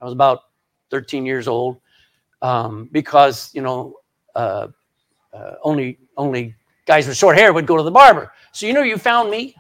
I 0.02 0.06
was 0.06 0.14
about 0.14 0.40
13 0.90 1.26
years 1.26 1.48
old 1.48 1.80
um, 2.42 2.90
because 2.92 3.54
you 3.54 3.62
know 3.62 3.96
uh, 4.36 4.68
uh, 5.34 5.56
only 5.64 6.00
only 6.18 6.56
guys 6.86 7.08
with 7.08 7.18
short 7.18 7.38
hair 7.38 7.54
would 7.54 7.68
go 7.68 7.78
to 7.78 7.84
the 7.84 7.92
barber. 7.92 8.32
So 8.52 8.66
you 8.66 8.74
know 8.74 8.82
you 8.82 8.98
found 8.98 9.30
me. 9.30 9.56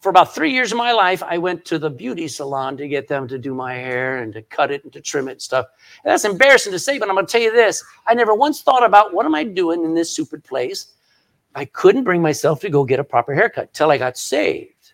For 0.00 0.10
about 0.10 0.34
three 0.34 0.52
years 0.52 0.70
of 0.70 0.78
my 0.78 0.92
life, 0.92 1.20
I 1.22 1.36
went 1.36 1.64
to 1.64 1.80
the 1.80 1.90
beauty 1.90 2.28
salon 2.28 2.76
to 2.76 2.86
get 2.86 3.08
them 3.08 3.26
to 3.26 3.38
do 3.38 3.54
my 3.54 3.74
hair 3.74 4.18
and 4.18 4.32
to 4.34 4.42
cut 4.42 4.70
it 4.70 4.84
and 4.84 4.92
to 4.92 5.00
trim 5.00 5.26
it 5.26 5.32
and 5.32 5.42
stuff. 5.42 5.66
And 6.04 6.12
that's 6.12 6.24
embarrassing 6.24 6.70
to 6.72 6.78
say, 6.78 6.98
but 6.98 7.08
I'm 7.08 7.16
going 7.16 7.26
to 7.26 7.32
tell 7.32 7.40
you 7.40 7.50
this: 7.50 7.82
I 8.06 8.14
never 8.14 8.34
once 8.34 8.62
thought 8.62 8.84
about 8.84 9.12
what 9.12 9.26
am 9.26 9.34
I 9.34 9.42
doing 9.42 9.84
in 9.84 9.94
this 9.94 10.12
stupid 10.12 10.44
place 10.44 10.92
I 11.56 11.64
couldn't 11.64 12.04
bring 12.04 12.20
myself 12.20 12.60
to 12.60 12.68
go 12.68 12.84
get 12.84 13.00
a 13.00 13.04
proper 13.04 13.34
haircut 13.34 13.72
till 13.72 13.90
I 13.90 13.96
got 13.96 14.18
saved. 14.18 14.92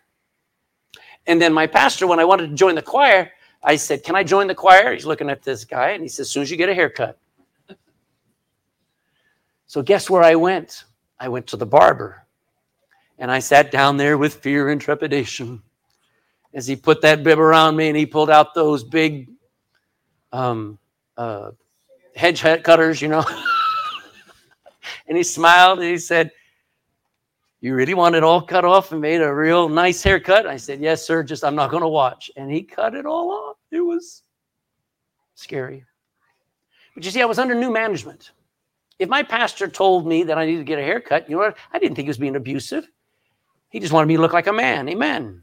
And 1.27 1.43
then 1.43 1.53
my 1.53 1.67
pastor, 1.67 2.07
when 2.07 2.21
I 2.21 2.25
wanted 2.25 2.51
to 2.51 2.55
join 2.55 2.77
the 2.77 2.83
choir, 2.83 3.33
I 3.65 3.75
said, 3.75 4.05
Can 4.05 4.15
I 4.15 4.23
join 4.23 4.47
the 4.47 4.55
choir? 4.55 4.93
He's 4.93 5.05
looking 5.05 5.29
at 5.29 5.43
this 5.43 5.65
guy 5.65 5.91
and 5.91 6.03
he 6.03 6.09
says, 6.09 6.29
As 6.29 6.31
soon 6.31 6.45
as 6.45 6.51
you 6.53 6.57
get 6.57 6.69
a 6.69 6.75
haircut. 6.75 7.19
So, 9.73 9.81
guess 9.81 10.11
where 10.11 10.23
I 10.23 10.35
went? 10.35 10.85
I 11.19 11.31
went 11.31 11.47
to 11.47 11.57
the 11.57 11.65
barber. 11.65 12.27
And 13.19 13.31
I 13.31 13.39
sat 13.39 13.71
down 13.71 13.97
there 13.97 14.19
with 14.19 14.35
fear 14.35 14.69
and 14.69 14.79
trepidation 14.79 15.63
as 16.53 16.67
he 16.67 16.77
put 16.77 17.01
that 17.01 17.25
bib 17.25 17.39
around 17.39 17.77
me 17.77 17.89
and 17.89 17.97
he 17.97 18.05
pulled 18.05 18.29
out 18.29 18.53
those 18.53 18.85
big 18.85 19.31
um, 20.31 20.79
uh, 21.17 21.53
hedge 22.15 22.43
cutters, 22.43 23.01
you 23.01 23.09
know. 23.09 23.25
and 25.09 25.17
he 25.17 25.23
smiled 25.23 25.79
and 25.79 25.89
he 25.89 25.97
said, 25.97 26.33
you 27.63 27.75
really 27.75 27.95
want 27.95 28.15
it 28.15 28.23
all 28.23 28.43
cut 28.43 28.67
off 28.67 28.93
and 28.93 29.01
made 29.01 29.23
a 29.23 29.35
real 29.35 29.71
nice 29.71 30.03
haircut? 30.03 30.47
I 30.47 30.59
said, 30.59 30.83
Yes, 30.83 31.03
sir. 31.07 31.23
Just 31.23 31.45
I'm 31.45 31.55
not 31.55 31.71
going 31.71 31.83
to 31.83 31.89
watch. 31.89 32.31
And 32.37 32.51
he 32.51 32.63
cut 32.63 32.95
it 32.95 33.07
all 33.07 33.31
off. 33.31 33.57
It 33.71 33.81
was 33.81 34.23
scary. 35.35 35.83
But 36.95 37.07
you 37.07 37.11
see, 37.11 37.23
I 37.23 37.25
was 37.25 37.39
under 37.39 37.55
new 37.55 37.73
management. 37.73 38.33
If 38.99 39.09
my 39.09 39.23
pastor 39.23 39.69
told 39.69 40.07
me 40.07 40.25
that 40.25 40.39
I 40.39 40.47
needed 40.47 40.59
to 40.59 40.65
get 40.65 40.79
a 40.79 40.83
haircut, 40.83 41.29
you 41.29 41.37
know 41.37 41.43
what? 41.43 41.57
I 41.73 41.79
didn't 41.79 41.97
think 41.97 42.07
he 42.07 42.11
was 42.11 42.19
being 42.19 42.37
abusive. 42.37 42.89
He 43.71 43.81
just 43.81 43.93
wanted 43.93 44.07
me 44.07 44.17
to 44.17 44.23
look 44.23 44.33
like 44.33 44.47
a 44.47 44.53
man. 44.53 44.89
Amen. 44.89 45.43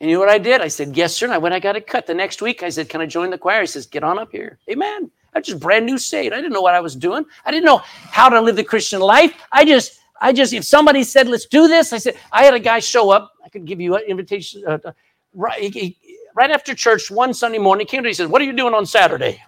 And 0.00 0.10
you 0.10 0.16
know 0.16 0.20
what 0.20 0.28
I 0.28 0.38
did? 0.38 0.60
I 0.60 0.68
said, 0.68 0.96
Yes, 0.96 1.14
sir. 1.14 1.26
And 1.26 1.34
I 1.34 1.38
went, 1.38 1.54
I 1.54 1.60
got 1.60 1.76
it 1.76 1.86
cut. 1.86 2.06
The 2.06 2.14
next 2.14 2.42
week, 2.42 2.62
I 2.62 2.68
said, 2.68 2.88
Can 2.88 3.00
I 3.00 3.06
join 3.06 3.30
the 3.30 3.38
choir? 3.38 3.62
He 3.62 3.66
says, 3.66 3.86
Get 3.86 4.04
on 4.04 4.18
up 4.18 4.30
here. 4.30 4.58
Amen. 4.70 5.10
I 5.32 5.40
just 5.40 5.58
brand 5.58 5.86
new 5.86 5.98
saved. 5.98 6.32
I 6.32 6.36
didn't 6.36 6.52
know 6.52 6.60
what 6.60 6.74
I 6.74 6.80
was 6.80 6.94
doing. 6.94 7.24
I 7.44 7.50
didn't 7.50 7.64
know 7.64 7.78
how 7.78 8.28
to 8.28 8.40
live 8.40 8.56
the 8.56 8.64
Christian 8.64 9.00
life. 9.00 9.34
I 9.50 9.64
just 9.64 9.98
I 10.20 10.32
just, 10.32 10.52
if 10.52 10.64
somebody 10.64 11.02
said, 11.02 11.28
let's 11.28 11.46
do 11.46 11.68
this, 11.68 11.92
I 11.92 11.98
said, 11.98 12.16
I 12.32 12.44
had 12.44 12.54
a 12.54 12.60
guy 12.60 12.78
show 12.78 13.10
up. 13.10 13.32
I 13.44 13.48
could 13.48 13.64
give 13.64 13.80
you 13.80 13.96
an 13.96 14.04
invitation. 14.06 14.64
Uh, 14.66 14.78
uh 14.84 14.92
right, 15.34 15.60
he, 15.60 15.98
right 16.34 16.50
after 16.50 16.74
church 16.74 17.10
one 17.10 17.34
Sunday 17.34 17.58
morning, 17.58 17.86
he 17.86 17.90
came 17.90 17.98
to 17.98 18.04
me, 18.04 18.10
he 18.10 18.14
said, 18.14 18.30
What 18.30 18.40
are 18.40 18.44
you 18.44 18.52
doing 18.52 18.74
on 18.74 18.86
Saturday? 18.86 19.42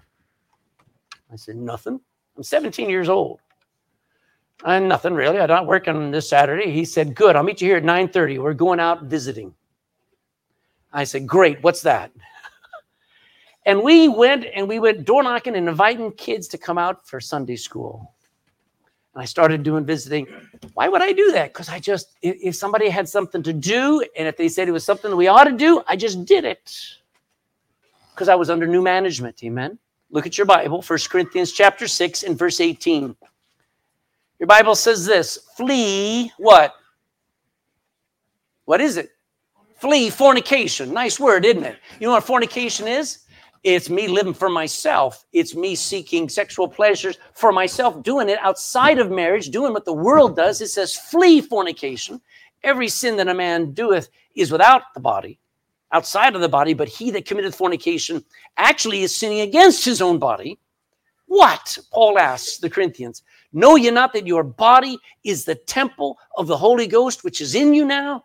I 1.33 1.37
said, 1.37 1.57
Nothing. 1.57 2.01
I'm 2.37 2.43
17 2.43 2.91
years 2.91 3.09
old. 3.09 3.41
And 4.65 4.89
nothing 4.89 5.15
really. 5.15 5.39
I'm 5.39 5.49
not 5.49 5.67
working 5.67 6.11
this 6.11 6.29
Saturday. 6.29 6.71
He 6.71 6.85
said, 6.85 7.15
Good. 7.15 7.37
I'll 7.37 7.43
meet 7.43 7.61
you 7.61 7.69
here 7.69 7.77
at 7.77 7.85
9:30. 7.85 8.39
We're 8.43 8.55
going 8.55 8.81
out 8.81 9.05
visiting. 9.05 9.55
I 10.93 11.05
said, 11.05 11.27
Great. 11.27 11.63
What's 11.63 11.83
that? 11.83 12.11
and 13.67 13.83
we 13.83 14.09
went 14.09 14.47
and 14.55 14.67
we 14.67 14.79
went 14.79 15.05
door 15.05 15.23
knocking 15.23 15.57
and 15.57 15.69
inviting 15.69 16.11
kids 16.13 16.49
to 16.49 16.59
come 16.59 16.79
out 16.79 17.07
for 17.07 17.21
Sunday 17.21 17.57
school 17.57 18.17
and 19.17 19.23
I 19.23 19.25
started 19.25 19.63
doing 19.63 19.87
visiting. 19.87 20.27
Why 20.75 20.89
would 20.89 21.01
I 21.01 21.13
do 21.13 21.33
that? 21.33 21.55
Because 21.55 21.71
I 21.71 21.81
just, 21.81 22.19
if 22.21 22.55
somebody 22.55 22.91
had 22.91 23.09
something 23.09 23.43
to 23.45 23.53
do, 23.55 24.05
and 24.15 24.29
if 24.29 24.37
they 24.37 24.51
said 24.51 24.69
it 24.69 24.73
was 24.73 24.85
something 24.85 25.11
that 25.11 25.17
we 25.17 25.27
ought 25.27 25.45
to 25.45 25.53
do, 25.53 25.83
I 25.89 25.97
just 25.97 26.27
did 26.27 26.45
it. 26.45 26.71
Because 28.15 28.29
I 28.29 28.35
was 28.35 28.51
under 28.51 28.67
new 28.67 28.83
management. 28.83 29.43
Amen. 29.43 29.79
Look 30.11 30.27
at 30.27 30.39
your 30.39 30.47
Bible, 30.47 30.83
First 30.83 31.11
Corinthians 31.11 31.53
chapter 31.53 31.89
6 31.89 32.23
and 32.23 32.39
verse 32.39 32.61
18. 32.61 33.17
Your 34.39 34.47
Bible 34.47 34.75
says 34.75 35.05
this 35.05 35.39
flee 35.57 36.33
what? 36.39 36.75
What 38.67 38.81
is 38.81 38.97
it? 38.97 39.11
Flee 39.77 40.11
fornication. 40.11 40.93
Nice 40.93 41.21
word, 41.21 41.45
isn't 41.45 41.65
it? 41.65 41.79
You 42.01 42.07
know 42.07 42.15
what 42.15 42.25
fornication 42.25 42.89
is? 42.89 43.21
It's 43.63 43.91
me 43.91 44.07
living 44.07 44.35
for 44.35 44.49
myself. 44.49 45.25
It's 45.33 45.55
me 45.57 45.75
seeking 45.75 46.29
sexual 46.29 46.69
pleasures 46.69 47.19
for 47.35 47.51
myself, 47.51 48.03
doing 48.03 48.29
it 48.29 48.39
outside 48.41 48.99
of 48.99 49.11
marriage, 49.11 49.51
doing 49.51 49.73
what 49.73 49.85
the 49.85 49.93
world 49.93 50.37
does. 50.37 50.61
It 50.61 50.69
says, 50.69 50.95
flee 50.95 51.41
fornication. 51.41 52.21
Every 52.63 52.89
sin 52.89 53.17
that 53.17 53.29
a 53.29 53.35
man 53.35 53.73
doeth 53.73 54.09
is 54.35 54.53
without 54.53 54.83
the 54.95 55.01
body, 55.01 55.41
outside 55.93 56.35
of 56.35 56.41
the 56.41 56.49
body, 56.49 56.75
but 56.75 56.89
he 56.89 57.11
that 57.13 57.27
committeth 57.27 57.55
fornication 57.55 58.25
actually 58.57 59.03
is 59.03 59.15
sinning 59.15 59.41
against 59.41 59.85
his 59.85 60.03
own 60.03 60.19
body. 60.19 60.59
What? 61.27 61.79
Paul 61.93 62.19
asks 62.19 62.59
the 62.59 62.71
Corinthians. 62.71 63.23
Know 63.53 63.77
ye 63.77 63.91
not 63.91 64.13
that 64.13 64.27
your 64.27 64.43
body 64.45 64.99
is 65.25 65.45
the 65.45 65.55
temple 65.55 66.19
of 66.37 66.47
the 66.47 66.57
Holy 66.57 66.87
Ghost, 66.87 67.25
which 67.25 67.41
is 67.41 67.55
in 67.55 67.75
you 67.75 67.85
now, 67.85 68.25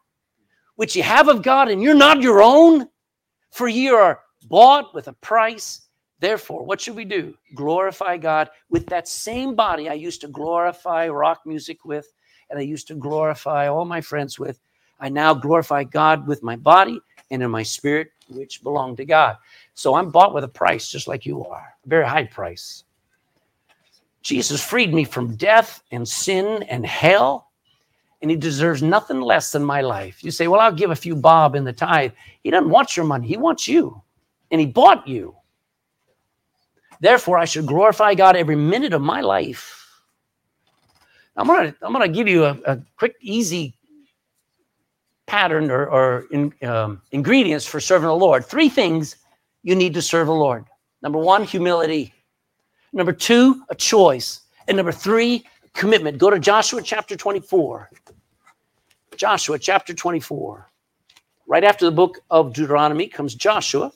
which 0.76 0.96
ye 0.96 1.02
have 1.02 1.28
of 1.28 1.42
God, 1.42 1.70
and 1.70 1.82
you're 1.82 1.94
not 1.94 2.22
your 2.22 2.42
own? 2.42 2.88
For 3.52 3.68
ye 3.68 3.90
are 3.90 4.22
bought 4.48 4.94
with 4.94 5.08
a 5.08 5.14
price. 5.14 5.88
Therefore, 6.20 6.64
what 6.64 6.80
should 6.80 6.96
we 6.96 7.06
do? 7.06 7.34
Glorify 7.56 8.18
God 8.18 8.50
with 8.70 8.86
that 8.88 9.08
same 9.08 9.56
body 9.56 9.90
I 9.90 9.94
used 9.94 10.22
to 10.22 10.28
glorify 10.28 11.08
rock 11.08 11.42
music 11.46 11.84
with, 11.84 12.12
and 12.50 12.60
I 12.60 12.62
used 12.62 12.88
to 12.90 12.96
glorify 12.96 13.68
all 13.68 13.86
my 13.86 14.02
friends 14.02 14.38
with. 14.38 14.60
I 15.00 15.10
now 15.10 15.34
glorify 15.34 15.84
God 15.84 16.28
with 16.28 16.44
my 16.44 16.56
body 16.56 17.02
and 17.32 17.42
in 17.42 17.50
my 17.50 17.64
spirit, 17.64 18.12
which 18.30 18.62
belong 18.62 18.96
to 18.98 19.06
God. 19.06 19.38
So 19.74 19.96
I'm 19.96 20.12
bought 20.12 20.34
with 20.34 20.44
a 20.44 20.50
price, 20.50 20.92
just 20.92 21.08
like 21.08 21.26
you 21.26 21.44
are, 21.46 21.74
a 21.84 21.90
very 21.90 22.06
high 22.06 22.26
price. 22.26 22.84
Jesus 24.22 24.64
freed 24.64 24.94
me 24.94 25.04
from 25.04 25.36
death 25.36 25.82
and 25.92 26.08
sin 26.08 26.64
and 26.64 26.86
hell, 26.86 27.50
and 28.22 28.30
he 28.30 28.38
deserves 28.38 28.84
nothing 28.84 29.20
less 29.20 29.52
than 29.52 29.64
my 29.64 29.82
life. 29.82 30.24
You 30.24 30.30
say, 30.30 30.48
Well, 30.48 30.62
I'll 30.62 30.72
give 30.72 30.92
a 30.92 30.96
few 30.96 31.16
bob 31.16 31.56
in 31.56 31.64
the 31.64 31.74
tithe. 31.74 32.12
He 32.44 32.52
doesn't 32.52 32.70
want 32.70 32.96
your 32.96 33.06
money, 33.06 33.28
he 33.28 33.38
wants 33.38 33.68
you, 33.68 34.00
and 34.52 34.62
he 34.62 34.68
bought 34.68 35.08
you. 35.08 35.36
Therefore, 37.00 37.40
I 37.40 37.46
should 37.46 37.66
glorify 37.66 38.14
God 38.14 38.36
every 38.36 38.56
minute 38.56 38.94
of 38.94 39.02
my 39.02 39.22
life. 39.22 39.78
I'm 41.36 41.48
gonna, 41.48 41.74
I'm 41.82 41.94
gonna 41.94 42.08
give 42.08 42.28
you 42.28 42.44
a, 42.44 42.60
a 42.66 42.80
quick, 42.98 43.16
easy 43.22 43.74
pattern 45.32 45.72
or, 45.72 45.86
or 45.86 46.26
in, 46.32 46.54
um, 46.62 47.02
ingredients 47.14 47.66
for 47.66 47.80
serving 47.80 48.06
the 48.06 48.14
Lord. 48.14 48.46
Three 48.46 48.68
things 48.68 49.16
you 49.64 49.76
need 49.76 49.94
to 49.94 50.02
serve 50.02 50.28
the 50.28 50.34
Lord. 50.34 50.66
Number 51.02 51.20
one, 51.20 51.46
humility. 51.46 52.14
Number 52.92 53.14
two, 53.14 53.64
a 53.70 53.76
choice. 53.76 54.42
And 54.68 54.76
number 54.76 54.92
three, 54.92 55.46
commitment. 55.74 56.18
Go 56.18 56.30
to 56.30 56.38
Joshua 56.38 56.82
chapter 56.82 57.16
24. 57.16 57.90
Joshua 59.16 59.58
chapter 59.58 59.94
24. 59.94 60.70
Right 61.48 61.64
after 61.64 61.86
the 61.86 61.92
book 61.92 62.20
of 62.30 62.54
Deuteronomy 62.54 63.08
comes 63.08 63.34
Joshua 63.34 63.94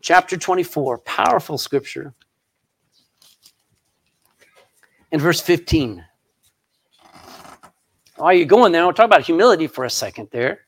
chapter 0.00 0.36
24. 0.36 0.98
Powerful 0.98 1.58
scripture. 1.58 2.14
In 5.10 5.18
verse 5.18 5.40
15. 5.40 6.04
Are 8.20 8.34
you 8.34 8.44
going 8.44 8.72
there? 8.72 8.82
I'll 8.82 8.92
talk 8.92 9.06
about 9.06 9.22
humility 9.22 9.66
for 9.66 9.86
a 9.86 9.90
second 9.90 10.28
there. 10.30 10.66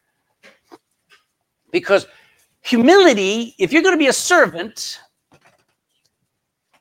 Because 1.70 2.06
humility, 2.62 3.54
if 3.58 3.72
you're 3.72 3.82
going 3.82 3.94
to 3.94 3.98
be 3.98 4.08
a 4.08 4.12
servant, 4.12 5.00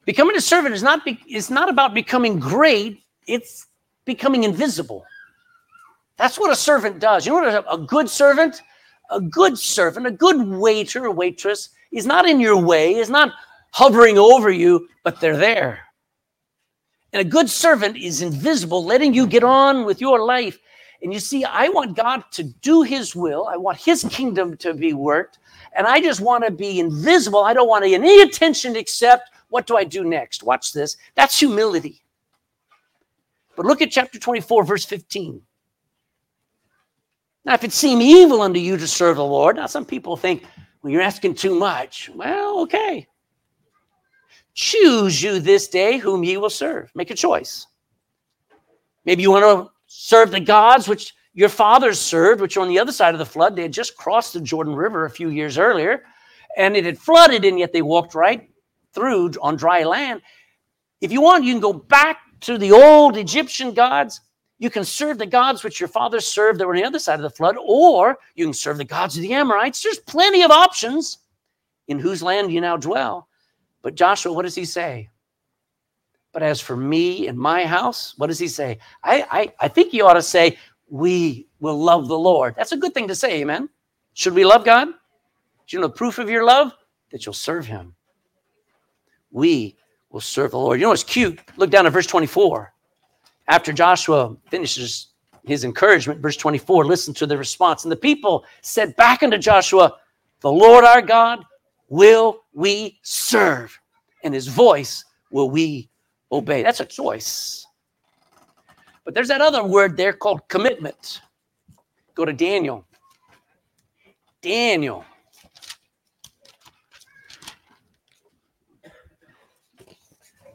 becoming 0.06 0.36
a 0.38 0.42
servant 0.42 0.74
is 0.74 0.82
not, 0.82 1.04
be, 1.04 1.20
is 1.30 1.50
not 1.50 1.68
about 1.68 1.94
becoming 1.94 2.40
great, 2.40 3.04
it's 3.28 3.68
becoming 4.06 4.46
invisible. 4.46 5.04
That's 6.18 6.40
what 6.40 6.52
a 6.52 6.56
servant 6.56 7.00
does. 7.00 7.26
You 7.26 7.34
know 7.34 7.42
what 7.42 7.66
a, 7.66 7.72
a 7.74 7.78
good 7.78 8.10
servant? 8.10 8.62
A 9.10 9.20
good 9.20 9.58
servant, 9.58 10.08
a 10.08 10.12
good 10.12 10.48
waiter 10.48 11.06
or 11.06 11.12
waitress 11.12 11.70
is 11.92 12.06
not 12.06 12.26
in 12.26 12.40
your 12.40 12.56
way, 12.56 12.96
is 12.96 13.10
not 13.10 13.34
hovering 13.74 14.18
over 14.18 14.50
you, 14.50 14.88
but 15.04 15.20
they're 15.20 15.36
there. 15.36 15.80
And 17.14 17.22
a 17.22 17.30
good 17.30 17.50
servant 17.50 17.98
is 17.98 18.22
invisible, 18.22 18.86
letting 18.86 19.14
you 19.14 19.28
get 19.28 19.44
on 19.44 19.86
with 19.86 20.00
your 20.00 20.24
life. 20.24 20.60
And 21.02 21.12
you 21.12 21.20
see, 21.20 21.44
I 21.44 21.68
want 21.70 21.96
God 21.96 22.24
to 22.32 22.44
do 22.44 22.84
his 22.84 23.16
will. 23.16 23.48
I 23.48 23.58
want 23.58 23.78
his 23.78 24.06
kingdom 24.10 24.56
to 24.58 24.74
be 24.74 24.94
worked. 24.94 25.40
And 25.76 25.88
I 25.88 26.00
just 26.00 26.22
want 26.22 26.46
to 26.46 26.52
be 26.52 26.80
invisible. 26.80 27.44
I 27.44 27.54
don't 27.54 27.68
want 27.68 27.86
any 27.86 28.22
attention 28.22 28.76
except 28.76 29.32
what 29.50 29.68
do 29.68 29.76
I 29.76 29.84
do 29.84 30.04
next? 30.04 30.44
Watch 30.44 30.72
this. 30.74 30.98
That's 31.16 31.38
humility. 31.38 32.02
But 33.56 33.66
look 33.66 33.82
at 33.82 33.92
chapter 33.92 34.18
24, 34.18 34.64
verse 34.64 34.86
15. 34.86 35.42
Now, 37.44 37.56
if 37.56 37.64
it 37.64 37.74
seem 37.74 38.02
evil 38.02 38.42
unto 38.42 38.60
you 38.60 38.78
to 38.78 38.88
serve 38.88 39.18
the 39.18 39.26
Lord, 39.26 39.58
now 39.58 39.66
some 39.66 39.86
people 39.86 40.16
think, 40.16 40.46
well, 40.82 40.92
you're 40.92 41.02
asking 41.02 41.36
too 41.36 41.56
much. 41.56 42.10
Well, 42.16 42.60
okay. 42.62 43.08
Choose 44.62 45.24
you 45.24 45.40
this 45.40 45.68
day 45.68 45.98
whom 45.98 46.24
ye 46.24 46.38
will 46.38 46.52
serve. 46.52 46.92
Make 46.94 47.10
a 47.10 47.16
choice. 47.16 47.66
Maybe 49.06 49.24
you 49.24 49.32
want 49.32 49.44
to 49.44 49.72
serve 49.88 50.30
the 50.30 50.40
gods 50.40 50.88
which 50.88 51.16
your 51.34 51.50
fathers 51.50 52.00
served, 52.00 52.42
which 52.42 52.58
are 52.58 52.60
on 52.60 52.68
the 52.68 52.78
other 52.78 52.92
side 52.92 53.16
of 53.16 53.18
the 53.18 53.26
flood. 53.26 53.56
They 53.56 53.64
had 53.64 53.74
just 53.74 53.98
crossed 53.98 54.34
the 54.34 54.40
Jordan 54.40 54.76
River 54.76 55.06
a 55.06 55.10
few 55.10 55.30
years 55.30 55.58
earlier, 55.58 56.04
and 56.58 56.78
it 56.78 56.86
had 56.86 57.00
flooded, 57.00 57.44
and 57.44 57.58
yet 57.58 57.74
they 57.74 57.82
walked 57.82 58.14
right 58.14 58.52
through 58.94 59.32
on 59.42 59.56
dry 59.56 59.84
land. 59.84 60.22
If 61.02 61.12
you 61.12 61.22
want, 61.22 61.44
you 61.44 61.54
can 61.54 61.60
go 61.60 61.74
back 61.74 62.20
to 62.42 62.60
the 62.60 62.72
old 62.72 63.18
Egyptian 63.18 63.74
gods. 63.74 64.22
You 64.60 64.70
can 64.70 64.86
serve 64.86 65.18
the 65.18 65.26
gods 65.26 65.64
which 65.64 65.80
your 65.80 65.90
fathers 65.90 66.28
served 66.28 66.60
that 66.60 66.68
were 66.68 66.76
on 66.76 66.82
the 66.82 66.86
other 66.86 67.00
side 67.00 67.16
of 67.16 67.24
the 67.24 67.32
flood, 67.32 67.56
or 67.60 68.20
you 68.36 68.46
can 68.46 68.54
serve 68.54 68.78
the 68.78 68.86
gods 68.86 69.18
of 69.18 69.24
the 69.24 69.34
Amorites. 69.34 69.82
There's 69.82 69.98
plenty 69.98 70.44
of 70.44 70.52
options 70.52 71.18
in 71.88 71.98
whose 71.98 72.22
land 72.22 72.52
you 72.52 72.62
now 72.62 72.78
dwell. 72.78 73.28
But 73.82 73.96
Joshua, 73.96 74.34
what 74.34 74.44
does 74.44 74.56
he 74.56 74.66
say? 74.66 75.10
But 76.34 76.44
as 76.44 76.62
for 76.62 76.78
me 76.78 77.28
and 77.28 77.38
my 77.38 77.66
house, 77.66 78.14
what 78.18 78.28
does 78.28 78.40
he 78.40 78.48
say? 78.48 78.80
I, 79.04 79.26
I, 79.32 79.54
I 79.60 79.68
think 79.68 79.92
he 79.92 80.02
ought 80.02 80.14
to 80.14 80.22
say, 80.22 80.58
We 80.90 81.48
will 81.60 81.80
love 81.80 82.08
the 82.08 82.20
Lord. 82.20 82.56
That's 82.58 82.72
a 82.72 82.78
good 82.78 82.94
thing 82.94 83.08
to 83.08 83.16
say, 83.16 83.42
amen. 83.42 83.70
Should 84.14 84.34
we 84.34 84.44
love 84.44 84.66
God? 84.66 84.88
Do 84.88 85.78
you 85.78 85.80
know 85.80 85.88
the 85.88 85.94
proof 85.94 86.20
of 86.20 86.30
your 86.30 86.44
love? 86.44 86.74
That 87.12 87.26
you'll 87.26 87.34
serve 87.34 87.66
him. 87.66 87.96
We 89.32 89.78
will 90.10 90.22
serve 90.22 90.52
the 90.52 90.58
Lord. 90.58 90.80
You 90.80 90.86
know 90.86 90.90
what's 90.90 91.04
cute? 91.04 91.40
Look 91.56 91.70
down 91.70 91.86
at 91.86 91.94
verse 91.94 92.08
24. 92.08 92.74
After 93.48 93.72
Joshua 93.72 94.36
finishes 94.50 95.08
his 95.44 95.64
encouragement, 95.64 96.20
verse 96.20 96.38
24, 96.38 96.86
listen 96.86 97.14
to 97.16 97.26
the 97.26 97.38
response. 97.38 97.84
And 97.84 97.92
the 97.92 97.98
people 97.98 98.46
said 98.62 98.96
back 98.96 99.24
unto 99.24 99.38
Joshua, 99.38 99.94
The 100.42 100.52
Lord 100.52 100.84
our 100.84 101.02
God 101.02 101.44
will 101.90 102.41
we 102.54 103.00
serve, 103.04 103.78
and 104.24 104.34
his 104.34 104.48
voice 104.48 105.04
will 105.30 105.50
we 105.50 105.90
obey. 106.32 106.64
That's 106.64 106.80
a 106.80 106.86
choice. 106.86 107.66
But 109.04 109.14
there's 109.14 109.30
that 109.30 109.42
other 109.42 109.64
word 109.64 109.98
there 109.98 110.14
called 110.14 110.48
commitment. 110.48 111.22
Go 112.16 112.26
to 112.26 112.34
Daniel. 112.34 112.86
Daniel. 114.42 115.06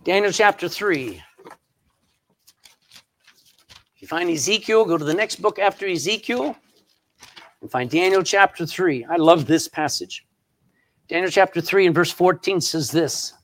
Daniel 0.05 0.31
chapter 0.31 0.69
3. 0.69 1.23
If 3.95 4.03
you 4.03 4.07
find 4.07 4.31
Ezekiel, 4.31 4.85
go 4.85 4.97
to 4.97 5.05
the 5.05 5.15
next 5.15 5.43
book 5.43 5.59
after 5.59 5.87
Ezekiel 5.89 6.57
and 7.61 7.71
find 7.71 7.91
Daniel 7.91 8.23
chapter 8.23 8.65
3. 8.67 9.05
I 9.07 9.17
love 9.17 9.47
this 9.47 9.67
passage. 9.67 10.25
Daniel 11.09 11.31
chapter 11.31 11.61
3 11.61 11.87
and 11.87 11.95
verse 11.95 12.11
14 12.11 12.61
says 12.61 12.90
this 12.90 13.35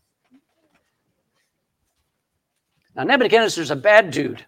now, 2.95 3.05
Nebuchadnezzar's 3.05 3.71
a 3.71 3.77
bad 3.77 4.11
dude. 4.11 4.45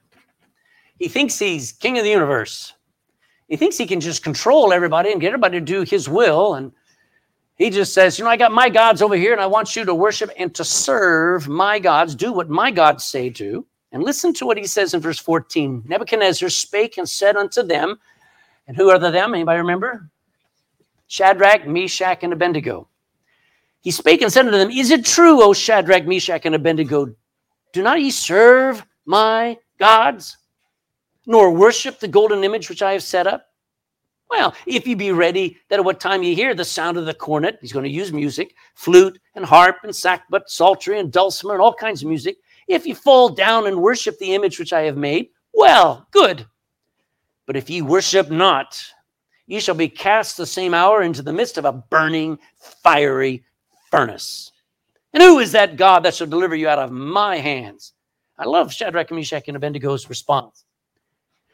He 0.98 1.08
thinks 1.08 1.38
he's 1.38 1.72
king 1.72 1.98
of 1.98 2.04
the 2.04 2.10
universe. 2.10 2.74
He 3.48 3.56
thinks 3.56 3.76
he 3.76 3.86
can 3.86 4.00
just 4.00 4.22
control 4.22 4.72
everybody 4.72 5.12
and 5.12 5.20
get 5.20 5.28
everybody 5.28 5.58
to 5.58 5.64
do 5.64 5.82
his 5.82 6.08
will. 6.08 6.54
And 6.54 6.72
he 7.56 7.70
just 7.70 7.94
says, 7.94 8.18
You 8.18 8.24
know, 8.24 8.30
I 8.30 8.36
got 8.36 8.52
my 8.52 8.68
gods 8.68 9.02
over 9.02 9.16
here, 9.16 9.32
and 9.32 9.40
I 9.40 9.46
want 9.46 9.76
you 9.76 9.84
to 9.84 9.94
worship 9.94 10.30
and 10.38 10.54
to 10.54 10.64
serve 10.64 11.48
my 11.48 11.78
gods, 11.78 12.14
do 12.14 12.32
what 12.32 12.48
my 12.48 12.70
gods 12.70 13.04
say 13.04 13.28
do. 13.28 13.66
And 13.92 14.02
listen 14.02 14.32
to 14.34 14.46
what 14.46 14.58
he 14.58 14.66
says 14.66 14.92
in 14.92 15.00
verse 15.00 15.18
14 15.20 15.84
Nebuchadnezzar 15.86 16.48
spake 16.48 16.98
and 16.98 17.08
said 17.08 17.36
unto 17.36 17.62
them, 17.62 17.96
and 18.66 18.76
who 18.76 18.90
are 18.90 18.98
the 18.98 19.10
them? 19.10 19.34
Anybody 19.34 19.58
remember? 19.58 20.10
Shadrach, 21.06 21.66
Meshach, 21.66 22.22
and 22.22 22.32
Abednego. 22.32 22.88
He 23.84 23.90
spake 23.90 24.22
and 24.22 24.32
said 24.32 24.46
unto 24.46 24.56
them, 24.56 24.70
Is 24.70 24.90
it 24.90 25.04
true, 25.04 25.42
O 25.42 25.52
Shadrach, 25.52 26.06
Meshach, 26.06 26.46
and 26.46 26.54
Abednego? 26.54 27.14
Do 27.74 27.82
not 27.82 28.00
ye 28.00 28.10
serve 28.10 28.82
my 29.04 29.58
gods, 29.78 30.38
nor 31.26 31.50
worship 31.50 32.00
the 32.00 32.08
golden 32.08 32.44
image 32.44 32.70
which 32.70 32.80
I 32.80 32.92
have 32.92 33.02
set 33.02 33.26
up? 33.26 33.44
Well, 34.30 34.54
if 34.64 34.86
ye 34.86 34.94
be 34.94 35.12
ready, 35.12 35.58
that 35.68 35.80
at 35.80 35.84
what 35.84 36.00
time 36.00 36.22
ye 36.22 36.34
hear 36.34 36.54
the 36.54 36.64
sound 36.64 36.96
of 36.96 37.04
the 37.04 37.12
cornet, 37.12 37.58
he's 37.60 37.74
going 37.74 37.84
to 37.84 37.90
use 37.90 38.10
music, 38.10 38.54
flute 38.74 39.20
and 39.34 39.44
harp 39.44 39.76
and 39.82 39.92
sackbut, 39.92 40.48
psaltery 40.48 40.98
and 40.98 41.12
dulcimer 41.12 41.52
and 41.52 41.60
all 41.60 41.74
kinds 41.74 42.02
of 42.02 42.08
music. 42.08 42.38
If 42.66 42.86
ye 42.86 42.94
fall 42.94 43.28
down 43.28 43.66
and 43.66 43.82
worship 43.82 44.18
the 44.18 44.34
image 44.34 44.58
which 44.58 44.72
I 44.72 44.84
have 44.84 44.96
made, 44.96 45.28
well, 45.52 46.08
good. 46.10 46.46
But 47.44 47.56
if 47.56 47.68
ye 47.68 47.82
worship 47.82 48.30
not, 48.30 48.82
ye 49.46 49.60
shall 49.60 49.74
be 49.74 49.90
cast 49.90 50.38
the 50.38 50.46
same 50.46 50.72
hour 50.72 51.02
into 51.02 51.20
the 51.20 51.34
midst 51.34 51.58
of 51.58 51.66
a 51.66 51.72
burning, 51.72 52.38
fiery 52.82 53.44
furnace. 53.94 54.50
And 55.12 55.22
who 55.22 55.38
is 55.38 55.52
that 55.52 55.76
God 55.76 56.02
that 56.02 56.14
shall 56.14 56.26
deliver 56.26 56.56
you 56.56 56.68
out 56.68 56.80
of 56.80 56.90
my 56.90 57.36
hands? 57.36 57.92
I 58.36 58.44
love 58.44 58.72
Shadrach, 58.72 59.12
Meshach, 59.12 59.46
and 59.46 59.56
Abednego's 59.56 60.08
response. 60.08 60.64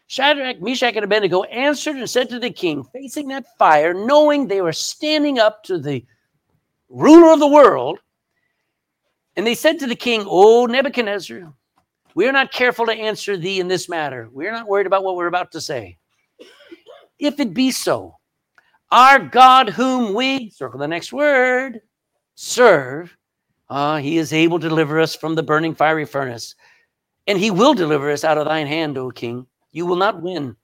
Shadrach, 0.06 0.62
Meshach, 0.62 0.96
and 0.96 1.04
Abednego 1.04 1.42
answered 1.44 1.96
and 1.96 2.08
said 2.08 2.30
to 2.30 2.38
the 2.38 2.50
king, 2.50 2.82
facing 2.82 3.28
that 3.28 3.58
fire, 3.58 3.92
knowing 3.92 4.46
they 4.46 4.62
were 4.62 4.72
standing 4.72 5.38
up 5.38 5.62
to 5.64 5.78
the 5.78 6.04
ruler 6.88 7.32
of 7.32 7.40
the 7.40 7.46
world, 7.46 7.98
and 9.36 9.46
they 9.46 9.54
said 9.54 9.78
to 9.78 9.86
the 9.86 9.94
king, 9.94 10.24
O 10.26 10.66
Nebuchadnezzar, 10.66 11.52
we 12.14 12.26
are 12.26 12.32
not 12.32 12.52
careful 12.52 12.86
to 12.86 12.92
answer 12.92 13.36
thee 13.36 13.60
in 13.60 13.68
this 13.68 13.88
matter. 13.88 14.28
We 14.32 14.46
are 14.48 14.52
not 14.52 14.66
worried 14.66 14.86
about 14.86 15.04
what 15.04 15.16
we're 15.16 15.26
about 15.26 15.52
to 15.52 15.60
say. 15.60 15.98
If 17.18 17.38
it 17.38 17.52
be 17.52 17.70
so, 17.70 18.16
our 18.90 19.18
God, 19.18 19.68
whom 19.68 20.14
we, 20.14 20.50
circle 20.50 20.80
the 20.80 20.88
next 20.88 21.12
word, 21.12 21.82
serve, 22.40 23.14
uh, 23.68 23.98
he 23.98 24.16
is 24.16 24.32
able 24.32 24.58
to 24.58 24.68
deliver 24.68 24.98
us 24.98 25.14
from 25.14 25.34
the 25.34 25.42
burning 25.42 25.74
fiery 25.74 26.06
furnace, 26.06 26.54
and 27.26 27.38
he 27.38 27.50
will 27.50 27.74
deliver 27.74 28.10
us 28.10 28.24
out 28.24 28.38
of 28.38 28.46
thine 28.46 28.66
hand, 28.66 28.96
O 28.96 29.10
king. 29.10 29.46
You 29.72 29.84
will 29.84 29.96
not 29.96 30.22
win. 30.22 30.56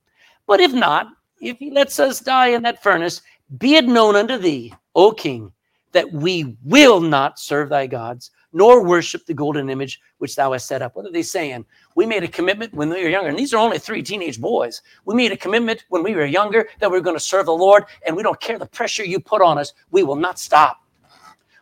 But 0.47 0.61
if 0.61 0.73
not, 0.73 1.09
if 1.43 1.59
he 1.59 1.71
lets 1.71 2.01
us 2.01 2.19
die 2.19 2.49
in 2.49 2.63
that 2.63 2.83
furnace, 2.83 3.21
be 3.59 3.75
it 3.75 3.85
known 3.85 4.17
unto 4.17 4.39
thee, 4.39 4.73
O 4.95 5.13
king, 5.13 5.53
that 5.93 6.11
we 6.11 6.57
will 6.65 6.99
not 7.01 7.39
serve 7.39 7.69
thy 7.69 7.87
gods, 7.87 8.31
nor 8.55 8.83
worship 8.83 9.27
the 9.27 9.35
golden 9.35 9.69
image 9.69 10.01
which 10.17 10.35
thou 10.35 10.53
hast 10.53 10.67
set 10.67 10.81
up. 10.81 10.97
What 10.97 11.05
are 11.05 11.13
they 11.13 11.23
saying? 11.23 11.67
We 11.95 12.07
made 12.07 12.25
a 12.25 12.29
commitment 12.29 12.73
when 12.73 12.89
we 12.89 13.03
were 13.03 13.11
younger, 13.11 13.29
and 13.29 13.39
these 13.39 13.53
are 13.53 13.59
only 13.59 13.79
three 13.79 14.03
teenage 14.03 14.41
boys. 14.41 14.81
We 15.05 15.15
made 15.15 15.33
a 15.33 15.37
commitment 15.37 15.85
when 15.91 16.03
we 16.03 16.15
were 16.15 16.25
younger 16.25 16.69
that 16.81 16.91
we 16.91 16.97
are 16.97 17.03
going 17.03 17.17
to 17.17 17.21
serve 17.21 17.47
the 17.47 17.53
Lord, 17.53 17.85
and 18.07 18.17
we 18.17 18.23
don't 18.23 18.41
care 18.41 18.59
the 18.59 18.65
pressure 18.65 19.05
you 19.05 19.21
put 19.21 19.43
on 19.43 19.59
us. 19.59 19.75
We 19.91 20.05
will 20.05 20.17
not 20.17 20.39
stop. 20.39 20.81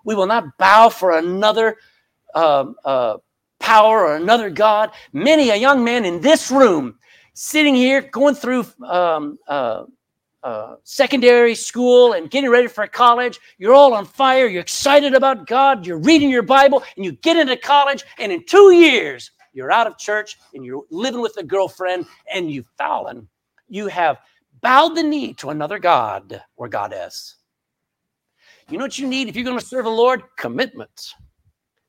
We 0.05 0.15
will 0.15 0.27
not 0.27 0.57
bow 0.59 0.89
for 0.89 1.19
another 1.19 1.77
um, 2.35 2.77
uh, 2.85 3.17
power 3.59 4.07
or 4.07 4.17
another 4.17 4.51
God. 4.51 4.91
Many 5.13 5.51
a 5.51 5.57
young 5.57 5.83
man 5.83 6.05
in 6.05 6.21
this 6.21 6.51
room, 6.51 6.99
sitting 7.33 7.75
here, 7.75 8.03
going 8.03 8.35
through 8.35 8.67
um, 8.87 9.39
uh, 9.49 9.85
uh, 10.43 10.77
secondary 10.85 11.55
school 11.55 12.13
and 12.13 12.31
getting 12.31 12.51
ready 12.51 12.69
for 12.69 12.87
college. 12.87 13.41
You're 13.57 13.73
all 13.73 13.95
on 13.95 14.05
fire. 14.05 14.47
You're 14.47 14.61
excited 14.61 15.15
about 15.15 15.47
God. 15.47 15.87
You're 15.87 15.99
reading 15.99 16.29
your 16.29 16.43
Bible, 16.43 16.85
and 16.97 17.05
you 17.05 17.13
get 17.13 17.39
into 17.39 17.57
college, 17.57 18.05
and 18.19 18.31
in 18.31 18.45
two 18.45 18.73
years, 18.73 19.31
you're 19.55 19.73
out 19.73 19.87
of 19.87 19.97
church 19.97 20.37
and 20.53 20.65
you're 20.65 20.83
living 20.91 21.23
with 21.23 21.37
a 21.39 21.43
girlfriend, 21.43 22.07
and 22.33 22.51
you've 22.51 22.69
fallen. 22.77 23.29
You 23.69 23.87
have 23.87 24.19
bowed 24.61 24.97
the 24.97 25.03
knee 25.03 25.33
to 25.35 25.51
another 25.51 25.79
God 25.79 26.43
or 26.57 26.69
goddess. 26.69 27.37
You 28.71 28.79
know 28.79 28.85
what 28.85 28.99
you 28.99 29.07
need 29.07 29.29
if 29.29 29.37
you're 29.37 29.45
going 29.45 29.59
to 29.59 29.65
serve 29.65 29.85
the 29.85 29.91
Lord? 29.91 30.23
Commitment. 30.37 31.15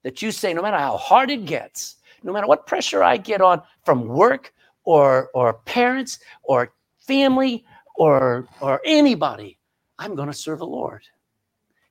That 0.03 0.21
you 0.21 0.31
say, 0.31 0.53
no 0.53 0.61
matter 0.61 0.77
how 0.77 0.97
hard 0.97 1.31
it 1.31 1.45
gets, 1.45 1.97
no 2.23 2.31
matter 2.31 2.47
what 2.47 2.67
pressure 2.67 3.03
I 3.03 3.17
get 3.17 3.41
on 3.41 3.61
from 3.83 4.07
work 4.07 4.53
or, 4.83 5.29
or 5.33 5.53
parents 5.53 6.19
or 6.43 6.73
family 6.99 7.65
or 7.95 8.47
or 8.61 8.81
anybody, 8.85 9.57
I'm 9.99 10.15
going 10.15 10.27
to 10.27 10.33
serve 10.33 10.59
the 10.59 10.67
Lord. 10.67 11.03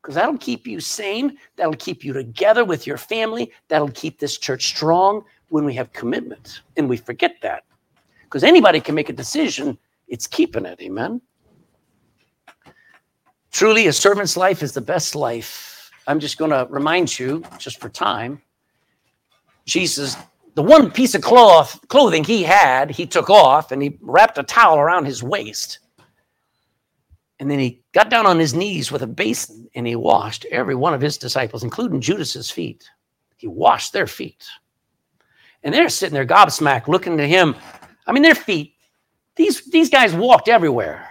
Because 0.03 0.17
that'll 0.17 0.37
keep 0.37 0.67
you 0.67 0.81
sane, 0.81 1.39
that'll 1.57 1.75
keep 1.75 2.05
you 2.05 2.13
together 2.13 2.65
with 2.65 2.87
your 2.87 2.99
family, 2.99 3.51
that'll 3.69 3.89
keep 3.91 4.19
this 4.19 4.37
church 4.37 4.67
strong 4.67 5.25
when 5.49 5.65
we 5.65 5.73
have 5.75 5.93
commitment. 5.95 6.61
And 6.77 6.89
we 6.89 6.99
forget 6.99 7.37
that. 7.41 7.65
Because 8.25 8.45
anybody 8.45 8.81
can 8.81 8.95
make 8.95 9.09
a 9.09 9.15
decision, 9.15 9.79
it's 10.09 10.27
keeping 10.27 10.67
it. 10.67 10.79
Amen. 10.83 11.23
Truly, 13.55 13.87
a 13.87 13.93
servant's 13.93 14.37
life 14.37 14.65
is 14.65 14.73
the 14.73 14.81
best 14.81 15.15
life. 15.15 15.89
I'm 16.09 16.19
just 16.19 16.39
going 16.39 16.51
to 16.51 16.67
remind 16.69 17.17
you, 17.17 17.45
just 17.57 17.81
for 17.81 17.89
time, 17.89 18.43
Jesus, 19.65 20.17
the 20.57 20.63
one 20.63 20.91
piece 20.91 21.15
of 21.15 21.23
cloth, 21.23 21.79
clothing 21.87 22.25
he 22.25 22.43
had, 22.43 22.91
he 22.91 23.07
took 23.07 23.31
off 23.31 23.71
and 23.71 23.81
he 23.81 23.97
wrapped 24.01 24.39
a 24.39 24.43
towel 24.43 24.81
around 24.81 25.05
his 25.05 25.23
waist. 25.23 25.79
And 27.39 27.49
then 27.49 27.61
he 27.61 27.81
got 27.93 28.11
down 28.11 28.27
on 28.27 28.41
his 28.41 28.55
knees 28.55 28.91
with 28.91 29.03
a 29.03 29.07
basin 29.07 29.69
and 29.77 29.87
he 29.87 29.95
washed 29.95 30.47
every 30.51 30.75
one 30.75 30.93
of 30.93 31.01
his 31.01 31.17
disciples, 31.17 31.63
including 31.63 32.01
Judas's 32.01 32.51
feet. 32.51 32.91
He 33.37 33.47
washed 33.47 33.93
their 33.93 34.09
feet. 34.09 34.45
And 35.63 35.73
they're 35.73 35.89
sitting 35.91 36.15
there 36.15 36.27
gobsmacked 36.27 36.89
looking 36.89 37.17
to 37.19 37.29
him. 37.29 37.55
I 38.05 38.11
mean, 38.11 38.25
their 38.25 38.35
feet, 38.35 38.75
these, 39.37 39.65
these 39.71 39.91
guys 39.91 40.13
walked 40.13 40.49
everywhere. 40.49 41.09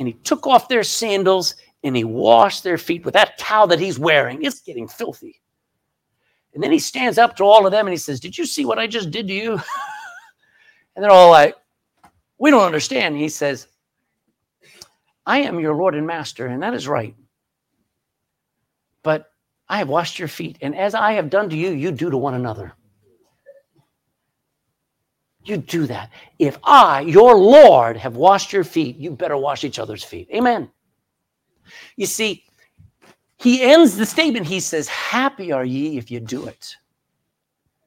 And 0.00 0.08
he 0.08 0.14
took 0.14 0.48
off 0.48 0.68
their 0.68 0.82
sandals 0.82 1.54
and 1.86 1.96
he 1.96 2.02
washed 2.02 2.64
their 2.64 2.78
feet 2.78 3.04
with 3.04 3.14
that 3.14 3.38
towel 3.38 3.68
that 3.68 3.78
he's 3.78 3.96
wearing. 3.96 4.42
It's 4.42 4.60
getting 4.60 4.88
filthy. 4.88 5.40
And 6.52 6.60
then 6.60 6.72
he 6.72 6.80
stands 6.80 7.16
up 7.16 7.36
to 7.36 7.44
all 7.44 7.64
of 7.64 7.70
them 7.70 7.86
and 7.86 7.92
he 7.92 7.98
says, 7.98 8.18
Did 8.18 8.36
you 8.36 8.44
see 8.44 8.64
what 8.64 8.78
I 8.78 8.88
just 8.88 9.12
did 9.12 9.28
to 9.28 9.32
you? 9.32 9.52
and 10.96 11.04
they're 11.04 11.12
all 11.12 11.30
like, 11.30 11.54
We 12.38 12.50
don't 12.50 12.64
understand. 12.64 13.16
He 13.16 13.28
says, 13.28 13.68
I 15.24 15.38
am 15.38 15.60
your 15.60 15.76
Lord 15.76 15.94
and 15.94 16.06
Master, 16.06 16.46
and 16.46 16.60
that 16.60 16.74
is 16.74 16.88
right. 16.88 17.14
But 19.04 19.30
I 19.68 19.78
have 19.78 19.88
washed 19.88 20.18
your 20.18 20.28
feet, 20.28 20.58
and 20.62 20.74
as 20.74 20.92
I 20.94 21.12
have 21.12 21.30
done 21.30 21.48
to 21.50 21.56
you, 21.56 21.70
you 21.70 21.92
do 21.92 22.10
to 22.10 22.16
one 22.16 22.34
another. 22.34 22.72
You 25.44 25.56
do 25.56 25.86
that. 25.86 26.10
If 26.40 26.58
I, 26.64 27.02
your 27.02 27.36
Lord, 27.36 27.96
have 27.96 28.16
washed 28.16 28.52
your 28.52 28.64
feet, 28.64 28.96
you 28.96 29.12
better 29.12 29.36
wash 29.36 29.62
each 29.62 29.78
other's 29.78 30.02
feet. 30.02 30.28
Amen. 30.34 30.68
You 31.96 32.06
see, 32.06 32.44
he 33.38 33.62
ends 33.62 33.96
the 33.96 34.06
statement, 34.06 34.46
he 34.46 34.60
says, 34.60 34.88
Happy 34.88 35.52
are 35.52 35.64
ye 35.64 35.98
if 35.98 36.10
you 36.10 36.20
do 36.20 36.46
it. 36.46 36.74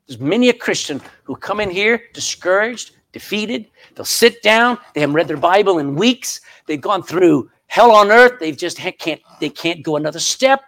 There's 0.08 0.20
many 0.20 0.50
a 0.50 0.54
Christian 0.54 1.02
who 1.24 1.36
come 1.36 1.60
in 1.60 1.70
here 1.70 2.02
discouraged, 2.14 2.96
defeated. 3.12 3.68
They'll 3.96 4.06
sit 4.06 4.42
down. 4.42 4.78
They 4.94 5.02
haven't 5.02 5.16
read 5.16 5.28
their 5.28 5.38
Bible 5.38 5.80
in 5.80 5.96
weeks. 5.96 6.42
They've 6.66 6.82
gone 6.82 7.04
through 7.04 7.50
hell 7.68 7.92
on 7.92 8.12
earth. 8.12 8.40
They've 8.40 8.58
just 8.58 8.78
can't 8.78 9.22
they 9.40 9.50
can't 9.50 9.84
go 9.84 9.96
another 9.96 10.20
step, 10.20 10.62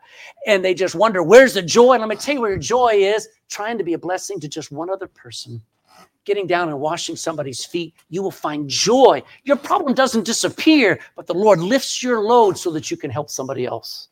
and 0.46 0.64
they 0.64 0.74
just 0.74 0.96
wonder 0.96 1.24
where's 1.24 1.56
the 1.56 1.62
joy. 1.62 1.94
And 1.94 2.02
let 2.02 2.10
me 2.10 2.16
tell 2.16 2.36
you 2.36 2.42
where 2.42 2.52
your 2.52 2.60
joy 2.60 2.94
is: 2.94 3.28
trying 3.50 3.78
to 3.78 3.84
be 3.84 3.94
a 3.94 3.98
blessing 3.98 4.40
to 4.40 4.48
just 4.48 4.72
one 4.72 4.90
other 4.90 5.08
person. 5.08 5.62
Getting 6.24 6.46
down 6.46 6.70
and 6.70 6.80
washing 6.80 7.16
somebody's 7.16 7.66
feet, 7.66 7.96
you 8.10 8.22
will 8.22 8.32
find 8.32 8.70
joy. 8.70 9.24
Your 9.44 9.58
problem 9.58 9.96
doesn't 9.96 10.24
disappear, 10.24 11.00
but 11.16 11.26
the 11.26 11.34
Lord 11.34 11.60
lifts 11.60 12.04
your 12.04 12.22
load 12.22 12.58
so 12.58 12.70
that 12.72 12.92
you 12.92 12.98
can 12.98 13.10
help 13.10 13.30
somebody 13.30 13.66
else. 13.66 14.10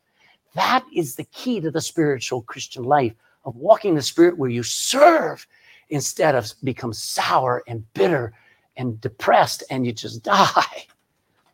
That 0.54 0.84
is 0.94 1.14
the 1.14 1.24
key 1.24 1.60
to 1.60 1.70
the 1.70 1.80
spiritual 1.80 2.42
Christian 2.42 2.82
life 2.82 3.14
of 3.44 3.56
walking 3.56 3.94
the 3.94 4.02
Spirit 4.02 4.36
where 4.36 4.50
you 4.50 4.62
serve 4.62 5.46
instead 5.90 6.34
of 6.34 6.52
become 6.64 6.92
sour 6.92 7.62
and 7.66 7.84
bitter 7.94 8.32
and 8.76 9.00
depressed 9.00 9.62
and 9.70 9.86
you 9.86 9.92
just 9.92 10.22
die. 10.24 10.86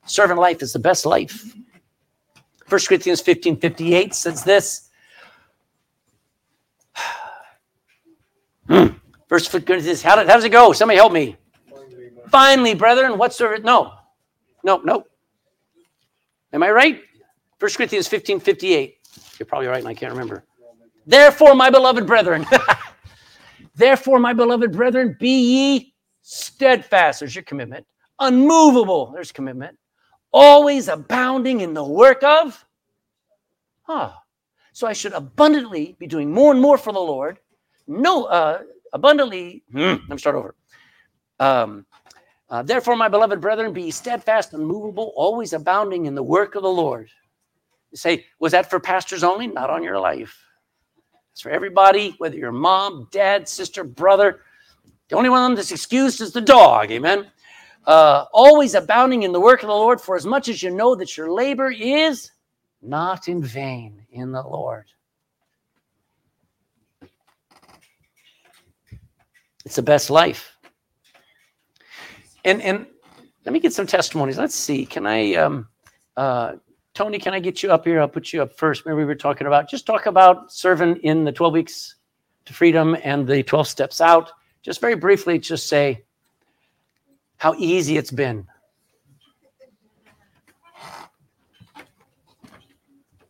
Servant 0.07 0.41
life 0.41 0.62
is 0.62 0.72
the 0.72 0.78
best 0.78 1.05
life. 1.05 1.55
1 2.68 2.80
Corinthians 2.89 3.20
15 3.20 3.57
58 3.59 4.14
says 4.14 4.45
this. 4.45 4.91
Hmm. 8.68 8.89
First 9.37 9.66
Corinthians, 9.66 10.01
how, 10.01 10.16
did, 10.16 10.28
how 10.28 10.37
does 10.37 10.45
it 10.45 10.49
go? 10.49 10.72
Somebody 10.72 10.97
help 10.97 11.12
me. 11.12 11.37
Finally, 12.30 12.74
brethren, 12.74 13.18
what 13.18 13.34
servant? 13.34 13.66
No, 13.66 13.93
no, 14.64 14.78
no. 14.78 15.05
Am 16.55 16.62
I 16.62 16.70
right? 16.70 17.03
1 17.59 17.70
Corinthians 17.72 18.09
15 18.09 18.41
58. 18.41 18.97
You're 19.39 19.47
probably 19.47 19.68
right, 19.68 19.80
and 19.80 19.89
I 19.89 19.93
can't 19.93 20.12
remember. 20.12 20.45
Therefore, 21.07 21.55
my 21.55 21.68
beloved 21.68 22.07
brethren, 22.07 22.47
Therefore, 23.76 24.18
my 24.18 24.32
beloved 24.32 24.72
brethren, 24.72 25.14
be 25.20 25.39
ye 25.39 25.95
steadfast. 26.22 27.20
There's 27.20 27.34
your 27.34 27.45
commitment. 27.45 27.87
Unmovable. 28.18 29.11
There's 29.12 29.32
commitment. 29.32 29.76
Always 30.32 30.89
abounding 30.89 31.61
in 31.61 31.74
the 31.74 31.84
work 31.84 32.22
of. 32.22 32.64
Ah. 33.87 34.22
So 34.72 34.87
I 34.87 34.95
should 34.95 35.12
abundantly 35.12 35.95
be 35.99 36.07
doing 36.07 36.32
more 36.32 36.53
and 36.53 36.61
more 36.61 36.78
for 36.78 36.95
the 36.95 36.99
Lord. 36.99 37.39
No, 37.87 38.24
uh, 38.24 38.62
abundantly. 38.97 39.63
Hmm, 39.71 39.79
let 39.79 40.09
me 40.09 40.19
start 40.19 40.37
over. 40.37 40.55
Um, 41.39 41.87
uh, 42.49 42.63
Therefore, 42.63 42.97
my 42.97 43.09
beloved 43.09 43.41
brethren, 43.41 43.73
be 43.73 43.91
steadfast, 43.91 44.53
and 44.53 44.63
unmovable, 44.63 45.13
always 45.17 45.53
abounding 45.53 46.07
in 46.07 46.15
the 46.15 46.23
work 46.23 46.55
of 46.55 46.63
the 46.63 46.69
Lord. 46.69 47.09
You 47.91 47.99
say, 47.99 48.27
was 48.39 48.53
that 48.53 48.71
for 48.71 48.81
pastors 48.81 49.23
only? 49.23 49.47
Not 49.47 49.71
on 49.71 49.83
your 49.83 49.99
life. 49.99 50.37
It's 51.33 51.43
for 51.43 51.51
everybody, 51.51 52.15
whether 52.19 52.37
you're 52.37 52.53
mom, 52.53 53.09
dad, 53.11 53.49
sister, 53.49 53.85
brother. 53.85 54.41
The 55.09 55.17
only 55.17 55.29
one 55.29 55.55
that's 55.55 55.71
excused 55.71 56.21
is 56.21 56.33
the 56.33 56.41
dog. 56.41 56.91
Amen. 56.91 57.27
Uh, 57.87 58.25
always 58.33 58.75
abounding 58.75 59.23
in 59.23 59.33
the 59.33 59.41
work 59.41 59.63
of 59.63 59.69
the 59.69 59.75
Lord, 59.75 60.01
for 60.01 60.17
as 60.17 60.27
much 60.27 60.49
as 60.49 60.63
you 60.63 60.71
know 60.71 60.95
that 60.97 61.17
your 61.17 61.31
labor 61.31 61.71
is 61.71 62.31
not 62.81 63.29
in 63.29 63.43
vain 63.43 64.07
in 64.11 64.33
the 64.33 64.43
Lord. 64.43 64.87
It's 69.67 69.75
the 69.75 69.83
best 69.83 70.11
life. 70.11 70.57
And 72.45 72.62
and 72.62 72.87
let 73.45 73.53
me 73.53 73.59
get 73.59 73.73
some 73.73 73.87
testimonies. 73.87 74.39
Let's 74.39 74.55
see. 74.55 74.87
Can 74.87 75.07
I 75.07 75.35
um 75.35 75.67
uh 76.17 76.53
Tony, 76.95 77.19
can 77.19 77.35
I 77.35 77.41
get 77.41 77.64
you 77.64 77.73
up 77.73 77.85
here? 77.85 78.01
I'll 78.01 78.09
put 78.09 78.33
you 78.33 78.43
up 78.43 78.57
first. 78.57 78.87
Maybe 78.87 78.95
we 78.95 79.05
were 79.05 79.17
talking 79.17 79.49
about 79.49 79.69
just 79.69 79.85
talk 79.85 80.07
about 80.07 80.53
serving 80.53 80.99
in 80.99 81.25
the 81.25 81.33
12 81.33 81.53
weeks 81.53 81.97
to 82.45 82.53
freedom 82.53 82.97
and 83.03 83.27
the 83.27 83.43
12 83.43 83.67
steps 83.67 84.01
out. 84.01 84.31
Just 84.62 84.81
very 84.81 84.95
briefly, 84.95 85.37
just 85.41 85.69
say 85.69 86.05
how 87.37 87.55
easy 87.59 87.99
it's 87.99 88.12
been. 88.12 88.47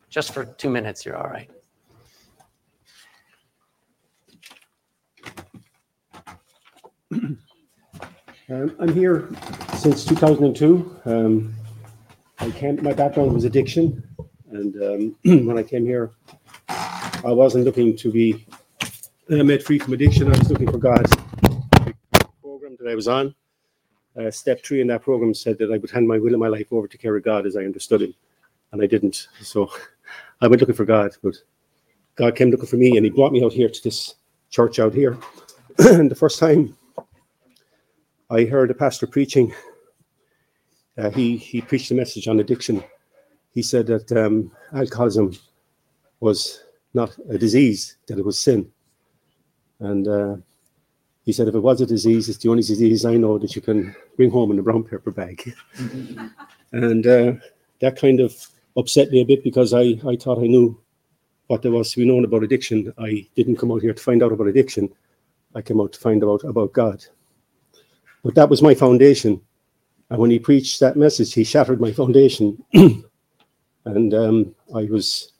Just 0.09 0.33
for 0.33 0.45
two 0.45 0.69
minutes, 0.69 1.03
you're 1.03 1.17
all 1.17 1.29
right. 1.29 1.49
Um, 8.49 8.73
I'm 8.79 8.93
here 8.93 9.27
since 9.75 10.05
2002. 10.05 11.01
Um, 11.03 11.53
I 12.39 12.49
came, 12.51 12.81
my 12.81 12.93
background 12.93 13.33
was 13.33 13.43
addiction, 13.43 14.01
and 14.51 14.73
um, 15.25 15.45
when 15.45 15.57
I 15.57 15.63
came 15.63 15.85
here, 15.85 16.11
I 16.69 17.33
wasn't 17.33 17.65
looking 17.65 17.97
to 17.97 18.09
be 18.09 18.47
uh, 19.29 19.43
made 19.43 19.65
free 19.65 19.79
from 19.79 19.91
addiction. 19.91 20.33
I 20.33 20.37
was 20.37 20.49
looking 20.49 20.71
for 20.71 20.77
God. 20.77 21.05
Program 22.41 22.77
that 22.79 22.89
I 22.89 22.95
was 22.95 23.09
on, 23.09 23.35
uh, 24.17 24.31
step 24.31 24.63
three 24.63 24.79
in 24.79 24.87
that 24.87 25.01
program 25.01 25.33
said 25.33 25.57
that 25.57 25.73
I 25.73 25.77
would 25.77 25.91
hand 25.91 26.07
my 26.07 26.17
will 26.17 26.31
and 26.31 26.39
my 26.39 26.47
life 26.47 26.67
over 26.71 26.87
to 26.87 26.97
care 26.97 27.17
of 27.17 27.25
God 27.25 27.45
as 27.45 27.57
I 27.57 27.65
understood 27.65 28.01
Him, 28.01 28.13
and 28.71 28.81
I 28.81 28.87
didn't. 28.87 29.27
So 29.41 29.69
I 30.41 30.47
went 30.47 30.61
looking 30.61 30.73
for 30.73 30.85
God, 30.85 31.11
but 31.21 31.35
God 32.15 32.37
came 32.37 32.49
looking 32.49 32.67
for 32.67 32.77
me, 32.77 32.95
and 32.95 33.05
He 33.05 33.09
brought 33.09 33.33
me 33.33 33.43
out 33.43 33.51
here 33.51 33.67
to 33.67 33.83
this 33.83 34.15
church 34.51 34.79
out 34.79 34.93
here. 34.93 35.17
and 35.79 36.09
the 36.09 36.15
first 36.15 36.39
time 36.39 36.76
I 38.29 38.45
heard 38.45 38.71
a 38.71 38.73
pastor 38.73 39.07
preaching. 39.07 39.53
Uh, 40.97 41.09
he 41.11 41.37
he 41.37 41.61
preached 41.61 41.91
a 41.91 41.95
message 41.95 42.27
on 42.27 42.39
addiction. 42.39 42.83
He 43.53 43.61
said 43.61 43.87
that 43.87 44.11
um, 44.11 44.51
alcoholism 44.73 45.33
was 46.19 46.63
not 46.93 47.17
a 47.29 47.37
disease; 47.37 47.97
that 48.07 48.19
it 48.19 48.25
was 48.25 48.39
sin. 48.39 48.71
And 49.79 50.07
uh, 50.07 50.37
he 51.27 51.33
said, 51.33 51.49
if 51.49 51.55
it 51.55 51.59
was 51.59 51.81
a 51.81 51.85
disease, 51.85 52.29
it's 52.29 52.37
the 52.39 52.49
only 52.49 52.63
disease 52.63 53.03
I 53.03 53.17
know 53.17 53.37
that 53.37 53.53
you 53.53 53.61
can 53.61 53.93
bring 54.15 54.31
home 54.31 54.49
in 54.51 54.59
a 54.59 54.63
brown 54.63 54.83
paper 54.83 55.11
bag. 55.11 55.53
and 56.71 57.05
uh, 57.05 57.33
that 57.81 57.99
kind 57.99 58.21
of 58.21 58.33
upset 58.77 59.11
me 59.11 59.21
a 59.21 59.25
bit 59.25 59.43
because 59.43 59.73
I, 59.73 59.99
I 60.07 60.15
thought 60.15 60.39
I 60.39 60.47
knew 60.47 60.79
what 61.47 61.63
there 61.63 61.71
was 61.71 61.91
to 61.91 61.99
be 61.99 62.07
known 62.07 62.23
about 62.23 62.43
addiction. 62.43 62.93
I 62.97 63.27
didn't 63.35 63.57
come 63.57 63.73
out 63.73 63.81
here 63.81 63.93
to 63.93 64.01
find 64.01 64.23
out 64.23 64.31
about 64.31 64.47
addiction. 64.47 64.89
I 65.53 65.61
came 65.61 65.81
out 65.81 65.91
to 65.93 65.99
find 65.99 66.23
out 66.23 66.43
about 66.45 66.73
God. 66.73 67.05
But 68.23 68.35
that 68.35 68.49
was 68.49 68.61
my 68.61 68.73
foundation. 68.73 69.41
And 70.09 70.19
when 70.19 70.31
he 70.31 70.39
preached 70.39 70.79
that 70.79 70.95
message, 70.95 71.33
he 71.33 71.43
shattered 71.43 71.81
my 71.81 71.91
foundation. 71.91 72.63
and 72.73 74.13
um, 74.13 74.55
I 74.75 74.83
was, 74.85 75.33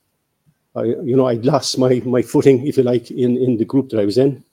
I, 0.76 0.84
you 0.84 1.16
know, 1.16 1.28
I'd 1.28 1.46
lost 1.46 1.78
my, 1.78 2.02
my 2.06 2.22
footing, 2.22 2.66
if 2.68 2.78
you 2.78 2.84
like, 2.84 3.12
in, 3.12 3.38
in 3.38 3.58
the 3.58 3.66
group 3.66 3.90
that 3.90 4.00
I 4.00 4.06
was 4.06 4.18
in. 4.18 4.44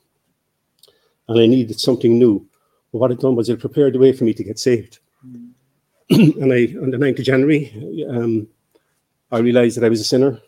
And 1.28 1.40
I 1.40 1.46
needed 1.46 1.78
something 1.80 2.18
new. 2.18 2.46
But 2.92 2.98
what 2.98 3.10
it 3.10 3.20
done 3.20 3.34
was 3.34 3.48
it 3.48 3.60
prepared 3.60 3.94
the 3.94 3.98
way 3.98 4.12
for 4.12 4.24
me 4.24 4.34
to 4.34 4.44
get 4.44 4.58
saved. 4.58 5.00
and 6.10 6.52
I, 6.52 6.74
on 6.80 6.90
the 6.90 6.98
9th 6.98 7.18
of 7.18 7.24
January, 7.24 8.06
um, 8.08 8.46
I 9.32 9.38
realized 9.38 9.76
that 9.76 9.84
I 9.84 9.88
was 9.88 10.00
a 10.00 10.04
sinner 10.04 10.40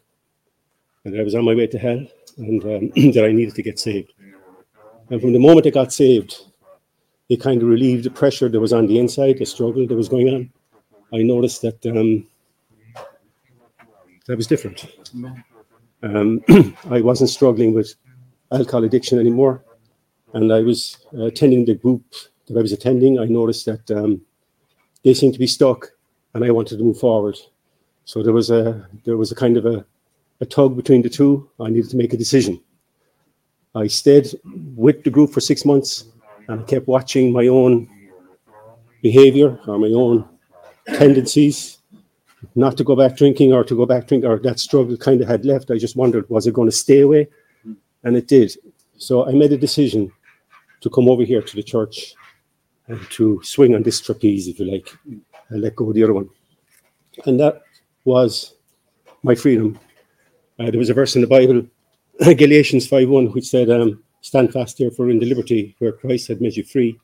and 1.05 1.15
that 1.15 1.21
I 1.21 1.25
was 1.25 1.35
on 1.35 1.45
my 1.45 1.55
way 1.55 1.67
to 1.67 1.79
hell 1.79 2.07
and 2.37 2.63
um, 2.63 2.91
that 3.13 3.25
I 3.25 3.33
needed 3.33 3.55
to 3.57 3.63
get 3.63 3.79
saved. 3.79 4.13
And 5.11 5.21
from 5.21 5.33
the 5.33 5.39
moment 5.39 5.67
I 5.67 5.71
got 5.71 5.93
saved, 5.93 6.46
it 7.29 7.41
kind 7.41 7.63
of 7.63 7.69
relieved 7.69 8.05
the 8.05 8.11
pressure 8.11 8.49
that 8.49 8.61
was 8.61 8.73
on 8.73 8.87
the 8.87 8.99
inside, 8.99 9.39
the 9.39 9.45
struggle 9.45 9.87
that 9.87 9.95
was 9.95 10.09
going 10.09 10.29
on. 10.29 10.51
I 11.13 11.23
noticed 11.23 11.63
that 11.63 11.85
um, 11.87 12.27
that 14.27 14.37
was 14.37 14.47
different. 14.47 14.87
Um, 16.03 16.43
I 16.91 17.01
wasn't 17.01 17.31
struggling 17.31 17.73
with 17.75 17.95
alcohol 18.53 18.85
addiction 18.85 19.19
anymore, 19.19 19.63
and 20.35 20.53
I 20.53 20.61
was 20.61 20.99
uh, 21.17 21.25
attending 21.25 21.65
the 21.65 21.75
group 21.75 22.03
that 22.47 22.57
I 22.57 22.63
was 22.63 22.73
attending. 22.73 23.19
I 23.19 23.25
noticed 23.25 23.67
that 23.67 23.91
um, 23.91 24.21
they 25.05 25.15
seemed 25.15 25.33
to 25.35 25.39
be 25.39 25.47
stuck, 25.47 25.91
and 26.35 26.45
I 26.45 26.51
wanted 26.51 26.79
to 26.79 26.85
move 26.85 26.99
forward. 26.99 27.37
So 28.05 28.23
there 28.23 28.33
was 28.33 28.51
a 28.51 28.87
there 29.05 29.17
was 29.17 29.33
a 29.33 29.37
kind 29.37 29.57
of 29.57 29.67
a, 29.67 29.85
a 30.41 30.47
tug 30.47 30.77
between 30.77 31.03
the 31.03 31.11
two. 31.11 31.49
I 31.61 31.71
needed 31.71 31.91
to 31.91 31.97
make 31.97 32.13
a 32.13 32.17
decision. 32.17 32.61
I 33.75 33.89
stayed 33.89 34.29
with 34.75 35.05
the 35.05 35.11
group 35.11 35.33
for 35.33 35.41
six 35.41 35.65
months 35.65 36.05
and 36.49 36.61
I 36.61 36.63
kept 36.65 36.87
watching 36.87 37.33
my 37.33 37.47
own 37.47 37.89
behavior 39.03 39.59
or 39.67 39.79
my 39.79 39.89
own 39.89 40.29
tendencies 40.87 41.79
not 42.55 42.77
to 42.77 42.85
go 42.85 42.95
back 42.97 43.17
drinking 43.17 43.53
or 43.53 43.65
to 43.65 43.75
go 43.75 43.87
back 43.87 44.07
drinking 44.07 44.31
or 44.31 44.39
that 44.39 44.61
struggle 44.61 44.97
kind 44.97 45.21
of 45.21 45.29
had 45.29 45.45
left. 45.45 45.71
I 45.71 45.79
just 45.79 45.97
wondered, 45.97 46.29
was 46.31 46.47
it 46.47 46.55
going 46.55 46.69
to 46.69 46.77
stay 46.77 47.01
away? 47.01 47.29
And 48.05 48.17
it 48.17 48.29
did. 48.29 48.57
So 48.99 49.27
I 49.27 49.33
made 49.33 49.53
a 49.53 49.59
decision 49.59 50.13
to 50.81 50.91
come 50.91 51.09
over 51.09 51.25
here 51.25 51.43
to 51.43 51.57
the 51.57 51.63
church 51.63 52.15
and 52.89 53.01
to 53.11 53.41
swing 53.43 53.75
on 53.75 53.83
this 53.83 54.01
trapeze, 54.01 54.47
if 54.49 54.61
you 54.61 54.71
like, 54.71 54.89
and 55.05 55.61
let 55.63 55.75
go 55.75 55.89
of 55.89 55.95
the 55.95 56.05
other 56.05 56.15
one. 56.15 56.29
And 57.25 57.41
that 57.41 57.63
was 58.05 58.55
my 59.23 59.35
freedom. 59.35 59.79
Uh, 60.59 60.71
there 60.71 60.79
was 60.79 60.91
a 60.91 60.95
verse 60.95 61.17
in 61.17 61.21
the 61.21 61.27
Bible, 61.27 61.67
Galatians 62.37 62.89
5.1, 62.89 63.35
which 63.35 63.49
said, 63.49 63.71
um, 63.71 64.03
Stand 64.27 64.53
fast, 64.53 64.77
therefore, 64.79 65.09
in 65.09 65.21
the 65.21 65.27
liberty 65.27 65.77
where 65.79 65.93
Christ 65.93 66.27
had 66.27 66.41
made 66.41 66.57
you 66.57 66.65
free, 66.65 66.99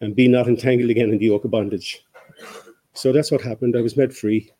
and 0.00 0.16
be 0.16 0.26
not 0.26 0.48
entangled 0.48 0.88
again 0.88 1.10
in 1.10 1.18
the 1.18 1.26
yoke 1.26 1.44
of 1.44 1.50
bondage. 1.50 2.02
So 2.94 3.12
that's 3.12 3.30
what 3.30 3.42
happened. 3.42 3.76
I 3.76 3.82
was 3.82 3.94
made 3.94 4.16
free. 4.16 4.50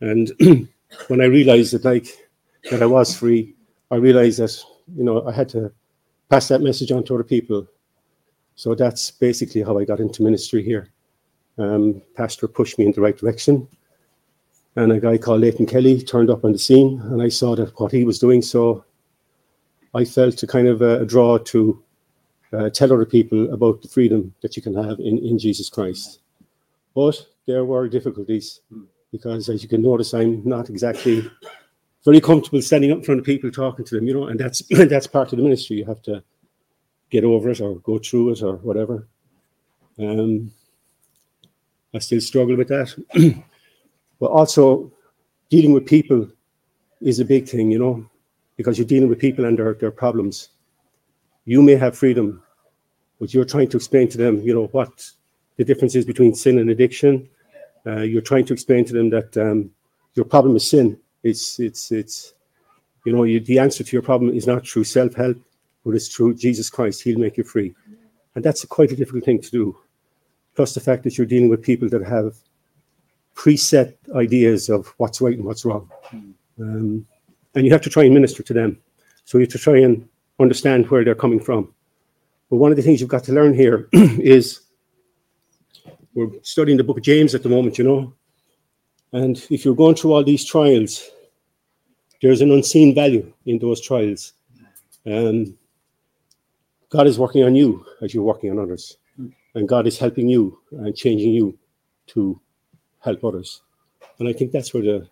And 0.00 0.32
when 1.08 1.20
I 1.20 1.26
realized 1.26 1.74
that, 1.74 1.84
like, 1.84 2.06
that 2.70 2.82
I 2.82 2.86
was 2.86 3.14
free, 3.14 3.54
I 3.90 3.96
realized 3.96 4.38
that, 4.38 4.58
you 4.96 5.04
know, 5.04 5.22
I 5.28 5.32
had 5.32 5.50
to 5.50 5.70
pass 6.30 6.48
that 6.48 6.62
message 6.62 6.90
on 6.90 7.04
to 7.04 7.14
other 7.14 7.22
people. 7.22 7.66
So 8.54 8.74
that's 8.74 9.10
basically 9.10 9.60
how 9.60 9.78
I 9.78 9.84
got 9.84 10.00
into 10.00 10.22
ministry 10.22 10.62
here. 10.64 10.94
Um, 11.58 12.00
pastor 12.16 12.48
pushed 12.48 12.78
me 12.78 12.86
in 12.86 12.92
the 12.92 13.02
right 13.02 13.18
direction. 13.18 13.68
And 14.76 14.92
a 14.92 14.98
guy 14.98 15.18
called 15.18 15.42
Leighton 15.42 15.66
Kelly 15.66 16.02
turned 16.02 16.30
up 16.30 16.46
on 16.46 16.52
the 16.52 16.58
scene, 16.58 17.02
and 17.04 17.20
I 17.20 17.28
saw 17.28 17.54
that 17.56 17.78
what 17.78 17.92
he 17.92 18.04
was 18.04 18.18
doing. 18.18 18.40
So 18.40 18.86
I 19.94 20.04
felt 20.04 20.42
a 20.42 20.46
kind 20.46 20.66
of 20.66 20.82
a, 20.82 21.02
a 21.02 21.06
draw 21.06 21.38
to 21.38 21.82
uh, 22.52 22.70
tell 22.70 22.92
other 22.92 23.06
people 23.06 23.52
about 23.52 23.80
the 23.82 23.88
freedom 23.88 24.34
that 24.42 24.56
you 24.56 24.62
can 24.62 24.74
have 24.74 24.98
in, 24.98 25.18
in 25.18 25.38
Jesus 25.38 25.68
Christ. 25.68 26.20
But 26.94 27.24
there 27.46 27.64
were 27.64 27.88
difficulties 27.88 28.60
because, 29.12 29.48
as 29.48 29.62
you 29.62 29.68
can 29.68 29.82
notice, 29.82 30.12
I'm 30.14 30.42
not 30.44 30.68
exactly 30.68 31.28
very 32.04 32.20
comfortable 32.20 32.60
standing 32.60 32.90
up 32.90 32.98
in 32.98 33.04
front 33.04 33.20
of 33.20 33.26
people 33.26 33.50
talking 33.50 33.84
to 33.84 33.94
them, 33.94 34.06
you 34.06 34.14
know, 34.14 34.26
and 34.26 34.38
that's 34.38 34.62
that's 34.70 35.06
part 35.06 35.32
of 35.32 35.38
the 35.38 35.44
ministry. 35.44 35.76
You 35.76 35.84
have 35.84 36.02
to 36.02 36.22
get 37.10 37.24
over 37.24 37.50
it 37.50 37.60
or 37.60 37.76
go 37.76 37.98
through 37.98 38.32
it 38.32 38.42
or 38.42 38.56
whatever. 38.56 39.06
Um, 39.98 40.52
I 41.94 42.00
still 42.00 42.20
struggle 42.20 42.56
with 42.56 42.68
that, 42.68 42.94
but 44.20 44.26
also 44.26 44.92
dealing 45.50 45.72
with 45.72 45.86
people 45.86 46.28
is 47.00 47.20
a 47.20 47.24
big 47.24 47.48
thing, 47.48 47.70
you 47.70 47.78
know 47.78 48.10
because 48.56 48.78
you're 48.78 48.86
dealing 48.86 49.08
with 49.08 49.18
people 49.18 49.44
and 49.44 49.58
their, 49.58 49.74
their 49.74 49.90
problems. 49.90 50.50
You 51.44 51.62
may 51.62 51.74
have 51.74 51.96
freedom, 51.96 52.42
but 53.20 53.34
you're 53.34 53.44
trying 53.44 53.68
to 53.68 53.76
explain 53.76 54.08
to 54.08 54.18
them, 54.18 54.40
you 54.42 54.54
know, 54.54 54.66
what 54.68 55.10
the 55.56 55.64
difference 55.64 55.94
is 55.94 56.04
between 56.04 56.34
sin 56.34 56.58
and 56.58 56.70
addiction. 56.70 57.28
Uh, 57.86 58.00
you're 58.00 58.22
trying 58.22 58.44
to 58.46 58.52
explain 58.52 58.84
to 58.86 58.92
them 58.92 59.10
that 59.10 59.36
um, 59.36 59.70
your 60.14 60.24
problem 60.24 60.56
is 60.56 60.68
sin. 60.68 60.98
It's, 61.22 61.58
it's, 61.58 61.92
it's, 61.92 62.34
you 63.04 63.12
know, 63.12 63.24
you, 63.24 63.40
the 63.40 63.58
answer 63.58 63.84
to 63.84 63.92
your 63.92 64.02
problem 64.02 64.34
is 64.34 64.46
not 64.46 64.66
through 64.66 64.84
self 64.84 65.14
help, 65.14 65.36
but 65.84 65.94
it's 65.94 66.08
through 66.08 66.34
Jesus 66.34 66.70
Christ. 66.70 67.02
He'll 67.02 67.18
make 67.18 67.36
you 67.36 67.44
free. 67.44 67.74
And 68.34 68.44
that's 68.44 68.64
a, 68.64 68.66
quite 68.66 68.90
a 68.90 68.96
difficult 68.96 69.24
thing 69.24 69.40
to 69.40 69.50
do. 69.50 69.76
Plus 70.54 70.74
the 70.74 70.80
fact 70.80 71.02
that 71.04 71.18
you're 71.18 71.26
dealing 71.26 71.48
with 71.48 71.62
people 71.62 71.88
that 71.90 72.04
have 72.04 72.36
preset 73.34 73.94
ideas 74.14 74.68
of 74.68 74.94
what's 74.98 75.20
right 75.20 75.36
and 75.36 75.44
what's 75.44 75.64
wrong. 75.64 75.90
Um, 76.60 77.06
and 77.54 77.64
you 77.64 77.72
have 77.72 77.82
to 77.82 77.90
try 77.90 78.04
and 78.04 78.14
minister 78.14 78.42
to 78.42 78.52
them. 78.52 78.78
So 79.24 79.38
you 79.38 79.42
have 79.42 79.52
to 79.52 79.58
try 79.58 79.78
and 79.78 80.08
understand 80.40 80.90
where 80.90 81.04
they're 81.04 81.14
coming 81.14 81.40
from. 81.40 81.72
But 82.50 82.56
one 82.56 82.70
of 82.70 82.76
the 82.76 82.82
things 82.82 83.00
you've 83.00 83.10
got 83.10 83.24
to 83.24 83.32
learn 83.32 83.54
here 83.54 83.88
is 83.92 84.60
we're 86.14 86.30
studying 86.42 86.76
the 86.76 86.84
book 86.84 86.98
of 86.98 87.04
James 87.04 87.34
at 87.34 87.42
the 87.42 87.48
moment, 87.48 87.78
you 87.78 87.84
know. 87.84 88.12
And 89.12 89.44
if 89.50 89.64
you're 89.64 89.74
going 89.74 89.94
through 89.94 90.12
all 90.12 90.24
these 90.24 90.44
trials, 90.44 91.10
there's 92.20 92.40
an 92.40 92.50
unseen 92.50 92.94
value 92.94 93.32
in 93.46 93.58
those 93.58 93.80
trials. 93.80 94.32
Um, 95.06 95.56
God 96.90 97.06
is 97.06 97.18
working 97.18 97.44
on 97.44 97.54
you 97.54 97.84
as 98.02 98.14
you're 98.14 98.24
working 98.24 98.50
on 98.50 98.58
others. 98.58 98.96
And 99.54 99.68
God 99.68 99.86
is 99.86 99.98
helping 99.98 100.28
you 100.28 100.58
and 100.72 100.96
changing 100.96 101.32
you 101.32 101.56
to 102.08 102.40
help 103.00 103.24
others. 103.24 103.62
And 104.18 104.28
I 104.28 104.32
think 104.32 104.50
that's 104.52 104.74
where 104.74 104.82
the 104.82 105.08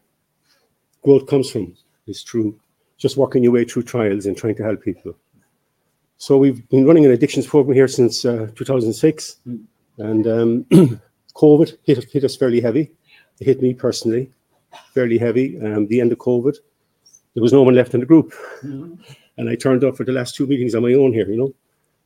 growth 1.02 1.26
comes 1.26 1.50
from 1.50 1.76
is 2.06 2.22
through 2.22 2.58
just 2.98 3.16
working 3.16 3.42
your 3.42 3.52
way 3.52 3.64
through 3.64 3.82
trials 3.82 4.26
and 4.26 4.36
trying 4.36 4.54
to 4.56 4.62
help 4.64 4.82
people. 4.82 5.14
So 6.18 6.36
we've 6.36 6.66
been 6.68 6.86
running 6.86 7.04
an 7.04 7.10
addictions 7.10 7.46
program 7.46 7.74
here 7.74 7.88
since 7.88 8.24
uh, 8.24 8.48
2006, 8.54 9.36
Mm. 9.48 9.64
and 9.98 10.26
um, 10.26 10.64
COVID 11.34 11.76
hit, 11.84 12.04
hit 12.10 12.24
us 12.24 12.36
fairly 12.36 12.60
heavy. 12.60 12.92
It 13.40 13.44
hit 13.44 13.60
me 13.60 13.74
personally 13.74 14.30
fairly 14.94 15.18
heavy. 15.18 15.60
Um, 15.60 15.86
the 15.86 16.00
end 16.00 16.12
of 16.12 16.18
COVID, 16.18 16.56
there 17.34 17.42
was 17.42 17.52
no 17.52 17.62
one 17.62 17.74
left 17.74 17.94
in 17.94 18.00
the 18.00 18.06
group, 18.06 18.32
and 18.62 19.48
I 19.48 19.54
turned 19.54 19.84
up 19.84 19.96
for 19.96 20.04
the 20.04 20.12
last 20.12 20.34
two 20.34 20.46
meetings 20.46 20.74
on 20.74 20.82
my 20.82 20.94
own 20.94 21.12
here, 21.12 21.28
you 21.28 21.36
know. 21.36 21.54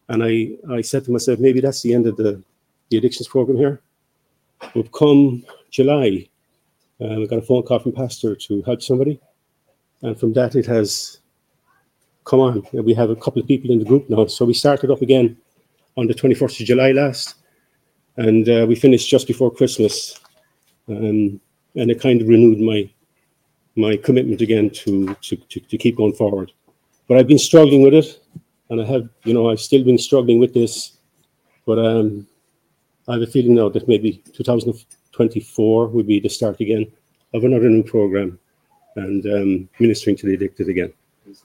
And 0.09 0.23
I, 0.23 0.51
I 0.73 0.81
said 0.83 1.05
to 1.05 1.11
myself, 1.11 1.41
maybe 1.41 1.61
that's 1.61 1.83
the 1.83 1.93
end 1.95 2.07
of 2.07 2.17
the, 2.17 2.43
the 2.91 2.97
addictions 2.99 3.29
program 3.29 3.59
here. 3.59 3.81
But 4.75 4.93
come 4.93 5.45
July, 5.71 6.29
um, 7.01 7.23
I 7.23 7.27
got 7.27 7.41
a 7.41 7.43
phone 7.43 7.63
call 7.65 7.81
from 7.81 7.93
pastor 7.93 8.35
to 8.35 8.63
help 8.63 8.83
somebody, 8.83 9.21
and 10.03 10.19
from 10.19 10.33
that 10.35 10.55
it 10.55 10.67
has 10.67 11.19
come 12.25 12.41
on. 12.41 12.67
We 12.73 12.93
have 12.95 13.11
a 13.11 13.17
couple 13.17 13.41
of 13.41 13.49
people 13.49 13.71
in 13.71 13.79
the 13.79 13.85
group 13.85 14.11
now, 14.11 14.27
so 14.27 14.45
we 14.45 14.55
started 14.55 14.91
up 14.91 15.01
again 15.01 15.37
on 15.97 16.07
the 16.07 16.15
21st 16.15 16.61
of 16.61 16.67
July 16.67 16.93
last, 16.93 17.37
and 18.17 18.49
uh, 18.49 18.67
we 18.69 18.75
finished 18.75 19.09
just 19.09 19.27
before 19.27 19.51
Christmas, 19.51 20.21
um, 20.89 21.41
and 21.75 21.91
it 21.91 22.01
kind 22.01 22.21
of 22.21 22.29
renewed 22.29 22.61
my 22.61 22.91
my 23.79 23.97
commitment 23.97 24.41
again 24.41 24.71
to, 24.71 25.15
to 25.23 25.37
to 25.37 25.61
to 25.61 25.79
keep 25.79 25.97
going 25.97 26.15
forward. 26.15 26.53
But 27.09 27.19
I've 27.19 27.29
been 27.29 27.39
struggling 27.39 27.83
with 27.83 27.95
it, 27.95 28.21
and 28.71 28.81
I 28.81 28.85
have, 28.85 29.09
you 29.25 29.33
know, 29.33 29.49
I've 29.49 29.61
still 29.61 29.85
been 29.85 29.99
struggling 29.99 30.41
with 30.41 30.53
this, 30.53 30.99
but 31.65 31.79
um, 31.79 32.27
I 33.07 33.13
have 33.13 33.23
a 33.23 33.27
feeling 33.27 33.55
now 33.55 33.69
that 33.69 33.87
maybe 33.87 34.23
2024 34.33 35.89
would 35.89 36.07
be 36.07 36.19
the 36.19 36.29
start 36.29 36.61
again 36.61 36.91
of 37.33 37.45
another 37.45 37.69
new 37.69 37.85
program 37.85 38.39
and 38.97 39.25
um, 39.27 39.69
ministering 39.79 40.17
to 40.17 40.27
the 40.27 40.35
addicted 40.35 40.69
again. 40.69 40.93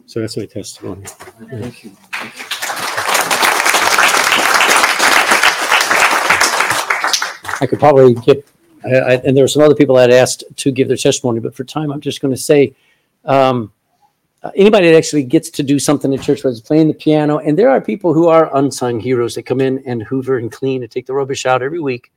So 0.05 0.19
that's 0.19 0.37
my 0.37 0.45
testimony. 0.45 1.03
Thank 1.05 1.83
you. 1.83 1.91
I 7.61 7.67
could 7.67 7.79
probably 7.79 8.15
get, 8.15 8.47
I, 8.83 8.89
I, 8.89 9.13
and 9.17 9.37
there 9.37 9.43
were 9.43 9.47
some 9.47 9.61
other 9.61 9.75
people 9.75 9.97
I'd 9.97 10.11
asked 10.11 10.43
to 10.55 10.71
give 10.71 10.87
their 10.87 10.97
testimony, 10.97 11.39
but 11.39 11.53
for 11.53 11.63
time, 11.63 11.91
I'm 11.91 12.01
just 12.01 12.21
going 12.21 12.33
to 12.33 12.39
say, 12.39 12.75
um, 13.25 13.71
uh, 14.43 14.49
anybody 14.55 14.89
that 14.89 14.97
actually 14.97 15.23
gets 15.23 15.51
to 15.51 15.61
do 15.61 15.77
something 15.77 16.11
at 16.13 16.21
church, 16.21 16.43
whether 16.43 16.51
it's 16.51 16.61
playing 16.61 16.87
the 16.87 16.95
piano, 16.95 17.37
and 17.37 17.57
there 17.57 17.69
are 17.69 17.79
people 17.79 18.13
who 18.13 18.27
are 18.27 18.55
unsung 18.57 18.99
heroes 18.99 19.35
that 19.35 19.43
come 19.43 19.61
in 19.61 19.83
and 19.85 20.01
hoover 20.01 20.37
and 20.37 20.51
clean 20.51 20.81
and 20.81 20.91
take 20.91 21.05
the 21.05 21.13
rubbish 21.13 21.45
out 21.45 21.61
every 21.61 21.79
week. 21.79 22.11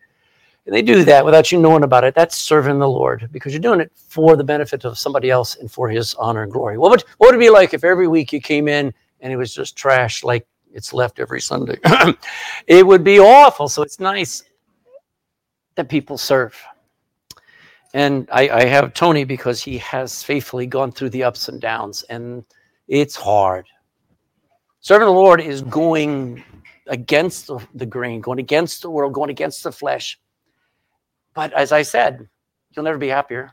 And 0.67 0.75
they 0.75 0.83
do 0.83 1.05
that 1.05 1.25
without 1.25 1.53
you 1.53 1.59
knowing 1.59 1.83
about 1.83 2.05
it. 2.05 2.15
That's 2.15 2.37
serving 2.37 2.79
the 2.79 2.89
Lord 2.89 3.29
because 3.33 3.53
you're 3.53 3.61
doing 3.61 3.81
it 3.81 3.93
for 3.95 4.35
the 4.35 4.45
benefit 4.45 4.85
of 4.85 4.99
somebody 4.99 5.31
else 5.31 5.57
and 5.57 5.71
for 5.71 5.91
his 5.91 6.15
honor 6.15 6.43
and 6.43 6.53
glory. 6.53 6.79
What 6.79 6.91
would, 6.91 7.03
what 7.19 7.29
would 7.29 7.35
it 7.35 7.39
be 7.39 7.51
like 7.51 7.75
if 7.75 7.85
every 7.85 8.09
week 8.09 8.33
you 8.33 8.41
came 8.41 8.67
in 8.67 8.93
and 9.21 9.33
it 9.33 9.37
was 9.37 9.55
just 9.55 9.77
trash 9.77 10.25
like 10.25 10.47
it's 10.73 10.95
left 10.95 11.21
every 11.21 11.41
Sunday? 11.41 11.79
it 12.67 12.87
would 12.87 13.05
be 13.05 13.21
awful. 13.21 13.69
So 13.69 13.83
it's 13.83 14.01
nice 14.01 14.43
that 15.75 15.89
people 15.89 16.17
serve. 16.17 16.57
And 17.93 18.29
I, 18.33 18.49
I 18.49 18.65
have 18.65 18.93
Tony 18.95 19.25
because 19.25 19.63
he 19.63 19.79
has 19.79 20.23
faithfully 20.23 20.67
gone 20.67 20.91
through 20.91 21.11
the 21.11 21.23
ups 21.23 21.49
and 21.49 21.61
downs, 21.61 22.03
and 22.05 22.45
it's 22.89 23.15
hard. 23.15 23.67
Serving 24.81 25.07
the 25.07 25.13
Lord 25.13 25.41
is 25.41 25.63
going 25.63 26.43
against 26.89 27.47
the, 27.47 27.59
the 27.75 27.87
grain, 27.87 28.21
going 28.21 28.41
against 28.41 28.83
the 28.83 28.91
world, 28.91 29.13
going 29.13 29.31
against 29.31 29.63
the 29.63 29.71
flesh. 29.71 30.19
But 31.35 31.53
as 31.53 31.73
I 31.73 31.83
said, 31.83 32.29
you'll 32.71 32.85
never 32.85 32.99
be 32.99 33.09
happier. 33.09 33.51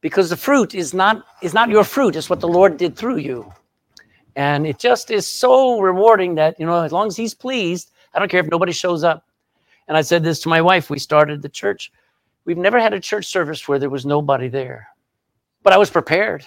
Because 0.00 0.30
the 0.30 0.36
fruit 0.36 0.74
is 0.74 0.94
not 0.94 1.24
is 1.42 1.52
not 1.52 1.68
your 1.68 1.82
fruit 1.82 2.14
it's 2.14 2.30
what 2.30 2.38
the 2.40 2.48
lord 2.48 2.76
did 2.76 2.96
through 2.96 3.16
you. 3.16 3.52
And 4.36 4.64
it 4.64 4.78
just 4.78 5.10
is 5.10 5.26
so 5.26 5.80
rewarding 5.80 6.36
that 6.36 6.58
you 6.60 6.66
know 6.66 6.80
as 6.82 6.92
long 6.92 7.08
as 7.08 7.16
he's 7.16 7.34
pleased 7.34 7.90
i 8.14 8.18
don't 8.20 8.30
care 8.30 8.40
if 8.40 8.50
nobody 8.50 8.72
shows 8.72 9.02
up. 9.02 9.26
And 9.88 9.96
i 9.96 10.00
said 10.02 10.22
this 10.22 10.40
to 10.40 10.48
my 10.48 10.62
wife 10.62 10.88
we 10.88 11.00
started 11.00 11.42
the 11.42 11.48
church. 11.48 11.90
We've 12.44 12.56
never 12.56 12.78
had 12.78 12.94
a 12.94 13.00
church 13.00 13.26
service 13.26 13.66
where 13.66 13.80
there 13.80 13.90
was 13.90 14.06
nobody 14.06 14.48
there. 14.48 14.86
But 15.64 15.72
i 15.72 15.78
was 15.78 15.90
prepared. 15.90 16.46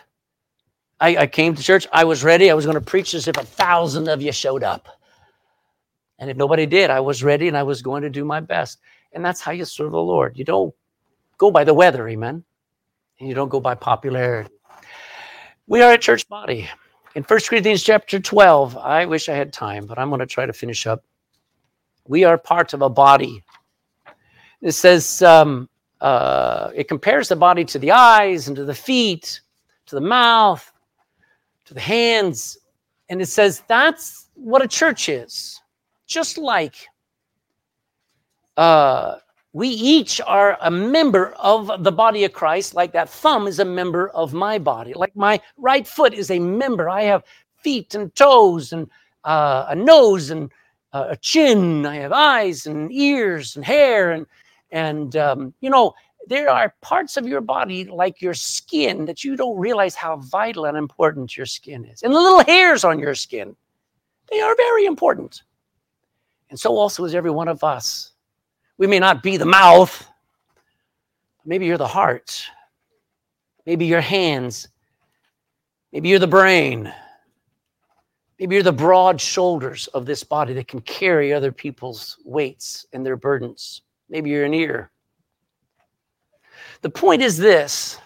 I, 1.02 1.18
I 1.18 1.28
came 1.28 1.54
to 1.54 1.62
church 1.62 1.88
i 1.92 2.06
was 2.06 2.24
ready 2.24 2.50
i 2.50 2.54
was 2.54 2.66
going 2.66 2.80
to 2.80 2.82
preach 2.94 3.14
as 3.14 3.28
if 3.28 3.36
a 3.36 3.44
thousand 3.44 4.08
of 4.08 4.22
you 4.22 4.32
showed 4.32 4.64
up. 4.64 4.88
And 6.20 6.30
if 6.30 6.38
nobody 6.38 6.66
did 6.66 6.90
i 6.90 7.02
was 7.02 7.22
ready 7.22 7.50
and 7.50 7.58
i 7.58 7.64
was 7.64 7.82
going 7.82 8.04
to 8.04 8.10
do 8.10 8.24
my 8.24 8.40
best 8.40 8.80
and 9.14 9.24
that's 9.24 9.42
how 9.42 9.52
you 9.52 9.66
serve 9.66 9.92
the 9.92 9.98
lord 9.98 10.38
you 10.38 10.46
don't 10.46 10.74
go 11.38 11.52
by 11.52 11.64
the 11.64 11.74
weather 11.74 12.08
amen 12.08 12.44
and 13.22 13.30
you 13.30 13.36
don't 13.36 13.50
go 13.50 13.60
by 13.60 13.76
popularity. 13.76 14.50
We 15.68 15.82
are 15.82 15.94
a 15.94 15.98
church 15.98 16.28
body. 16.28 16.68
In 17.14 17.24
1 17.24 17.40
Corinthians 17.48 17.84
chapter 17.84 18.20
12, 18.20 18.76
I 18.78 19.06
wish 19.06 19.30
I 19.30 19.36
had 19.36 19.54
time, 19.54 19.86
but 19.86 20.00
I'm 20.00 20.10
going 20.10 20.20
to 20.20 20.26
try 20.26 20.48
to 20.48 20.54
finish 20.54 20.88
up. 20.88 21.04
We 22.08 22.24
are 22.24 22.38
part 22.38 22.74
of 22.74 22.82
a 22.82 22.90
body. 22.90 23.44
It 24.62 24.72
says 24.72 25.22
um, 25.22 25.70
uh, 26.02 26.72
it 26.74 26.88
compares 26.88 27.30
the 27.30 27.36
body 27.36 27.64
to 27.66 27.78
the 27.78 27.92
eyes 27.92 28.48
and 28.48 28.56
to 28.56 28.66
the 28.66 28.74
feet, 28.74 29.42
to 29.86 29.96
the 29.96 30.02
mouth, 30.02 30.72
to 31.66 31.74
the 31.76 31.80
hands. 31.80 32.58
And 33.10 33.22
it 33.22 33.28
says 33.28 33.62
that's 33.68 34.30
what 34.34 34.64
a 34.64 34.68
church 34.68 35.10
is. 35.10 35.62
Just 36.08 36.40
like 36.40 36.88
we 39.54 39.68
each 39.68 40.22
are 40.22 40.58
a 40.62 40.72
member 40.72 41.34
of 41.34 41.84
the 41.84 41.92
body 41.92 42.24
of 42.24 42.32
Christ, 42.34 42.74
like 42.74 42.94
that 42.94 43.10
thumb 43.10 43.48
is 43.48 43.60
a 43.60 43.66
member 43.66 44.10
of 44.10 44.34
my 44.34 44.58
body, 44.58 44.94
like 44.94 45.16
my 45.16 45.42
right 45.58 45.86
foot 45.86 46.14
is 46.14 46.32
a 46.32 46.40
member. 46.40 46.90
I 46.90 47.04
have 47.04 47.24
feet 47.62 47.94
and 47.96 48.14
toes 48.16 48.72
and 48.72 48.90
uh, 49.24 49.66
a 49.70 49.76
nose 49.76 50.30
and 50.30 50.52
uh, 50.94 51.08
a 51.10 51.18
chin. 51.18 51.86
I 51.86 51.96
have 51.98 52.12
eyes 52.12 52.66
and 52.66 52.92
ears 52.92 53.56
and 53.56 53.66
hair 53.66 54.12
and 54.12 54.26
and 54.72 55.16
um, 55.18 55.54
you 55.60 55.70
know 55.70 55.94
there 56.28 56.50
are 56.50 56.74
parts 56.82 57.18
of 57.18 57.28
your 57.28 57.42
body 57.42 57.84
like 57.86 58.22
your 58.22 58.34
skin 58.34 59.06
that 59.06 59.24
you 59.24 59.36
don't 59.36 59.58
realize 59.60 59.96
how 59.96 60.18
vital 60.18 60.66
and 60.66 60.78
important 60.78 61.36
your 61.36 61.46
skin 61.46 61.84
is, 61.86 62.04
and 62.04 62.14
the 62.14 62.20
little 62.20 62.44
hairs 62.46 62.84
on 62.84 63.00
your 63.00 63.16
skin, 63.16 63.56
they 64.30 64.40
are 64.40 64.56
very 64.56 64.86
important, 64.86 65.44
and 66.50 66.60
so 66.60 66.78
also 66.78 67.04
is 67.04 67.16
every 67.16 67.32
one 67.32 67.50
of 67.50 67.64
us. 67.64 68.11
We 68.82 68.88
may 68.88 68.98
not 68.98 69.22
be 69.22 69.38
the 69.38 69.46
mouth. 69.46 70.10
Maybe 71.46 71.68
you're 71.68 71.78
the 71.78 71.86
heart. 71.86 72.48
Maybe 73.68 73.86
your 73.86 74.02
hands. 74.02 74.70
Maybe 75.94 76.10
you're 76.10 76.18
the 76.18 76.26
brain. 76.26 76.92
Maybe 78.40 78.56
you're 78.56 78.64
the 78.64 78.74
broad 78.74 79.22
shoulders 79.22 79.86
of 79.90 80.08
this 80.08 80.24
body 80.24 80.56
that 80.56 80.68
can 80.68 80.82
carry 80.82 81.32
other 81.32 81.52
people's 81.52 82.18
weights 82.26 82.88
and 82.92 83.06
their 83.06 83.18
burdens. 83.18 83.84
Maybe 84.10 84.32
you're 84.32 84.46
an 84.46 84.56
ear. 84.56 84.90
The 86.82 86.90
point 86.90 87.22
is 87.22 87.38
this 87.38 88.00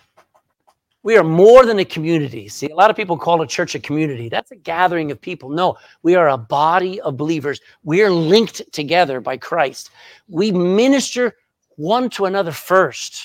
we 1.06 1.16
are 1.18 1.24
more 1.24 1.68
than 1.68 1.78
a 1.78 1.86
community. 1.86 2.48
See, 2.48 2.68
a 2.68 2.76
lot 2.76 2.90
of 2.90 2.96
people 2.96 3.16
call 3.16 3.40
a 3.44 3.48
church 3.48 3.76
a 3.76 3.80
community. 3.80 4.28
That's 4.28 4.50
a 4.50 4.56
gathering 4.56 5.12
of 5.12 5.22
people. 5.22 5.50
No, 5.50 5.78
we 6.02 6.16
are 6.16 6.30
a 6.30 6.38
body 6.38 7.00
of 7.02 7.16
believers. 7.16 7.62
We 7.84 8.02
are 8.02 8.10
linked 8.10 8.64
together 8.74 9.22
by 9.22 9.38
Christ. 9.38 9.92
We 10.28 10.52
minister 10.52 11.36
one 11.76 12.10
to 12.10 12.26
another 12.26 12.52
first. 12.52 13.24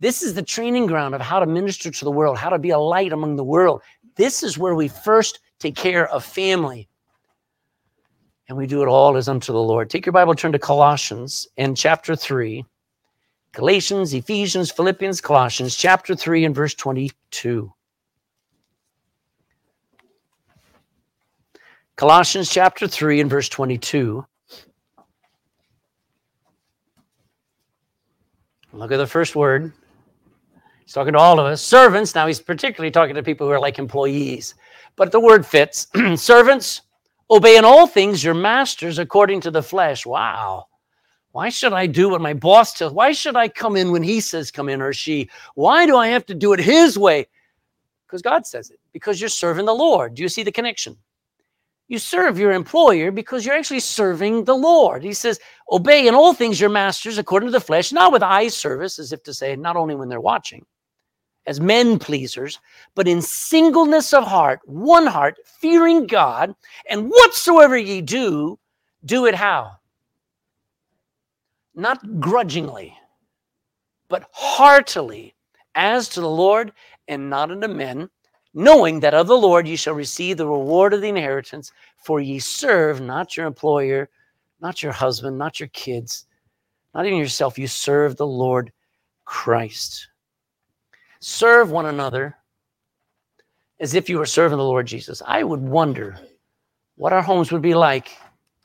This 0.00 0.22
is 0.22 0.32
the 0.32 0.42
training 0.42 0.86
ground 0.86 1.14
of 1.14 1.20
how 1.20 1.38
to 1.38 1.44
minister 1.44 1.90
to 1.90 2.04
the 2.06 2.10
world, 2.10 2.38
how 2.38 2.48
to 2.48 2.58
be 2.58 2.70
a 2.70 2.78
light 2.78 3.12
among 3.12 3.36
the 3.36 3.44
world. 3.44 3.82
This 4.16 4.42
is 4.42 4.56
where 4.56 4.74
we 4.74 4.88
first 4.88 5.40
take 5.58 5.76
care 5.76 6.08
of 6.08 6.24
family. 6.24 6.88
And 8.48 8.56
we 8.56 8.66
do 8.66 8.82
it 8.82 8.88
all 8.88 9.18
as 9.18 9.28
unto 9.28 9.52
the 9.52 9.60
Lord. 9.60 9.90
Take 9.90 10.06
your 10.06 10.14
Bible, 10.14 10.34
turn 10.34 10.52
to 10.52 10.58
Colossians 10.58 11.46
and 11.58 11.76
chapter 11.76 12.16
3. 12.16 12.64
Galatians, 13.56 14.12
Ephesians, 14.12 14.70
Philippians, 14.70 15.22
Colossians, 15.22 15.74
chapter 15.74 16.14
3 16.14 16.44
and 16.44 16.54
verse 16.54 16.74
22. 16.74 17.72
Colossians 21.96 22.50
chapter 22.50 22.86
3 22.86 23.22
and 23.22 23.30
verse 23.30 23.48
22. 23.48 24.26
Look 28.74 28.92
at 28.92 28.98
the 28.98 29.06
first 29.06 29.34
word. 29.34 29.72
He's 30.84 30.92
talking 30.92 31.14
to 31.14 31.18
all 31.18 31.40
of 31.40 31.46
us. 31.46 31.62
Servants. 31.62 32.14
Now 32.14 32.26
he's 32.26 32.40
particularly 32.40 32.90
talking 32.90 33.14
to 33.14 33.22
people 33.22 33.46
who 33.46 33.54
are 33.54 33.58
like 33.58 33.78
employees. 33.78 34.54
But 34.96 35.12
the 35.12 35.20
word 35.20 35.46
fits. 35.46 35.86
Servants, 36.16 36.82
obey 37.30 37.56
in 37.56 37.64
all 37.64 37.86
things 37.86 38.22
your 38.22 38.34
masters 38.34 38.98
according 38.98 39.40
to 39.40 39.50
the 39.50 39.62
flesh. 39.62 40.04
Wow. 40.04 40.66
Why 41.36 41.50
should 41.50 41.74
I 41.74 41.86
do 41.86 42.08
what 42.08 42.22
my 42.22 42.32
boss 42.32 42.72
tells? 42.72 42.94
Why 42.94 43.12
should 43.12 43.36
I 43.36 43.46
come 43.46 43.76
in 43.76 43.92
when 43.92 44.02
he 44.02 44.22
says 44.22 44.50
come 44.50 44.70
in 44.70 44.80
or 44.80 44.94
she? 44.94 45.28
Why 45.54 45.84
do 45.84 45.94
I 45.94 46.08
have 46.08 46.24
to 46.26 46.34
do 46.34 46.54
it 46.54 46.60
his 46.60 46.98
way? 46.98 47.26
Because 48.06 48.22
God 48.22 48.46
says 48.46 48.70
it. 48.70 48.80
Because 48.94 49.20
you're 49.20 49.28
serving 49.28 49.66
the 49.66 49.74
Lord. 49.74 50.14
Do 50.14 50.22
you 50.22 50.30
see 50.30 50.42
the 50.42 50.50
connection? 50.50 50.96
You 51.88 51.98
serve 51.98 52.38
your 52.38 52.52
employer 52.52 53.10
because 53.10 53.44
you're 53.44 53.54
actually 53.54 53.80
serving 53.80 54.44
the 54.44 54.56
Lord. 54.56 55.04
He 55.04 55.12
says, 55.12 55.38
Obey 55.70 56.08
in 56.08 56.14
all 56.14 56.32
things 56.32 56.58
your 56.58 56.70
masters 56.70 57.18
according 57.18 57.48
to 57.48 57.52
the 57.52 57.60
flesh, 57.60 57.92
not 57.92 58.12
with 58.12 58.22
eye 58.22 58.48
service, 58.48 58.98
as 58.98 59.12
if 59.12 59.22
to 59.24 59.34
say, 59.34 59.56
not 59.56 59.76
only 59.76 59.94
when 59.94 60.08
they're 60.08 60.22
watching. 60.22 60.64
as 61.46 61.60
men 61.60 61.98
pleasers, 61.98 62.58
but 62.94 63.06
in 63.06 63.22
singleness 63.22 64.12
of 64.12 64.24
heart, 64.24 64.60
one 64.64 65.06
heart, 65.06 65.36
fearing 65.60 66.06
God, 66.06 66.54
and 66.88 67.10
whatsoever 67.10 67.76
ye 67.76 68.00
do, 68.00 68.58
do 69.04 69.26
it 69.26 69.34
how? 69.34 69.76
Not 71.76 72.20
grudgingly, 72.20 72.96
but 74.08 74.28
heartily, 74.32 75.34
as 75.74 76.08
to 76.08 76.22
the 76.22 76.28
Lord 76.28 76.72
and 77.06 77.28
not 77.28 77.50
unto 77.50 77.68
men, 77.68 78.08
knowing 78.54 79.00
that 79.00 79.12
of 79.12 79.26
the 79.26 79.36
Lord 79.36 79.68
ye 79.68 79.76
shall 79.76 79.92
receive 79.92 80.38
the 80.38 80.48
reward 80.48 80.94
of 80.94 81.02
the 81.02 81.08
inheritance, 81.08 81.72
for 81.98 82.18
ye 82.18 82.38
serve 82.38 83.02
not 83.02 83.36
your 83.36 83.46
employer, 83.46 84.08
not 84.60 84.82
your 84.82 84.92
husband, 84.92 85.36
not 85.36 85.60
your 85.60 85.68
kids, 85.68 86.24
not 86.94 87.04
even 87.04 87.18
yourself. 87.18 87.58
You 87.58 87.66
serve 87.66 88.16
the 88.16 88.26
Lord 88.26 88.72
Christ. 89.26 90.08
Serve 91.20 91.70
one 91.70 91.86
another 91.86 92.36
as 93.80 93.94
if 93.94 94.08
you 94.08 94.18
were 94.18 94.24
serving 94.24 94.56
the 94.56 94.64
Lord 94.64 94.86
Jesus. 94.86 95.20
I 95.26 95.42
would 95.42 95.60
wonder 95.60 96.18
what 96.94 97.12
our 97.12 97.20
homes 97.20 97.52
would 97.52 97.60
be 97.60 97.74
like 97.74 98.16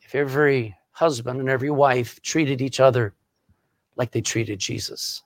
if 0.01 0.15
every 0.15 0.77
husband 1.01 1.39
and 1.39 1.49
every 1.49 1.71
wife 1.71 2.21
treated 2.21 2.61
each 2.61 2.79
other 2.79 3.15
like 3.95 4.11
they 4.11 4.21
treated 4.21 4.59
Jesus. 4.59 5.23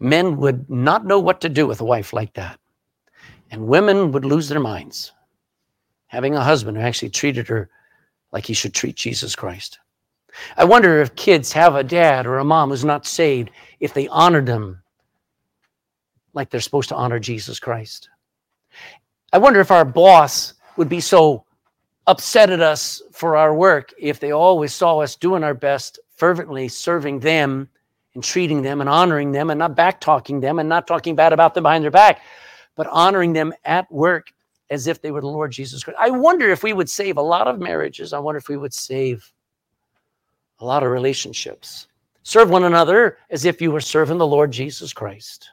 Men 0.00 0.36
would 0.38 0.68
not 0.68 1.06
know 1.06 1.20
what 1.20 1.40
to 1.42 1.48
do 1.48 1.68
with 1.68 1.80
a 1.80 1.84
wife 1.84 2.12
like 2.12 2.34
that. 2.34 2.58
And 3.52 3.68
women 3.68 4.10
would 4.10 4.24
lose 4.24 4.48
their 4.48 4.58
minds 4.58 5.12
having 6.08 6.34
a 6.34 6.42
husband 6.42 6.76
who 6.76 6.82
actually 6.82 7.10
treated 7.10 7.46
her 7.46 7.70
like 8.32 8.44
he 8.44 8.54
should 8.54 8.74
treat 8.74 8.96
Jesus 8.96 9.36
Christ. 9.36 9.78
I 10.56 10.64
wonder 10.64 11.00
if 11.00 11.14
kids 11.14 11.52
have 11.52 11.76
a 11.76 11.84
dad 11.84 12.26
or 12.26 12.38
a 12.38 12.44
mom 12.44 12.70
who's 12.70 12.84
not 12.84 13.06
saved, 13.06 13.52
if 13.78 13.94
they 13.94 14.08
honor 14.08 14.42
them 14.42 14.82
like 16.34 16.50
they're 16.50 16.60
supposed 16.60 16.88
to 16.88 16.96
honor 16.96 17.20
Jesus 17.20 17.60
Christ. 17.60 18.10
I 19.32 19.38
wonder 19.38 19.60
if 19.60 19.70
our 19.70 19.84
boss 19.84 20.54
would 20.76 20.88
be 20.88 21.00
so 21.00 21.45
upset 22.06 22.50
at 22.50 22.60
us 22.60 23.02
for 23.12 23.36
our 23.36 23.54
work 23.54 23.92
if 23.98 24.20
they 24.20 24.32
always 24.32 24.72
saw 24.72 24.98
us 24.98 25.16
doing 25.16 25.42
our 25.42 25.54
best, 25.54 25.98
fervently 26.10 26.68
serving 26.68 27.20
them 27.20 27.68
and 28.14 28.22
treating 28.22 28.62
them 28.62 28.80
and 28.80 28.88
honoring 28.88 29.32
them 29.32 29.50
and 29.50 29.58
not 29.58 29.76
back 29.76 30.00
talking 30.00 30.40
them 30.40 30.58
and 30.58 30.68
not 30.68 30.86
talking 30.86 31.14
bad 31.14 31.32
about 31.32 31.54
them 31.54 31.64
behind 31.64 31.84
their 31.84 31.90
back, 31.90 32.22
but 32.74 32.86
honoring 32.88 33.32
them 33.32 33.52
at 33.64 33.90
work 33.92 34.32
as 34.70 34.86
if 34.86 35.00
they 35.00 35.10
were 35.10 35.20
the 35.20 35.26
Lord 35.26 35.52
Jesus 35.52 35.84
Christ. 35.84 35.98
I 36.00 36.10
wonder 36.10 36.50
if 36.50 36.62
we 36.62 36.72
would 36.72 36.90
save 36.90 37.16
a 37.16 37.22
lot 37.22 37.46
of 37.46 37.58
marriages. 37.58 38.12
I 38.12 38.18
wonder 38.18 38.38
if 38.38 38.48
we 38.48 38.56
would 38.56 38.74
save 38.74 39.32
a 40.60 40.64
lot 40.64 40.82
of 40.82 40.90
relationships. 40.90 41.86
Serve 42.22 42.50
one 42.50 42.64
another 42.64 43.18
as 43.30 43.44
if 43.44 43.60
you 43.60 43.70
were 43.70 43.80
serving 43.80 44.18
the 44.18 44.26
Lord 44.26 44.50
Jesus 44.50 44.92
Christ. 44.92 45.50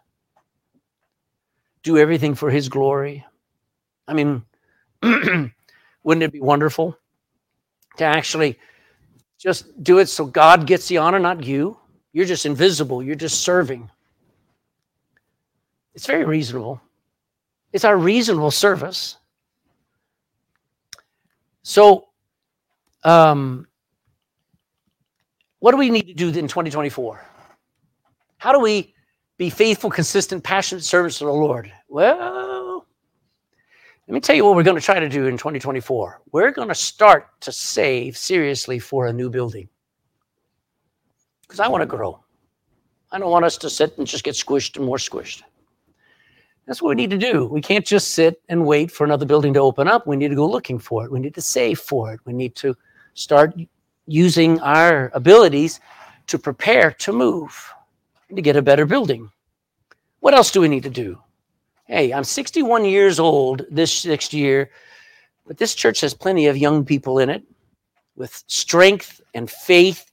Do 1.84 1.98
everything 1.98 2.34
for 2.34 2.50
his 2.50 2.70
glory. 2.70 3.26
I 4.08 4.14
mean, 4.14 4.44
wouldn't 6.04 6.24
it 6.24 6.32
be 6.32 6.42
wonderful 6.42 6.98
to 7.98 8.04
actually 8.04 8.60
just 9.38 9.84
do 9.84 10.00
it 10.00 10.08
so 10.08 10.26
God 10.26 10.68
gets 10.68 10.88
the 10.88 10.98
honor, 10.98 11.20
not 11.20 11.44
you? 11.44 11.78
You're 12.12 12.26
just 12.26 12.46
invisible, 12.46 13.02
you're 13.02 13.16
just 13.16 13.42
serving. 13.42 13.90
It's 15.96 16.06
very 16.06 16.26
reasonable. 16.26 16.82
It's 17.72 17.86
our 17.86 17.98
reasonable 17.98 18.52
service. 18.52 19.18
So, 21.64 22.10
um, 23.04 23.68
what 25.60 25.72
do 25.72 25.78
we 25.78 25.90
need 25.90 26.08
to 26.08 26.14
do 26.14 26.28
in 26.28 26.48
2024? 26.48 27.26
How 28.38 28.52
do 28.52 28.60
we 28.60 28.94
be 29.38 29.50
faithful, 29.50 29.90
consistent, 29.90 30.44
passionate 30.44 30.84
servants 30.84 31.20
to 31.20 31.26
the 31.26 31.32
Lord? 31.32 31.72
Well, 31.88 32.53
let 34.08 34.14
me 34.14 34.20
tell 34.20 34.36
you 34.36 34.44
what 34.44 34.56
we're 34.56 34.64
going 34.64 34.76
to 34.76 34.82
try 34.82 35.00
to 35.00 35.08
do 35.08 35.28
in 35.28 35.38
2024. 35.38 36.22
We're 36.34 36.52
going 36.52 36.68
to 36.68 36.76
start 36.76 37.40
to 37.42 37.54
save 37.54 38.18
seriously 38.18 38.78
for 38.78 39.08
a 39.08 39.14
new 39.14 39.30
building 39.30 39.70
because 41.42 41.62
I 41.62 41.70
want 41.70 41.84
to 41.84 41.86
grow. 41.86 42.22
I 43.12 43.20
don't 43.20 43.32
want 43.32 43.46
us 43.46 43.58
to 43.58 43.70
sit 43.70 43.98
and 43.98 44.06
just 44.06 44.26
get 44.26 44.36
squished 44.36 44.76
and 44.76 44.86
more 44.86 44.98
squished. 44.98 45.44
That's 46.66 46.82
what 46.82 46.90
we 46.90 46.96
need 46.96 47.12
to 47.12 47.18
do. 47.18 47.46
We 47.46 47.62
can't 47.62 47.86
just 47.86 48.12
sit 48.12 48.42
and 48.50 48.66
wait 48.66 48.92
for 48.92 49.06
another 49.06 49.26
building 49.26 49.54
to 49.54 49.62
open 49.62 49.88
up. 49.88 50.06
We 50.06 50.18
need 50.18 50.30
to 50.30 50.36
go 50.36 50.50
looking 50.50 50.80
for 50.80 51.06
it. 51.06 51.12
We 51.12 51.20
need 51.20 51.36
to 51.36 51.42
save 51.42 51.80
for 51.80 52.14
it. 52.14 52.20
We 52.26 52.34
need 52.34 52.56
to 52.56 52.76
start 53.14 53.54
using 54.08 54.60
our 54.60 55.12
abilities 55.14 55.80
to 56.28 56.38
prepare 56.38 56.92
to 56.92 57.14
move 57.14 57.74
and 58.28 58.36
to 58.36 58.42
get 58.42 58.58
a 58.58 58.62
better 58.62 58.86
building. 58.86 59.32
What 60.20 60.34
else 60.34 60.52
do 60.52 60.60
we 60.60 60.68
need 60.68 60.84
to 60.84 60.90
do? 60.90 61.23
Hey, 61.94 62.12
I'm 62.12 62.24
61 62.24 62.86
years 62.86 63.20
old 63.20 63.68
this 63.70 64.04
next 64.04 64.34
year, 64.34 64.72
but 65.46 65.60
this 65.60 65.76
church 65.76 66.02
has 66.02 66.16
plenty 66.16 66.48
of 66.48 66.58
young 66.58 66.84
people 66.84 67.20
in 67.20 67.30
it 67.30 67.44
with 68.16 68.44
strength 68.48 69.22
and 69.36 69.48
faith, 69.48 70.12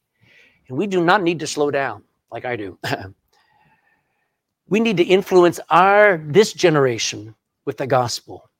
and 0.68 0.76
we 0.76 0.86
do 0.86 1.02
not 1.02 1.22
need 1.22 1.38
to 1.38 1.46
slow 1.46 1.70
down 1.70 2.02
like 2.30 2.44
I 2.44 2.54
do. 2.54 2.78
we 4.68 4.78
need 4.78 4.98
to 4.98 5.04
influence 5.04 5.58
our 5.70 6.18
this 6.18 6.52
generation 6.52 7.34
with 7.64 7.78
the 7.78 7.86
gospel. 7.86 8.50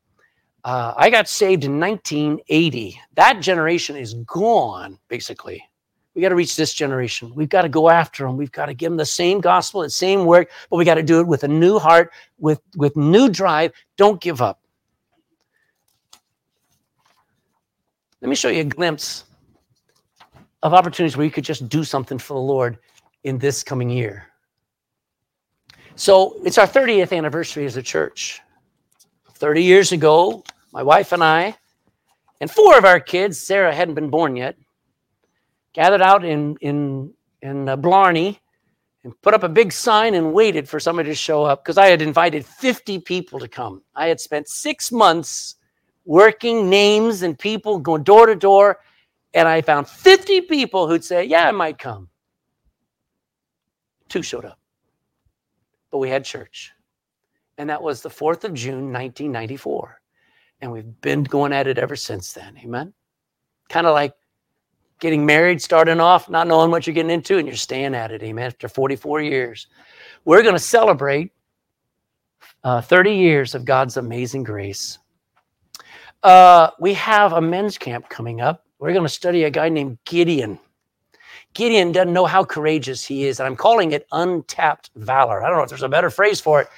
Uh, 0.64 0.94
I 0.96 1.10
got 1.10 1.28
saved 1.28 1.64
in 1.64 1.78
1980. 1.78 2.98
That 3.16 3.40
generation 3.40 3.96
is 3.96 4.14
gone, 4.24 4.98
basically. 5.08 5.62
We 6.14 6.22
got 6.22 6.30
to 6.30 6.34
reach 6.34 6.56
this 6.56 6.74
generation. 6.74 7.32
We've 7.34 7.48
got 7.48 7.62
to 7.62 7.68
go 7.68 7.88
after 7.88 8.26
them. 8.26 8.36
We've 8.36 8.50
got 8.50 8.66
to 8.66 8.74
give 8.74 8.90
them 8.90 8.96
the 8.96 9.06
same 9.06 9.40
gospel, 9.40 9.82
the 9.82 9.90
same 9.90 10.24
work, 10.24 10.50
but 10.68 10.76
we 10.76 10.84
got 10.84 10.94
to 10.96 11.02
do 11.02 11.20
it 11.20 11.26
with 11.26 11.44
a 11.44 11.48
new 11.48 11.78
heart, 11.78 12.12
with, 12.38 12.60
with 12.76 12.96
new 12.96 13.28
drive. 13.28 13.72
Don't 13.96 14.20
give 14.20 14.42
up. 14.42 14.60
Let 18.20 18.28
me 18.28 18.34
show 18.34 18.48
you 18.48 18.62
a 18.62 18.64
glimpse 18.64 19.24
of 20.62 20.74
opportunities 20.74 21.16
where 21.16 21.24
you 21.24 21.30
could 21.30 21.44
just 21.44 21.68
do 21.68 21.84
something 21.84 22.18
for 22.18 22.34
the 22.34 22.40
Lord 22.40 22.78
in 23.24 23.38
this 23.38 23.62
coming 23.62 23.88
year. 23.88 24.26
So 25.94 26.36
it's 26.44 26.58
our 26.58 26.66
30th 26.66 27.16
anniversary 27.16 27.66
as 27.66 27.76
a 27.76 27.82
church. 27.82 28.40
30 29.34 29.62
years 29.62 29.92
ago, 29.92 30.44
my 30.72 30.82
wife 30.82 31.12
and 31.12 31.24
I, 31.24 31.56
and 32.40 32.50
four 32.50 32.76
of 32.76 32.84
our 32.84 33.00
kids, 33.00 33.38
Sarah 33.38 33.74
hadn't 33.74 33.94
been 33.94 34.10
born 34.10 34.36
yet, 34.36 34.56
gathered 35.72 36.02
out 36.02 36.24
in, 36.24 36.56
in, 36.60 37.12
in 37.42 37.68
uh, 37.68 37.76
Blarney 37.76 38.40
and 39.04 39.12
put 39.22 39.34
up 39.34 39.42
a 39.42 39.48
big 39.48 39.72
sign 39.72 40.14
and 40.14 40.32
waited 40.32 40.68
for 40.68 40.78
somebody 40.78 41.08
to 41.08 41.14
show 41.14 41.44
up 41.44 41.64
because 41.64 41.78
I 41.78 41.86
had 41.86 42.02
invited 42.02 42.44
50 42.44 42.98
people 43.00 43.38
to 43.38 43.48
come. 43.48 43.82
I 43.94 44.08
had 44.08 44.20
spent 44.20 44.48
six 44.48 44.92
months 44.92 45.56
working 46.04 46.68
names 46.68 47.22
and 47.22 47.38
people 47.38 47.78
going 47.78 48.02
door 48.02 48.26
to 48.26 48.34
door, 48.34 48.80
and 49.34 49.48
I 49.48 49.62
found 49.62 49.88
50 49.88 50.42
people 50.42 50.88
who'd 50.88 51.04
say, 51.04 51.24
Yeah, 51.24 51.48
I 51.48 51.52
might 51.52 51.78
come. 51.78 52.08
Two 54.08 54.22
showed 54.22 54.44
up 54.44 54.60
but 55.90 55.98
we 55.98 56.08
had 56.08 56.24
church. 56.24 56.72
And 57.58 57.68
that 57.68 57.82
was 57.82 58.00
the 58.00 58.08
4th 58.08 58.44
of 58.44 58.54
June, 58.54 58.92
1994. 58.92 60.00
And 60.60 60.72
we've 60.72 61.00
been 61.00 61.24
going 61.24 61.52
at 61.52 61.66
it 61.66 61.78
ever 61.78 61.96
since 61.96 62.32
then. 62.32 62.56
Amen. 62.58 62.92
Kind 63.68 63.86
of 63.86 63.94
like 63.94 64.14
getting 65.00 65.26
married, 65.26 65.60
starting 65.60 66.00
off, 66.00 66.28
not 66.28 66.46
knowing 66.46 66.70
what 66.70 66.86
you're 66.86 66.94
getting 66.94 67.10
into, 67.10 67.38
and 67.38 67.46
you're 67.48 67.56
staying 67.56 67.94
at 67.94 68.12
it. 68.12 68.22
Amen. 68.22 68.46
After 68.46 68.68
44 68.68 69.22
years, 69.22 69.66
we're 70.24 70.42
going 70.42 70.54
to 70.54 70.60
celebrate 70.60 71.32
uh, 72.62 72.80
30 72.80 73.14
years 73.14 73.54
of 73.54 73.64
God's 73.64 73.96
amazing 73.96 74.44
grace. 74.44 74.98
Uh, 76.22 76.70
we 76.78 76.92
have 76.94 77.32
a 77.32 77.40
men's 77.40 77.78
camp 77.78 78.08
coming 78.08 78.40
up. 78.40 78.66
We're 78.78 78.92
going 78.92 79.04
to 79.04 79.08
study 79.08 79.44
a 79.44 79.50
guy 79.50 79.70
named 79.70 79.98
Gideon. 80.04 80.58
Gideon 81.54 81.92
doesn't 81.92 82.12
know 82.12 82.26
how 82.26 82.44
courageous 82.44 83.04
he 83.04 83.24
is. 83.24 83.40
And 83.40 83.46
I'm 83.46 83.56
calling 83.56 83.92
it 83.92 84.06
untapped 84.12 84.90
valor. 84.94 85.42
I 85.42 85.48
don't 85.48 85.56
know 85.56 85.64
if 85.64 85.70
there's 85.70 85.82
a 85.82 85.88
better 85.88 86.10
phrase 86.10 86.40
for 86.40 86.60
it, 86.60 86.68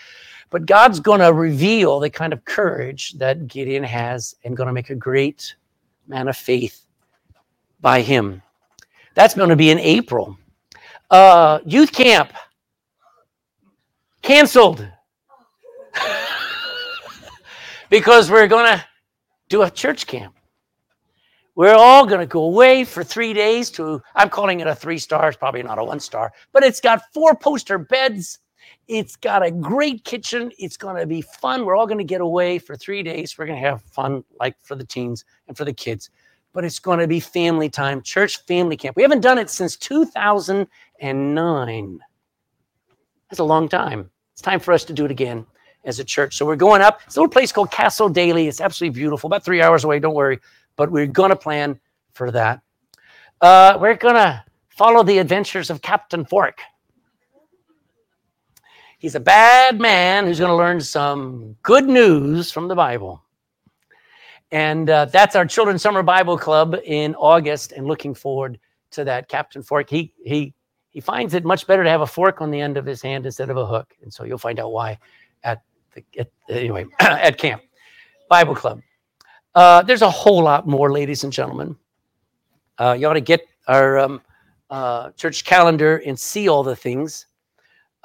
but 0.51 0.67
God's 0.67 1.01
going 1.01 1.21
to 1.21 1.33
reveal 1.33 1.99
the 1.99 2.11
kind 2.11 2.33
of 2.33 2.45
courage 2.45 3.13
that 3.15 3.49
Gideon 3.49 3.83
has 3.83 4.35
and 4.45 4.57
going 4.57 4.69
to 4.69 4.73
make 4.73 4.91
a 4.91 4.95
great 4.95 5.55
man 6.07 6.29
of 6.29 6.37
faith 6.37 6.82
by 7.83 8.01
him. 8.01 8.41
That's 9.15 9.35
going 9.35 9.51
to 9.51 9.57
be 9.57 9.71
in 9.71 9.79
April. 9.79 10.39
Uh, 11.11 11.59
youth 11.67 11.93
camp 11.93 12.33
canceled 14.23 14.89
because 17.91 18.31
we're 18.31 18.47
going 18.47 18.79
to 18.79 18.83
do 19.51 19.63
a 19.63 19.71
church 19.71 20.07
camp. 20.07 20.35
We're 21.55 21.75
all 21.75 22.07
going 22.07 22.21
to 22.21 22.27
go 22.27 22.45
away 22.45 22.85
for 22.85 23.05
three 23.05 23.35
days 23.35 23.69
to, 23.73 24.01
I'm 24.15 24.31
calling 24.31 24.61
it 24.61 24.67
a 24.67 24.75
three 24.75 24.97
star, 24.97 25.29
it's 25.29 25.37
probably 25.37 25.63
not 25.63 25.79
a 25.79 25.85
one 25.85 26.01
star, 26.01 26.33
but 26.53 26.65
it's 26.65 26.81
got 26.81 27.03
four 27.13 27.35
poster 27.35 27.77
beds. 27.77 28.39
It's 28.89 29.17
got 29.17 29.45
a 29.45 29.51
great 29.51 30.05
kitchen. 30.05 30.51
It's 30.59 30.79
going 30.79 30.97
to 30.97 31.07
be 31.07 31.21
fun. 31.21 31.67
We're 31.67 31.77
all 31.77 31.87
going 31.87 31.99
to 31.99 32.05
get 32.05 32.23
away 32.23 32.59
for 32.59 32.75
three 32.75 33.03
days. 33.03 33.37
We're 33.37 33.47
going 33.47 33.61
to 33.63 33.69
have 33.69 33.83
fun, 33.83 34.25
like 34.41 34.57
for 34.63 34.75
the 34.75 34.85
teens 34.85 35.25
and 35.47 35.57
for 35.57 35.65
the 35.67 35.73
kids. 35.73 36.11
But 36.53 36.65
it's 36.65 36.79
going 36.79 36.99
to 36.99 37.07
be 37.07 37.21
family 37.21 37.71
time, 37.71 38.03
church 38.03 38.45
family 38.45 38.77
camp. 38.77 38.97
We 38.97 39.03
haven't 39.03 39.21
done 39.21 39.39
it 39.39 39.49
since 39.49 39.77
2009. 39.77 42.01
That's 43.31 43.41
a 43.41 43.45
long 43.45 43.69
time. 43.69 44.11
It's 44.33 44.43
time 44.43 44.61
for 44.61 44.73
us 44.73 44.85
to 44.85 44.93
do 44.93 45.07
it 45.07 45.11
again 45.11 45.47
as 45.85 45.99
a 45.99 46.05
church. 46.05 46.37
So 46.37 46.45
we're 46.45 46.57
going 46.57 46.83
up. 46.83 47.01
It's 47.07 47.17
a 47.17 47.21
little 47.21 47.33
place 47.33 47.53
called 47.53 47.71
Castle 47.71 48.09
Daly. 48.09 48.49
It's 48.49 48.61
absolutely 48.61 48.99
beautiful, 48.99 49.29
about 49.29 49.45
three 49.45 49.63
hours 49.63 49.85
away. 49.85 49.99
Don't 49.99 50.15
worry. 50.15 50.41
But 50.77 50.91
we're 50.91 51.07
going 51.07 51.31
to 51.31 51.37
plan 51.37 51.79
for 52.13 52.31
that. 52.31 52.61
Uh, 53.41 53.79
we're 53.81 53.97
going 53.97 54.15
to 54.15 54.45
follow 54.69 55.03
the 55.03 55.19
adventures 55.19 55.71
of 55.71 55.83
Captain 55.83 56.25
Fork. 56.25 56.59
He's 58.99 59.17
a 59.17 59.21
bad 59.21 59.81
man 59.81 60.27
who's 60.27 60.39
going 60.39 60.51
to 60.51 60.57
learn 60.57 60.81
some 60.81 61.57
good 61.63 61.89
news 61.89 62.53
from 62.53 62.69
the 62.69 62.77
Bible. 62.77 63.23
And 64.53 64.91
uh, 64.91 65.07
that's 65.07 65.35
our 65.35 65.47
Children's 65.47 65.81
Summer 65.81 66.03
Bible 66.03 66.37
Club 66.37 66.77
in 66.85 67.15
August, 67.15 67.73
and 67.73 67.87
looking 67.87 68.15
forward 68.15 68.59
to 68.91 69.03
that. 69.05 69.29
Captain 69.29 69.63
Fork, 69.63 69.89
he, 69.89 70.13
he, 70.23 70.53
he 70.91 71.01
finds 71.01 71.33
it 71.33 71.45
much 71.45 71.67
better 71.67 71.83
to 71.83 71.89
have 71.89 72.03
a 72.03 72.07
fork 72.07 72.43
on 72.43 72.51
the 72.51 72.61
end 72.61 72.77
of 72.77 72.85
his 72.85 73.01
hand 73.01 73.25
instead 73.25 73.49
of 73.49 73.57
a 73.57 73.67
hook. 73.67 73.95
And 74.03 74.13
so 74.13 74.25
you'll 74.25 74.37
find 74.37 74.61
out 74.61 74.71
why 74.71 74.99
at 75.43 75.63
the, 75.95 76.05
at, 76.19 76.31
anyway, 76.51 76.85
at 77.01 77.39
camp. 77.39 77.63
Bible 78.29 78.55
Club. 78.55 78.81
Uh, 79.55 79.83
there's 79.83 80.03
a 80.03 80.11
whole 80.11 80.43
lot 80.43 80.67
more, 80.67 80.93
ladies 80.93 81.25
and 81.25 81.33
gentlemen. 81.33 81.77
Uh, 82.79 82.97
you 82.99 83.07
ought 83.07 83.15
to 83.15 83.21
get 83.21 83.41
our 83.69 83.99
um, 83.99 84.23
uh, 84.71 85.11
church 85.13 85.45
calendar 85.45 85.99
and 85.99 86.19
see 86.19 86.49
all 86.49 86.63
the 86.63 86.77
things. 86.77 87.27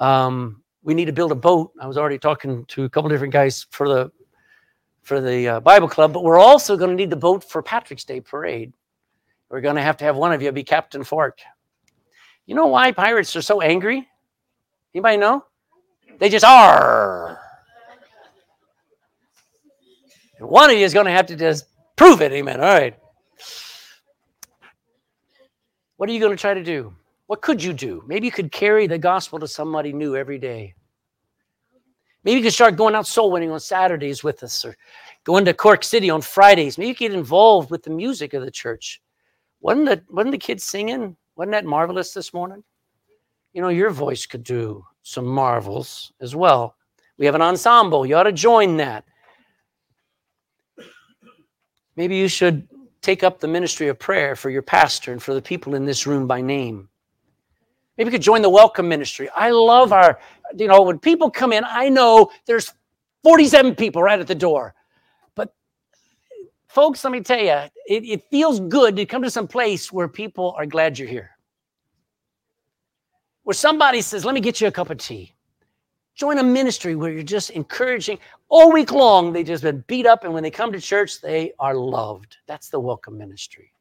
Um, 0.00 0.62
we 0.82 0.94
need 0.94 1.06
to 1.06 1.12
build 1.12 1.32
a 1.32 1.34
boat. 1.34 1.72
I 1.80 1.86
was 1.86 1.98
already 1.98 2.18
talking 2.18 2.64
to 2.66 2.84
a 2.84 2.88
couple 2.88 3.10
different 3.10 3.32
guys 3.32 3.66
for 3.70 3.88
the 3.88 4.12
for 5.08 5.22
the 5.22 5.48
uh, 5.48 5.60
Bible 5.60 5.88
club, 5.88 6.12
but 6.12 6.22
we're 6.22 6.38
also 6.38 6.76
going 6.76 6.90
to 6.90 6.96
need 6.96 7.08
the 7.08 7.16
boat 7.16 7.42
for 7.42 7.62
Patrick's 7.62 8.04
Day 8.04 8.20
parade. 8.20 8.74
We're 9.48 9.62
going 9.62 9.76
to 9.76 9.82
have 9.82 9.96
to 9.96 10.04
have 10.04 10.16
one 10.16 10.32
of 10.34 10.42
you 10.42 10.52
be 10.52 10.62
Captain 10.62 11.02
Fork. 11.02 11.40
You 12.44 12.54
know 12.54 12.66
why 12.66 12.92
pirates 12.92 13.34
are 13.34 13.42
so 13.42 13.62
angry? 13.62 14.06
Anybody 14.94 15.16
know? 15.16 15.44
They 16.18 16.28
just 16.28 16.44
are. 16.44 17.40
And 20.38 20.48
one 20.48 20.70
of 20.70 20.76
you 20.76 20.84
is 20.84 20.92
going 20.92 21.06
to 21.06 21.12
have 21.12 21.26
to 21.26 21.36
just 21.36 21.64
prove 21.96 22.20
it. 22.20 22.32
Amen. 22.32 22.60
All 22.60 22.66
right. 22.66 22.94
What 25.96 26.10
are 26.10 26.12
you 26.12 26.20
going 26.20 26.36
to 26.36 26.40
try 26.40 26.52
to 26.52 26.62
do? 26.62 26.94
What 27.28 27.40
could 27.40 27.62
you 27.62 27.72
do? 27.72 28.04
Maybe 28.06 28.26
you 28.26 28.32
could 28.32 28.52
carry 28.52 28.86
the 28.86 28.98
gospel 28.98 29.38
to 29.38 29.48
somebody 29.48 29.92
new 29.92 30.16
every 30.16 30.38
day. 30.38 30.74
Maybe 32.28 32.40
you 32.40 32.44
could 32.44 32.52
start 32.52 32.76
going 32.76 32.94
out 32.94 33.06
soul 33.06 33.30
winning 33.30 33.50
on 33.50 33.58
Saturdays 33.58 34.22
with 34.22 34.42
us 34.42 34.62
or 34.62 34.76
going 35.24 35.46
to 35.46 35.54
Cork 35.54 35.82
City 35.82 36.10
on 36.10 36.20
Fridays. 36.20 36.76
Maybe 36.76 36.88
you 36.88 36.94
get 36.94 37.14
involved 37.14 37.70
with 37.70 37.82
the 37.82 37.88
music 37.88 38.34
of 38.34 38.44
the 38.44 38.50
church. 38.50 39.00
Wasn't 39.62 39.86
the, 39.86 40.02
wasn't 40.10 40.32
the 40.32 40.36
kids 40.36 40.62
singing? 40.62 41.16
Wasn't 41.36 41.52
that 41.52 41.64
marvelous 41.64 42.12
this 42.12 42.34
morning? 42.34 42.62
You 43.54 43.62
know, 43.62 43.70
your 43.70 43.88
voice 43.88 44.26
could 44.26 44.44
do 44.44 44.84
some 45.00 45.24
marvels 45.24 46.12
as 46.20 46.36
well. 46.36 46.76
We 47.16 47.24
have 47.24 47.34
an 47.34 47.40
ensemble. 47.40 48.04
You 48.04 48.16
ought 48.16 48.24
to 48.24 48.32
join 48.32 48.76
that. 48.76 49.06
Maybe 51.96 52.16
you 52.16 52.28
should 52.28 52.68
take 53.00 53.22
up 53.22 53.40
the 53.40 53.48
ministry 53.48 53.88
of 53.88 53.98
prayer 53.98 54.36
for 54.36 54.50
your 54.50 54.60
pastor 54.60 55.12
and 55.12 55.22
for 55.22 55.32
the 55.32 55.40
people 55.40 55.74
in 55.74 55.86
this 55.86 56.06
room 56.06 56.26
by 56.26 56.42
name. 56.42 56.90
Maybe 57.98 58.08
you 58.08 58.12
could 58.12 58.22
join 58.22 58.42
the 58.42 58.48
welcome 58.48 58.88
ministry. 58.88 59.28
I 59.34 59.50
love 59.50 59.92
our, 59.92 60.20
you 60.56 60.68
know, 60.68 60.82
when 60.82 60.98
people 60.98 61.30
come 61.30 61.52
in, 61.52 61.64
I 61.64 61.88
know 61.88 62.30
there's 62.46 62.72
47 63.24 63.74
people 63.74 64.02
right 64.02 64.18
at 64.18 64.26
the 64.26 64.34
door. 64.34 64.74
But 65.34 65.54
folks, 66.68 67.04
let 67.04 67.12
me 67.12 67.20
tell 67.20 67.40
you, 67.40 67.68
it, 67.86 68.04
it 68.04 68.30
feels 68.30 68.60
good 68.60 68.96
to 68.96 69.06
come 69.06 69.22
to 69.22 69.30
some 69.30 69.48
place 69.48 69.92
where 69.92 70.08
people 70.08 70.54
are 70.56 70.66
glad 70.66 70.98
you're 70.98 71.08
here. 71.08 71.30
Where 73.42 73.54
somebody 73.54 74.02
says, 74.02 74.24
let 74.24 74.34
me 74.34 74.40
get 74.40 74.60
you 74.60 74.68
a 74.68 74.72
cup 74.72 74.90
of 74.90 74.98
tea. 74.98 75.34
Join 76.14 76.38
a 76.38 76.42
ministry 76.42 76.96
where 76.96 77.12
you're 77.12 77.22
just 77.22 77.50
encouraging. 77.50 78.18
All 78.48 78.72
week 78.72 78.90
long, 78.90 79.32
they 79.32 79.44
just 79.44 79.62
been 79.62 79.84
beat 79.86 80.04
up, 80.04 80.24
and 80.24 80.34
when 80.34 80.42
they 80.42 80.50
come 80.50 80.72
to 80.72 80.80
church, 80.80 81.20
they 81.20 81.52
are 81.60 81.76
loved. 81.76 82.38
That's 82.46 82.70
the 82.70 82.80
welcome 82.80 83.16
ministry. 83.16 83.72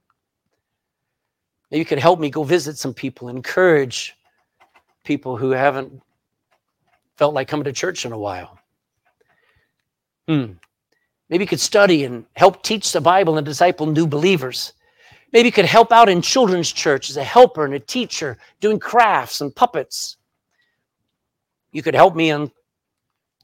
Maybe 1.71 1.79
you 1.79 1.85
could 1.85 1.99
help 1.99 2.19
me 2.19 2.29
go 2.29 2.43
visit 2.43 2.77
some 2.77 2.93
people, 2.93 3.29
encourage 3.29 4.15
people 5.03 5.35
who 5.35 5.51
haven't 5.51 6.01
felt 7.17 7.33
like 7.33 7.47
coming 7.47 7.65
to 7.65 7.73
church 7.73 8.05
in 8.05 8.11
a 8.11 8.17
while. 8.17 8.59
Hmm. 10.27 10.53
Maybe 11.29 11.43
you 11.43 11.47
could 11.47 11.59
study 11.59 12.05
and 12.05 12.25
help 12.35 12.63
teach 12.63 12.91
the 12.91 13.01
Bible 13.01 13.37
and 13.37 13.45
disciple 13.45 13.85
new 13.85 14.07
believers. 14.07 14.73
Maybe 15.33 15.47
you 15.47 15.51
could 15.51 15.65
help 15.65 15.91
out 15.91 16.07
in 16.07 16.21
children's 16.21 16.71
church 16.71 17.09
as 17.09 17.17
a 17.17 17.23
helper 17.23 17.65
and 17.65 17.73
a 17.73 17.79
teacher, 17.79 18.37
doing 18.61 18.79
crafts 18.79 19.41
and 19.41 19.53
puppets. 19.53 20.17
You 21.71 21.81
could 21.81 21.95
help 21.95 22.15
me 22.15 22.31
on 22.31 22.49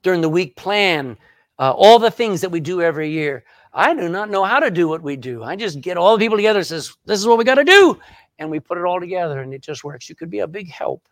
during 0.01 0.21
the 0.21 0.29
week 0.29 0.55
plan 0.55 1.17
uh, 1.59 1.71
all 1.71 1.99
the 1.99 2.11
things 2.11 2.41
that 2.41 2.49
we 2.49 2.59
do 2.59 2.81
every 2.81 3.09
year. 3.09 3.43
I 3.73 3.93
do 3.93 4.07
not 4.07 4.29
know 4.29 4.43
how 4.43 4.59
to 4.59 4.71
do 4.71 4.87
what 4.87 5.01
we 5.01 5.17
do. 5.17 5.43
I 5.43 5.55
just 5.55 5.81
get 5.81 5.97
all 5.97 6.15
the 6.15 6.23
people 6.23 6.37
together 6.37 6.63
says, 6.63 6.95
this 7.05 7.19
is 7.19 7.27
what 7.27 7.37
we 7.37 7.43
got 7.43 7.55
to 7.55 7.63
do. 7.63 7.99
And 8.39 8.49
we 8.49 8.59
put 8.59 8.77
it 8.77 8.85
all 8.85 8.99
together 8.99 9.41
and 9.41 9.53
it 9.53 9.61
just 9.61 9.83
works. 9.83 10.09
You 10.09 10.15
could 10.15 10.29
be 10.29 10.39
a 10.39 10.47
big 10.47 10.69
help 10.69 11.07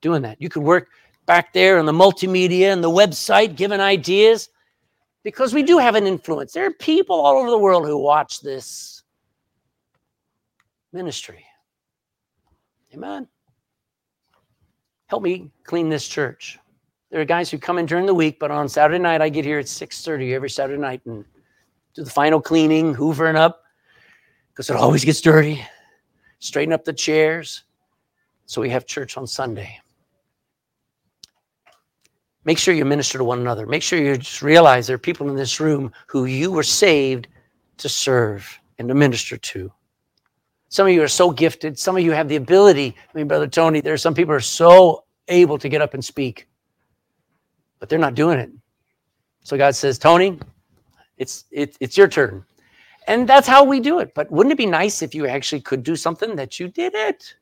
doing 0.00 0.22
that. 0.22 0.40
You 0.40 0.48
could 0.48 0.62
work 0.62 0.88
back 1.30 1.52
there 1.52 1.78
and 1.78 1.86
the 1.86 1.92
multimedia 1.92 2.72
and 2.72 2.82
the 2.82 2.90
website, 2.90 3.54
giving 3.54 3.78
ideas, 3.78 4.48
because 5.22 5.54
we 5.54 5.62
do 5.62 5.78
have 5.78 5.94
an 5.94 6.04
influence. 6.04 6.52
There 6.52 6.66
are 6.66 6.72
people 6.72 7.20
all 7.20 7.38
over 7.38 7.50
the 7.50 7.56
world 7.56 7.86
who 7.86 7.96
watch 7.96 8.40
this 8.40 9.04
ministry. 10.92 11.44
Amen. 12.92 13.28
Help 15.06 15.22
me 15.22 15.52
clean 15.62 15.88
this 15.88 16.08
church. 16.08 16.58
There 17.12 17.20
are 17.20 17.24
guys 17.24 17.48
who 17.48 17.58
come 17.58 17.78
in 17.78 17.86
during 17.86 18.06
the 18.06 18.14
week, 18.14 18.40
but 18.40 18.50
on 18.50 18.68
Saturday 18.68 18.98
night 18.98 19.22
I 19.22 19.28
get 19.28 19.44
here 19.44 19.60
at 19.60 19.68
6:30 19.68 20.34
every 20.34 20.50
Saturday 20.50 20.82
night 20.82 21.00
and 21.06 21.24
do 21.94 22.02
the 22.02 22.10
final 22.10 22.42
cleaning, 22.42 22.92
hoovering 22.92 23.36
up, 23.36 23.62
because 24.48 24.68
it 24.68 24.74
always 24.74 25.04
gets 25.04 25.20
dirty. 25.20 25.64
Straighten 26.40 26.72
up 26.72 26.84
the 26.84 26.92
chairs. 26.92 27.62
So 28.46 28.60
we 28.60 28.70
have 28.70 28.84
church 28.84 29.16
on 29.16 29.28
Sunday. 29.28 29.78
Make 32.44 32.58
sure 32.58 32.74
you 32.74 32.84
minister 32.84 33.18
to 33.18 33.24
one 33.24 33.40
another. 33.40 33.66
Make 33.66 33.82
sure 33.82 33.98
you 33.98 34.16
just 34.16 34.42
realize 34.42 34.86
there 34.86 34.94
are 34.94 34.98
people 34.98 35.28
in 35.28 35.36
this 35.36 35.60
room 35.60 35.92
who 36.06 36.24
you 36.24 36.50
were 36.50 36.62
saved 36.62 37.28
to 37.78 37.88
serve 37.88 38.60
and 38.78 38.88
to 38.88 38.94
minister 38.94 39.36
to. 39.36 39.72
Some 40.68 40.86
of 40.86 40.92
you 40.92 41.02
are 41.02 41.08
so 41.08 41.30
gifted. 41.30 41.78
Some 41.78 41.96
of 41.96 42.02
you 42.02 42.12
have 42.12 42.28
the 42.28 42.36
ability. 42.36 42.94
I 42.96 43.18
mean, 43.18 43.28
Brother 43.28 43.48
Tony, 43.48 43.80
there 43.80 43.92
are 43.92 43.98
some 43.98 44.14
people 44.14 44.32
are 44.32 44.40
so 44.40 45.04
able 45.28 45.58
to 45.58 45.68
get 45.68 45.82
up 45.82 45.94
and 45.94 46.04
speak, 46.04 46.48
but 47.78 47.88
they're 47.88 47.98
not 47.98 48.14
doing 48.14 48.38
it. 48.38 48.50
So 49.42 49.56
God 49.56 49.74
says, 49.74 49.98
Tony, 49.98 50.38
it's 51.18 51.44
it, 51.50 51.76
it's 51.80 51.96
your 51.96 52.08
turn. 52.08 52.44
And 53.06 53.28
that's 53.28 53.48
how 53.48 53.64
we 53.64 53.80
do 53.80 53.98
it. 53.98 54.14
But 54.14 54.30
wouldn't 54.30 54.52
it 54.52 54.58
be 54.58 54.66
nice 54.66 55.02
if 55.02 55.14
you 55.14 55.26
actually 55.26 55.60
could 55.60 55.82
do 55.82 55.96
something 55.96 56.36
that 56.36 56.60
you 56.60 56.68
did 56.68 56.94
it? 56.94 57.34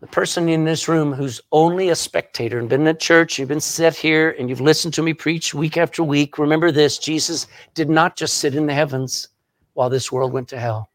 The 0.00 0.06
person 0.06 0.48
in 0.48 0.64
this 0.64 0.88
room 0.88 1.12
who's 1.12 1.40
only 1.52 1.90
a 1.90 1.94
spectator 1.94 2.58
and 2.58 2.68
been 2.68 2.86
at 2.86 3.00
church, 3.00 3.38
you've 3.38 3.48
been 3.48 3.60
set 3.60 3.94
here 3.94 4.34
and 4.38 4.48
you've 4.48 4.60
listened 4.60 4.94
to 4.94 5.02
me 5.02 5.12
preach 5.12 5.52
week 5.52 5.76
after 5.76 6.02
week. 6.02 6.38
Remember 6.38 6.72
this 6.72 6.98
Jesus 6.98 7.46
did 7.74 7.90
not 7.90 8.16
just 8.16 8.38
sit 8.38 8.54
in 8.54 8.66
the 8.66 8.74
heavens 8.74 9.28
while 9.74 9.90
this 9.90 10.10
world 10.10 10.32
went 10.32 10.48
to 10.48 10.58
hell, 10.58 10.90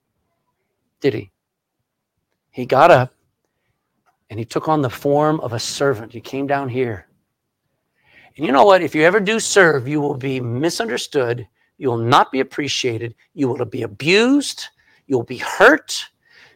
did 1.02 1.14
he? 1.14 1.32
He 2.50 2.66
got 2.66 2.90
up 2.90 3.14
and 4.30 4.40
he 4.40 4.46
took 4.46 4.68
on 4.68 4.82
the 4.82 4.90
form 4.90 5.40
of 5.42 5.54
a 5.54 5.60
servant. 5.60 6.12
He 6.12 6.22
came 6.22 6.48
down 6.48 6.68
here 6.68 7.08
and 8.38 8.46
you 8.46 8.52
know 8.52 8.66
what? 8.66 8.82
If 8.82 8.94
you 8.94 9.04
ever 9.04 9.20
do 9.20 9.40
serve, 9.40 9.88
you 9.88 10.02
will 10.02 10.16
be 10.16 10.42
misunderstood. 10.42 11.48
You 11.78 11.90
will 11.90 11.98
not 11.98 12.32
be 12.32 12.42
appreciated. 12.42 13.16
You 13.34 13.48
will 13.48 13.64
be 13.66 13.84
abused. 13.84 14.66
You'll 15.08 15.24
be 15.24 15.38
hurt. 15.38 16.10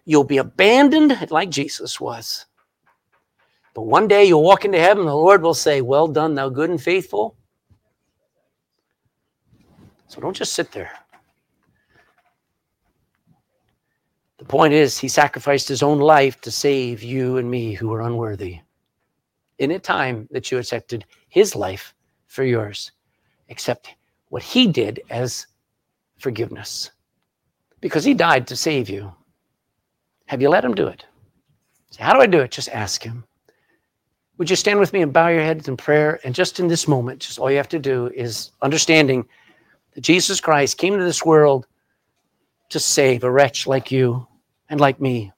You'll 0.06 0.24
be 0.24 0.38
abandoned 0.38 1.30
like 1.32 1.50
Jesus 1.50 2.00
was. 2.00 2.46
But 3.74 3.84
one 3.84 4.08
day 4.08 4.26
you'll 4.26 4.44
walk 4.44 4.66
into 4.66 4.80
heaven, 4.80 5.06
the 5.06 5.16
Lord 5.16 5.42
will 5.42 5.54
say, 5.54 5.82
Well 5.82 6.08
done, 6.08 6.36
thou 6.36 6.50
good 6.50 6.70
and 6.70 6.82
faithful. 6.82 7.36
So 10.08 10.20
don't 10.20 10.36
just 10.36 10.54
sit 10.54 10.72
there. 10.72 10.92
The 14.40 14.46
point 14.46 14.74
is, 14.74 14.98
he 14.98 15.08
sacrificed 15.08 15.68
his 15.68 15.84
own 15.84 16.00
life 16.00 16.42
to 16.42 16.52
save 16.52 17.04
you 17.04 17.38
and 17.38 17.50
me 17.50 17.74
who 17.74 17.90
were 17.90 18.02
unworthy 18.02 18.60
in 19.60 19.72
a 19.72 19.80
time 19.80 20.28
that 20.32 20.50
you 20.50 20.58
accepted 20.58 21.06
his 21.28 21.56
life 21.56 21.94
for 22.28 22.44
yours. 22.44 22.92
Accept 23.50 23.96
what 24.30 24.42
he 24.42 24.66
did 24.66 25.02
as 25.10 25.46
forgiveness 26.18 26.92
because 27.82 28.04
he 28.04 28.14
died 28.14 28.48
to 28.48 28.56
save 28.56 28.90
you. 28.90 29.14
Have 30.30 30.44
you 30.44 30.50
let 30.50 30.64
him 30.64 30.76
do 30.76 30.86
it? 30.86 31.04
Say, 31.90 32.04
How 32.04 32.14
do 32.14 32.22
I 32.22 32.28
do 32.28 32.42
it? 32.42 32.52
Just 32.52 32.70
ask 32.70 33.02
him. 33.02 33.24
Would 34.38 34.48
you 34.48 34.56
stand 34.56 34.80
with 34.80 34.94
me 34.94 35.02
and 35.02 35.12
bow 35.12 35.30
your 35.30 35.42
heads 35.42 35.68
in 35.68 35.76
prayer? 35.76 36.20
And 36.24 36.36
just 36.36 36.60
in 36.60 36.68
this 36.68 36.88
moment, 36.88 37.22
just 37.22 37.40
all 37.40 37.50
you 37.50 37.58
have 37.58 37.70
to 37.70 37.80
do 37.80 38.12
is 38.14 38.52
understanding 38.62 39.26
that 39.96 40.02
Jesus 40.02 40.40
Christ 40.40 40.78
came 40.78 40.96
to 40.96 41.04
this 41.04 41.26
world 41.26 41.66
to 42.70 42.80
save 42.80 43.24
a 43.24 43.32
wretch 43.32 43.66
like 43.66 43.92
you 43.92 44.28
and 44.70 44.80
like 44.80 45.02
me. 45.02 45.32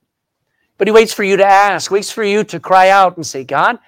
But 0.77 0.89
he 0.89 0.91
waits 0.91 1.13
for 1.13 1.23
you 1.23 1.37
to 1.37 1.45
ask, 1.45 1.89
waits 1.89 2.11
for 2.11 2.25
you 2.25 2.43
to 2.43 2.59
cry 2.59 2.89
out 2.89 3.15
and 3.15 3.25
say, 3.25 3.45
God, 3.45 3.79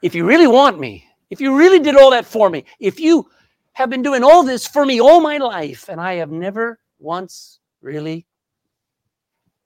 if 0.00 0.14
you 0.14 0.26
really 0.26 0.46
want 0.46 0.80
me, 0.80 1.04
if 1.28 1.38
you 1.38 1.54
really 1.54 1.80
did 1.80 1.96
all 1.96 2.12
that 2.12 2.24
for 2.24 2.48
me, 2.48 2.64
if 2.80 2.98
you 2.98 3.28
have 3.74 3.90
been 3.90 4.02
doing 4.02 4.24
all 4.24 4.42
this 4.42 4.66
for 4.66 4.86
me 4.86 5.02
all 5.02 5.20
my 5.20 5.36
life, 5.36 5.90
and 5.90 6.00
I 6.00 6.14
have 6.14 6.30
never 6.30 6.78
once 6.98 7.60
really 7.82 8.24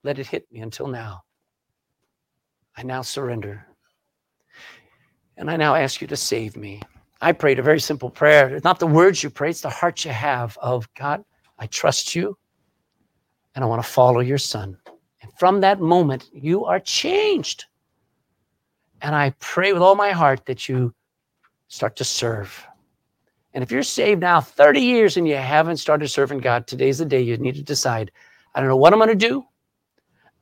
let 0.03 0.19
it 0.19 0.27
hit 0.27 0.51
me 0.51 0.61
until 0.61 0.87
now, 0.87 1.23
I 2.77 2.83
now 2.83 3.03
surrender. 3.03 3.67
And 5.37 5.51
I 5.51 5.57
now 5.57 5.75
ask 5.75 6.01
you 6.01 6.07
to 6.09 6.17
save 6.17 6.57
me. 6.57 6.81
I 7.21 7.33
prayed 7.33 7.59
a 7.59 7.63
very 7.63 7.81
simple 7.81 8.11
prayer. 8.11 8.55
It's 8.55 8.65
not 8.65 8.79
the 8.79 8.87
words 8.87 9.23
you 9.23 9.31
pray, 9.31 9.51
it's 9.51 9.61
the 9.61 9.71
heart 9.71 10.05
you 10.05 10.11
have 10.11 10.57
of 10.61 10.93
God, 10.95 11.25
I 11.59 11.67
trust 11.67 12.15
you 12.15 12.37
and 13.55 13.65
I 13.65 13.67
want 13.67 13.83
to 13.83 13.89
follow 13.89 14.21
your 14.21 14.39
son. 14.39 14.77
And 15.23 15.33
from 15.39 15.61
that 15.61 15.81
moment, 15.81 16.31
you 16.33 16.65
are 16.65 16.81
changed. 16.81 17.67
And 19.03 19.15
I 19.15 19.35
pray 19.39 19.73
with 19.73 19.83
all 19.83 19.95
my 19.95 20.13
heart 20.13 20.47
that 20.47 20.69
you 20.69 20.95
start 21.69 21.97
to 21.97 22.05
serve. 22.05 22.67
And 23.53 23.63
if 23.63 23.71
you're 23.71 23.83
saved 23.83 24.21
now 24.21 24.41
30 24.41 24.81
years 24.81 25.17
and 25.17 25.27
you 25.27 25.37
haven't 25.37 25.79
started 25.79 26.09
serving 26.09 26.39
God, 26.39 26.67
today's 26.67 26.99
the 26.99 27.05
day 27.05 27.21
you 27.21 27.37
need 27.37 27.57
to 27.57 27.63
decide 27.63 28.11
I 28.55 28.61
don't 28.61 28.69
know 28.69 28.77
what 28.77 28.93
I'm 28.93 28.99
going 28.99 29.11
to 29.11 29.15
do. 29.15 29.45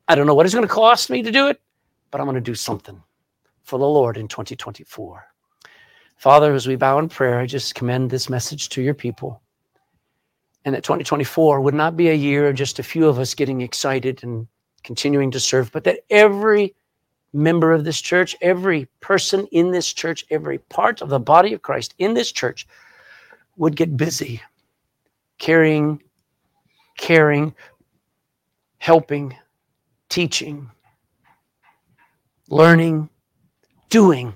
I 0.08 0.14
don't 0.14 0.26
know 0.26 0.34
what 0.34 0.46
it's 0.46 0.54
going 0.54 0.66
to 0.66 0.72
cost 0.72 1.10
me 1.10 1.22
to 1.22 1.30
do 1.30 1.48
it, 1.48 1.60
but 2.10 2.20
I'm 2.20 2.26
going 2.26 2.34
to 2.34 2.40
do 2.40 2.54
something 2.54 3.02
for 3.62 3.78
the 3.78 3.86
Lord 3.86 4.16
in 4.16 4.26
2024. 4.26 5.26
Father, 6.16 6.54
as 6.54 6.66
we 6.66 6.76
bow 6.76 6.98
in 6.98 7.08
prayer, 7.08 7.38
I 7.38 7.46
just 7.46 7.74
commend 7.74 8.10
this 8.10 8.30
message 8.30 8.70
to 8.70 8.82
your 8.82 8.94
people. 8.94 9.42
And 10.64 10.74
that 10.74 10.82
2024 10.82 11.60
would 11.60 11.74
not 11.74 11.96
be 11.96 12.08
a 12.08 12.14
year 12.14 12.48
of 12.48 12.56
just 12.56 12.78
a 12.78 12.82
few 12.82 13.06
of 13.06 13.18
us 13.18 13.34
getting 13.34 13.60
excited 13.60 14.24
and 14.24 14.48
continuing 14.82 15.30
to 15.30 15.40
serve, 15.40 15.70
but 15.72 15.84
that 15.84 16.00
every 16.10 16.74
member 17.32 17.72
of 17.72 17.84
this 17.84 18.00
church, 18.00 18.34
every 18.40 18.88
person 19.00 19.46
in 19.52 19.70
this 19.70 19.92
church, 19.92 20.24
every 20.30 20.58
part 20.58 21.02
of 21.02 21.10
the 21.10 21.20
body 21.20 21.52
of 21.52 21.62
Christ 21.62 21.94
in 21.98 22.14
this 22.14 22.32
church 22.32 22.66
would 23.56 23.76
get 23.76 23.96
busy 23.96 24.40
carrying, 25.38 26.02
caring, 26.96 27.54
helping, 28.78 29.36
teaching, 30.08 30.70
learning, 32.48 33.08
doing 33.90 34.34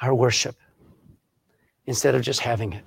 our 0.00 0.14
worship 0.14 0.56
instead 1.86 2.14
of 2.14 2.22
just 2.22 2.40
having 2.40 2.72
it. 2.72 2.84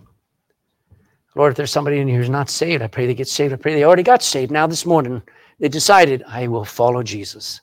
Lord, 1.35 1.51
if 1.51 1.57
there's 1.57 1.71
somebody 1.71 1.99
in 1.99 2.07
here 2.07 2.17
who's 2.17 2.29
not 2.29 2.49
saved, 2.49 2.83
I 2.83 2.87
pray 2.87 3.05
they 3.05 3.13
get 3.13 3.27
saved. 3.27 3.53
I 3.53 3.57
pray 3.57 3.73
they 3.73 3.85
already 3.85 4.03
got 4.03 4.21
saved. 4.21 4.51
Now, 4.51 4.67
this 4.67 4.85
morning, 4.85 5.21
they 5.59 5.69
decided, 5.69 6.23
I 6.27 6.47
will 6.47 6.65
follow 6.65 7.03
Jesus. 7.03 7.61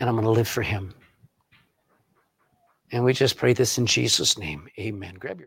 And 0.00 0.08
I'm 0.08 0.16
going 0.16 0.24
to 0.24 0.30
live 0.30 0.48
for 0.48 0.62
him. 0.62 0.94
And 2.92 3.04
we 3.04 3.12
just 3.12 3.36
pray 3.36 3.52
this 3.52 3.76
in 3.76 3.86
Jesus' 3.86 4.38
name. 4.38 4.68
Amen. 4.78 5.16
Grab 5.18 5.38
your 5.38 5.42